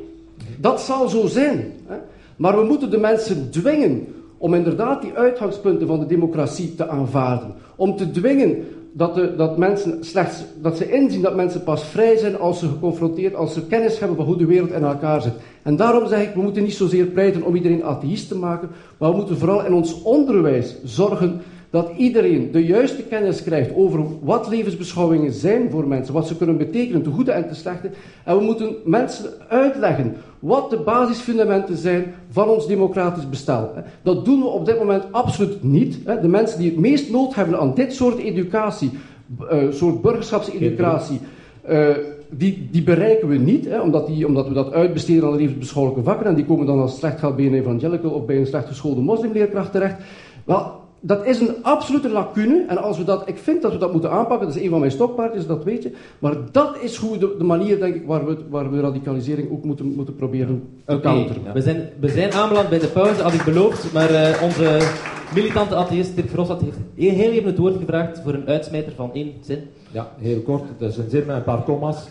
Dat 0.58 0.82
zal 0.82 1.10
zo 1.10 1.28
zijn. 1.28 1.74
Hè. 1.86 1.96
Maar 2.36 2.58
we 2.58 2.66
moeten 2.66 2.90
de 2.90 2.98
mensen 2.98 3.52
dwingen 3.52 4.08
om 4.38 4.54
inderdaad 4.54 5.02
die 5.02 5.14
uitgangspunten 5.14 5.88
van 5.88 6.00
de 6.00 6.06
democratie 6.06 6.76
te 6.76 6.88
aanvaarden. 6.88 7.54
Om 7.76 7.96
te 7.96 8.12
dwingen 8.12 8.66
dat, 8.98 9.16
de, 9.16 9.36
dat 9.36 9.58
mensen 9.58 10.04
slechts, 10.04 10.44
dat 10.62 10.78
ze 10.78 10.92
inzien 10.92 11.22
dat 11.22 11.36
mensen 11.36 11.64
pas 11.64 11.84
vrij 11.84 12.18
zijn 12.18 12.40
als 12.40 12.60
ze 12.60 12.68
geconfronteerd, 12.68 13.36
als 13.36 13.54
ze 13.54 13.66
kennis 13.66 14.00
hebben 14.00 14.18
van 14.18 14.26
hoe 14.26 14.38
de 14.38 14.46
wereld 14.46 14.72
in 14.72 14.84
elkaar 14.84 15.22
zit. 15.22 15.34
En 15.64 15.76
daarom 15.76 16.08
zeg 16.08 16.22
ik, 16.22 16.34
we 16.34 16.42
moeten 16.42 16.64
niet 16.64 16.74
zozeer 16.74 17.06
pleiten 17.06 17.44
om 17.44 17.56
iedereen 17.56 17.84
atheïst 17.84 18.28
te 18.28 18.38
maken, 18.38 18.70
maar 18.98 19.10
we 19.10 19.16
moeten 19.16 19.38
vooral 19.38 19.66
in 19.66 19.74
ons 19.74 20.02
onderwijs 20.04 20.76
zorgen 20.84 21.42
dat 21.70 21.92
iedereen 21.98 22.52
de 22.52 22.66
juiste 22.66 23.04
kennis 23.04 23.44
krijgt 23.44 23.76
over 23.76 24.00
wat 24.22 24.48
levensbeschouwingen 24.48 25.32
zijn 25.32 25.70
voor 25.70 25.88
mensen, 25.88 26.14
wat 26.14 26.28
ze 26.28 26.38
kunnen 26.38 26.58
betekenen, 26.58 27.04
te 27.04 27.10
goede 27.10 27.32
en 27.32 27.48
te 27.48 27.56
slechte. 27.56 27.90
En 28.24 28.38
we 28.38 28.44
moeten 28.44 28.76
mensen 28.86 29.30
uitleggen 29.48 30.16
wat 30.40 30.70
de 30.70 30.78
basisfundamenten 30.78 31.78
zijn 31.78 32.14
van 32.30 32.50
ons 32.50 32.68
democratisch 32.68 33.30
bestel. 33.30 33.72
Dat 34.02 34.26
doen 34.26 34.40
we 34.40 34.48
op 34.48 34.66
dit 34.66 34.78
moment 34.78 35.04
absoluut 35.12 35.64
niet. 35.64 36.06
De 36.22 36.28
mensen 36.28 36.60
die 36.60 36.70
het 36.70 36.80
meest 36.80 37.12
nood 37.12 37.36
hebben 37.36 37.60
aan 37.60 37.74
dit 37.74 37.94
soort 37.94 38.18
educatie, 38.18 38.92
uh, 39.52 39.72
soort 39.72 40.02
burgerschapseducatie, 40.02 41.20
uh, 41.70 41.90
die, 42.30 42.68
die 42.72 42.84
bereiken 42.84 43.28
we 43.28 43.36
niet, 43.36 43.66
hè, 43.66 43.82
omdat, 43.82 44.08
die, 44.08 44.28
omdat 44.28 44.48
we 44.48 44.54
dat 44.54 44.72
uitbesteden 44.72 45.24
aan 45.24 45.32
de 45.32 45.38
levensbeschouwelijke 45.38 46.04
vakken 46.04 46.26
en 46.26 46.36
die 46.36 46.46
komen 46.46 46.66
dan 46.66 46.80
als 46.80 46.98
slecht 46.98 47.22
een 47.22 47.54
evangelical 47.54 48.12
of 48.12 48.26
bij 48.26 48.38
een 48.38 48.46
slecht 48.46 48.68
geschoolde 48.68 49.02
moslimleerkracht 49.02 49.72
terecht. 49.72 49.96
Wel, 50.46 50.72
dat 51.00 51.26
is 51.26 51.40
een 51.40 51.56
absolute 51.62 52.10
lacune. 52.10 52.66
En 52.68 52.78
als 52.78 52.98
we 52.98 53.04
dat, 53.04 53.28
ik 53.28 53.38
vind 53.38 53.62
dat 53.62 53.72
we 53.72 53.78
dat 53.78 53.92
moeten 53.92 54.12
aanpakken. 54.12 54.48
Dat 54.48 54.56
is 54.56 54.64
een 54.64 54.70
van 54.70 54.80
mijn 54.80 54.92
stokpaardjes, 54.92 55.48
dat 55.48 55.64
weet 55.64 55.84
je. 55.84 55.92
Maar 56.20 56.36
dat 56.52 56.78
is 56.82 56.96
hoe 56.96 57.18
de, 57.18 57.36
de 57.38 57.44
manier, 57.44 57.80
denk 57.80 57.96
ik, 57.96 58.06
waar 58.06 58.26
we, 58.26 58.38
waar 58.50 58.72
we 58.72 58.80
radicalisering 58.80 59.52
ook 59.52 59.64
moeten, 59.64 59.86
moeten 59.86 60.16
proberen 60.16 60.64
te 60.86 61.00
counteren. 61.00 61.54
We, 61.54 61.62
zijn, 61.62 61.90
we 62.00 62.10
zijn 62.10 62.34
aanbeland 62.34 62.70
bij 62.70 62.80
de 62.80 62.88
pauze, 62.88 63.22
had 63.22 63.34
ik 63.34 63.44
beloofd. 63.44 63.94
Maar 63.94 64.12
uh, 64.12 64.44
onze 64.44 64.80
militante 65.34 65.76
atheïst 65.76 66.16
Dirk 66.16 66.30
Verhofstadt 66.30 66.62
heeft 66.62 66.78
heel 66.96 67.32
even 67.32 67.48
het 67.48 67.58
woord 67.58 67.78
gevraagd 67.78 68.22
voor 68.24 68.34
een 68.34 68.48
uitsmijter 68.48 68.94
van 68.96 69.14
één 69.14 69.34
zin. 69.42 69.60
Ja, 69.92 70.12
heel 70.20 70.42
kort. 70.42 70.64
Dat 70.78 70.90
is 70.90 70.98
een 70.98 71.10
zin 71.10 71.24
met 71.26 71.36
een 71.36 71.44
paar 71.44 71.64
commas. 71.64 72.08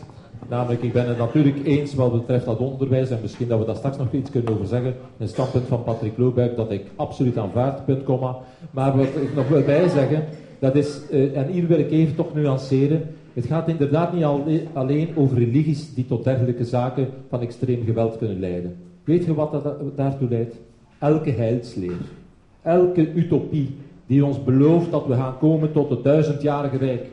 Namelijk, 0.48 0.82
ik 0.82 0.92
ben 0.92 1.08
het 1.08 1.18
natuurlijk 1.18 1.66
eens 1.66 1.94
wat 1.94 2.12
betreft 2.12 2.44
dat 2.44 2.58
onderwijs, 2.58 3.10
en 3.10 3.18
misschien 3.22 3.48
dat 3.48 3.58
we 3.58 3.64
daar 3.64 3.76
straks 3.76 3.96
nog 3.96 4.12
iets 4.12 4.30
kunnen 4.30 4.52
over 4.52 4.66
zeggen, 4.66 4.94
een 5.18 5.28
standpunt 5.28 5.66
van 5.66 5.82
Patrick 5.82 6.18
Loobuik 6.18 6.56
dat 6.56 6.70
ik 6.70 6.86
absoluut 6.96 7.38
aanvaard, 7.38 7.84
punt, 7.84 8.04
komma. 8.04 8.36
Maar 8.70 8.96
wat 8.96 9.06
ik 9.06 9.34
nog 9.34 9.48
wil 9.48 9.62
bijzeggen, 9.62 10.24
dat 10.58 10.74
is, 10.74 11.00
uh, 11.10 11.36
en 11.36 11.46
hier 11.46 11.66
wil 11.66 11.78
ik 11.78 11.90
even 11.90 12.14
toch 12.14 12.34
nuanceren, 12.34 13.02
het 13.32 13.46
gaat 13.46 13.68
inderdaad 13.68 14.12
niet 14.12 14.62
alleen 14.72 15.08
over 15.16 15.38
religies 15.38 15.94
die 15.94 16.06
tot 16.06 16.24
dergelijke 16.24 16.64
zaken 16.64 17.08
van 17.28 17.40
extreem 17.40 17.84
geweld 17.84 18.18
kunnen 18.18 18.40
leiden. 18.40 18.76
Weet 19.04 19.24
je 19.24 19.34
wat 19.34 19.52
dat 19.52 19.96
daartoe 19.96 20.28
leidt? 20.28 20.56
Elke 20.98 21.30
heilsleer, 21.30 22.00
elke 22.62 23.12
utopie 23.14 23.76
die 24.06 24.24
ons 24.24 24.44
belooft 24.44 24.90
dat 24.90 25.06
we 25.06 25.14
gaan 25.14 25.38
komen 25.38 25.72
tot 25.72 25.90
het 25.90 26.04
duizendjarige 26.04 26.76
rijk, 26.76 27.06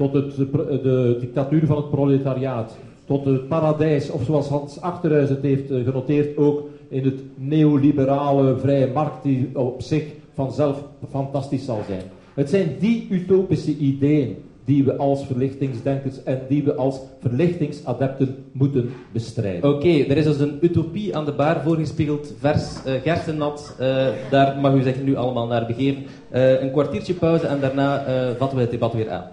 tot 0.00 0.12
het, 0.12 0.36
de, 0.82 1.16
dictatuur 1.20 1.66
van 1.66 1.76
het 1.76 1.90
proletariaat, 1.90 2.76
tot 3.06 3.24
het 3.24 3.48
paradijs, 3.48 4.10
of 4.10 4.24
zoals 4.24 4.48
Hans 4.48 4.80
Achterhuis 4.80 5.28
het 5.28 5.42
heeft 5.42 5.70
eh, 5.70 5.84
genoteerd, 5.84 6.36
ook 6.36 6.62
in 6.88 7.04
het 7.04 7.20
neoliberale 7.34 8.56
vrije 8.56 8.90
markt 8.94 9.22
die 9.22 9.50
op 9.52 9.82
zich 9.82 10.04
vanzelf 10.34 10.84
fantastisch 11.10 11.64
zal 11.64 11.80
zijn. 11.86 12.02
Het 12.34 12.50
zijn 12.50 12.76
die 12.78 13.06
utopische 13.10 13.76
ideeën 13.76 14.36
die 14.64 14.84
we 14.84 14.96
als 14.96 15.26
verlichtingsdenkers 15.26 16.22
en 16.22 16.40
die 16.48 16.64
we 16.64 16.74
als 16.74 17.00
verlichtingsadepten 17.20 18.44
moeten 18.52 18.90
bestrijden. 19.12 19.74
Oké, 19.74 19.88
er 19.88 20.16
is 20.16 20.24
dus 20.24 20.38
een 20.38 20.58
utopie 20.60 21.16
aan 21.16 21.24
de 21.24 21.32
baar 21.32 21.62
voorgespiegeld, 21.62 22.34
vers, 22.38 22.76
uh, 22.86 24.06
daar 24.30 24.58
mag 24.60 24.74
u 24.74 24.82
zich 24.82 25.02
nu 25.02 25.16
allemaal 25.16 25.46
naar 25.46 25.66
begeven. 25.66 26.02
Een 26.30 26.70
kwartiertje 26.70 27.14
pauze 27.14 27.46
en 27.46 27.60
daarna 27.60 28.04
vatten 28.38 28.56
we 28.56 28.62
het 28.62 28.72
debat 28.72 28.92
weer 28.92 29.10
aan. 29.10 29.24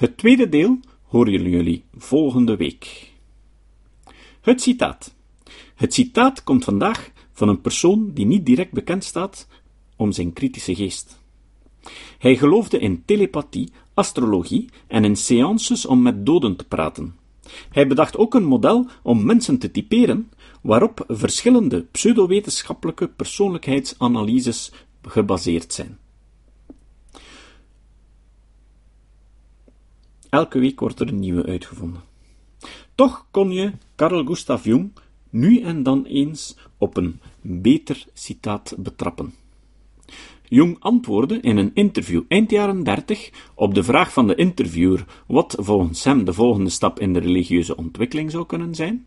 Het 0.00 0.16
tweede 0.16 0.48
deel 0.48 0.78
horen 1.02 1.50
jullie 1.50 1.84
volgende 1.96 2.56
week. 2.56 3.12
Het 4.40 4.62
citaat. 4.62 5.14
Het 5.74 5.94
citaat 5.94 6.44
komt 6.44 6.64
vandaag 6.64 7.10
van 7.32 7.48
een 7.48 7.60
persoon 7.60 8.10
die 8.14 8.26
niet 8.26 8.46
direct 8.46 8.72
bekend 8.72 9.04
staat 9.04 9.46
om 9.96 10.12
zijn 10.12 10.32
kritische 10.32 10.74
geest. 10.74 11.20
Hij 12.18 12.36
geloofde 12.36 12.78
in 12.78 13.02
telepathie, 13.04 13.72
astrologie 13.94 14.68
en 14.86 15.04
in 15.04 15.16
seances 15.16 15.86
om 15.86 16.02
met 16.02 16.26
doden 16.26 16.56
te 16.56 16.64
praten. 16.64 17.16
Hij 17.70 17.86
bedacht 17.86 18.16
ook 18.16 18.34
een 18.34 18.44
model 18.44 18.86
om 19.02 19.24
mensen 19.24 19.58
te 19.58 19.70
typeren, 19.70 20.30
waarop 20.60 21.04
verschillende 21.08 21.82
pseudowetenschappelijke 21.90 23.08
persoonlijkheidsanalyses 23.08 24.72
gebaseerd 25.02 25.72
zijn. 25.72 25.98
Elke 30.30 30.58
week 30.58 30.80
wordt 30.80 31.00
er 31.00 31.08
een 31.08 31.18
nieuwe 31.18 31.46
uitgevonden. 31.46 32.02
Toch 32.94 33.26
kon 33.30 33.52
je 33.52 33.72
Carl 33.96 34.24
Gustav 34.24 34.64
Jung 34.64 34.92
nu 35.30 35.60
en 35.60 35.82
dan 35.82 36.04
eens 36.04 36.56
op 36.78 36.96
een 36.96 37.20
beter 37.40 38.04
citaat 38.14 38.74
betrappen. 38.78 39.34
Jung 40.48 40.76
antwoordde 40.80 41.40
in 41.40 41.56
een 41.56 41.70
interview 41.74 42.22
eind 42.28 42.50
jaren 42.50 42.82
30 42.82 43.30
op 43.54 43.74
de 43.74 43.82
vraag 43.82 44.12
van 44.12 44.26
de 44.26 44.34
interviewer 44.34 45.04
wat 45.26 45.56
volgens 45.58 46.04
hem 46.04 46.24
de 46.24 46.32
volgende 46.32 46.70
stap 46.70 47.00
in 47.00 47.12
de 47.12 47.18
religieuze 47.18 47.76
ontwikkeling 47.76 48.30
zou 48.30 48.46
kunnen 48.46 48.74
zijn. 48.74 49.06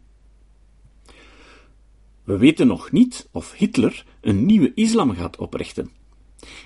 We 2.24 2.38
weten 2.38 2.68
nog 2.68 2.92
niet 2.92 3.30
of 3.32 3.54
Hitler 3.54 4.06
een 4.22 4.46
nieuwe 4.46 4.72
islam 4.76 5.16
gaat 5.16 5.38
oprichten. 5.38 5.92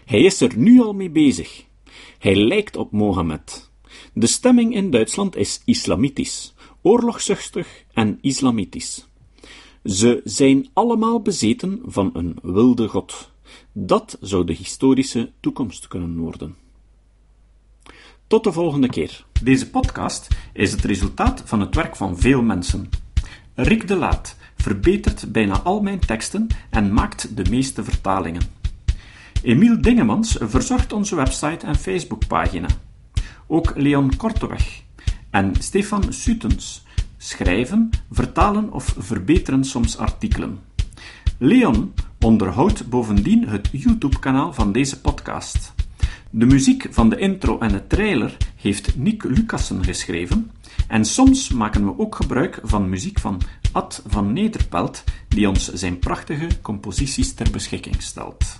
Hij 0.05 0.21
is 0.21 0.41
er 0.41 0.57
nu 0.57 0.81
al 0.81 0.93
mee 0.93 1.09
bezig. 1.09 1.65
Hij 2.17 2.35
lijkt 2.35 2.77
op 2.77 2.91
Mohammed. 2.91 3.66
De 4.13 4.27
stemming 4.27 4.75
in 4.75 4.91
Duitsland 4.91 5.35
is 5.35 5.61
islamitisch, 5.65 6.53
oorlogszuchtig 6.81 7.83
en 7.93 8.17
islamitisch. 8.21 9.07
Ze 9.83 10.21
zijn 10.23 10.69
allemaal 10.73 11.21
bezeten 11.21 11.81
van 11.85 12.09
een 12.13 12.37
wilde 12.41 12.87
god. 12.87 13.31
Dat 13.71 14.17
zou 14.21 14.45
de 14.45 14.53
historische 14.53 15.31
toekomst 15.39 15.87
kunnen 15.87 16.17
worden. 16.17 16.55
Tot 18.27 18.43
de 18.43 18.51
volgende 18.51 18.89
keer. 18.89 19.25
Deze 19.43 19.69
podcast 19.69 20.27
is 20.53 20.71
het 20.71 20.83
resultaat 20.83 21.41
van 21.45 21.59
het 21.59 21.75
werk 21.75 21.95
van 21.95 22.17
veel 22.17 22.41
mensen. 22.41 22.89
Rick 23.53 23.87
de 23.87 23.95
Laat 23.95 24.35
verbetert 24.55 25.31
bijna 25.31 25.61
al 25.61 25.81
mijn 25.81 25.99
teksten 25.99 26.47
en 26.69 26.93
maakt 26.93 27.35
de 27.35 27.49
meeste 27.49 27.83
vertalingen. 27.83 28.41
Emiel 29.41 29.81
Dingemans 29.81 30.37
verzorgt 30.39 30.93
onze 30.93 31.15
website 31.15 31.65
en 31.65 31.75
Facebookpagina. 31.75 32.67
Ook 33.47 33.73
Leon 33.75 34.15
Korteweg 34.15 34.81
en 35.29 35.53
Stefan 35.59 36.13
Sutens 36.13 36.85
schrijven, 37.17 37.89
vertalen 38.11 38.71
of 38.71 38.95
verbeteren 38.97 39.63
soms 39.63 39.97
artikelen. 39.97 40.59
Leon 41.37 41.93
onderhoudt 42.19 42.89
bovendien 42.89 43.47
het 43.47 43.69
YouTube-kanaal 43.71 44.53
van 44.53 44.71
deze 44.71 45.01
podcast. 45.01 45.73
De 46.29 46.45
muziek 46.45 46.87
van 46.89 47.09
de 47.09 47.17
intro 47.17 47.59
en 47.59 47.71
de 47.71 47.87
trailer 47.87 48.37
heeft 48.55 48.97
Nick 48.97 49.23
Lucassen 49.23 49.83
geschreven 49.83 50.51
en 50.87 51.05
soms 51.05 51.49
maken 51.49 51.85
we 51.85 51.99
ook 51.99 52.15
gebruik 52.15 52.59
van 52.63 52.89
muziek 52.89 53.19
van 53.19 53.41
Ad 53.71 54.03
van 54.07 54.33
Nederpelt, 54.33 55.03
die 55.27 55.49
ons 55.49 55.73
zijn 55.73 55.99
prachtige 55.99 56.47
composities 56.61 57.33
ter 57.33 57.51
beschikking 57.51 58.01
stelt. 58.01 58.59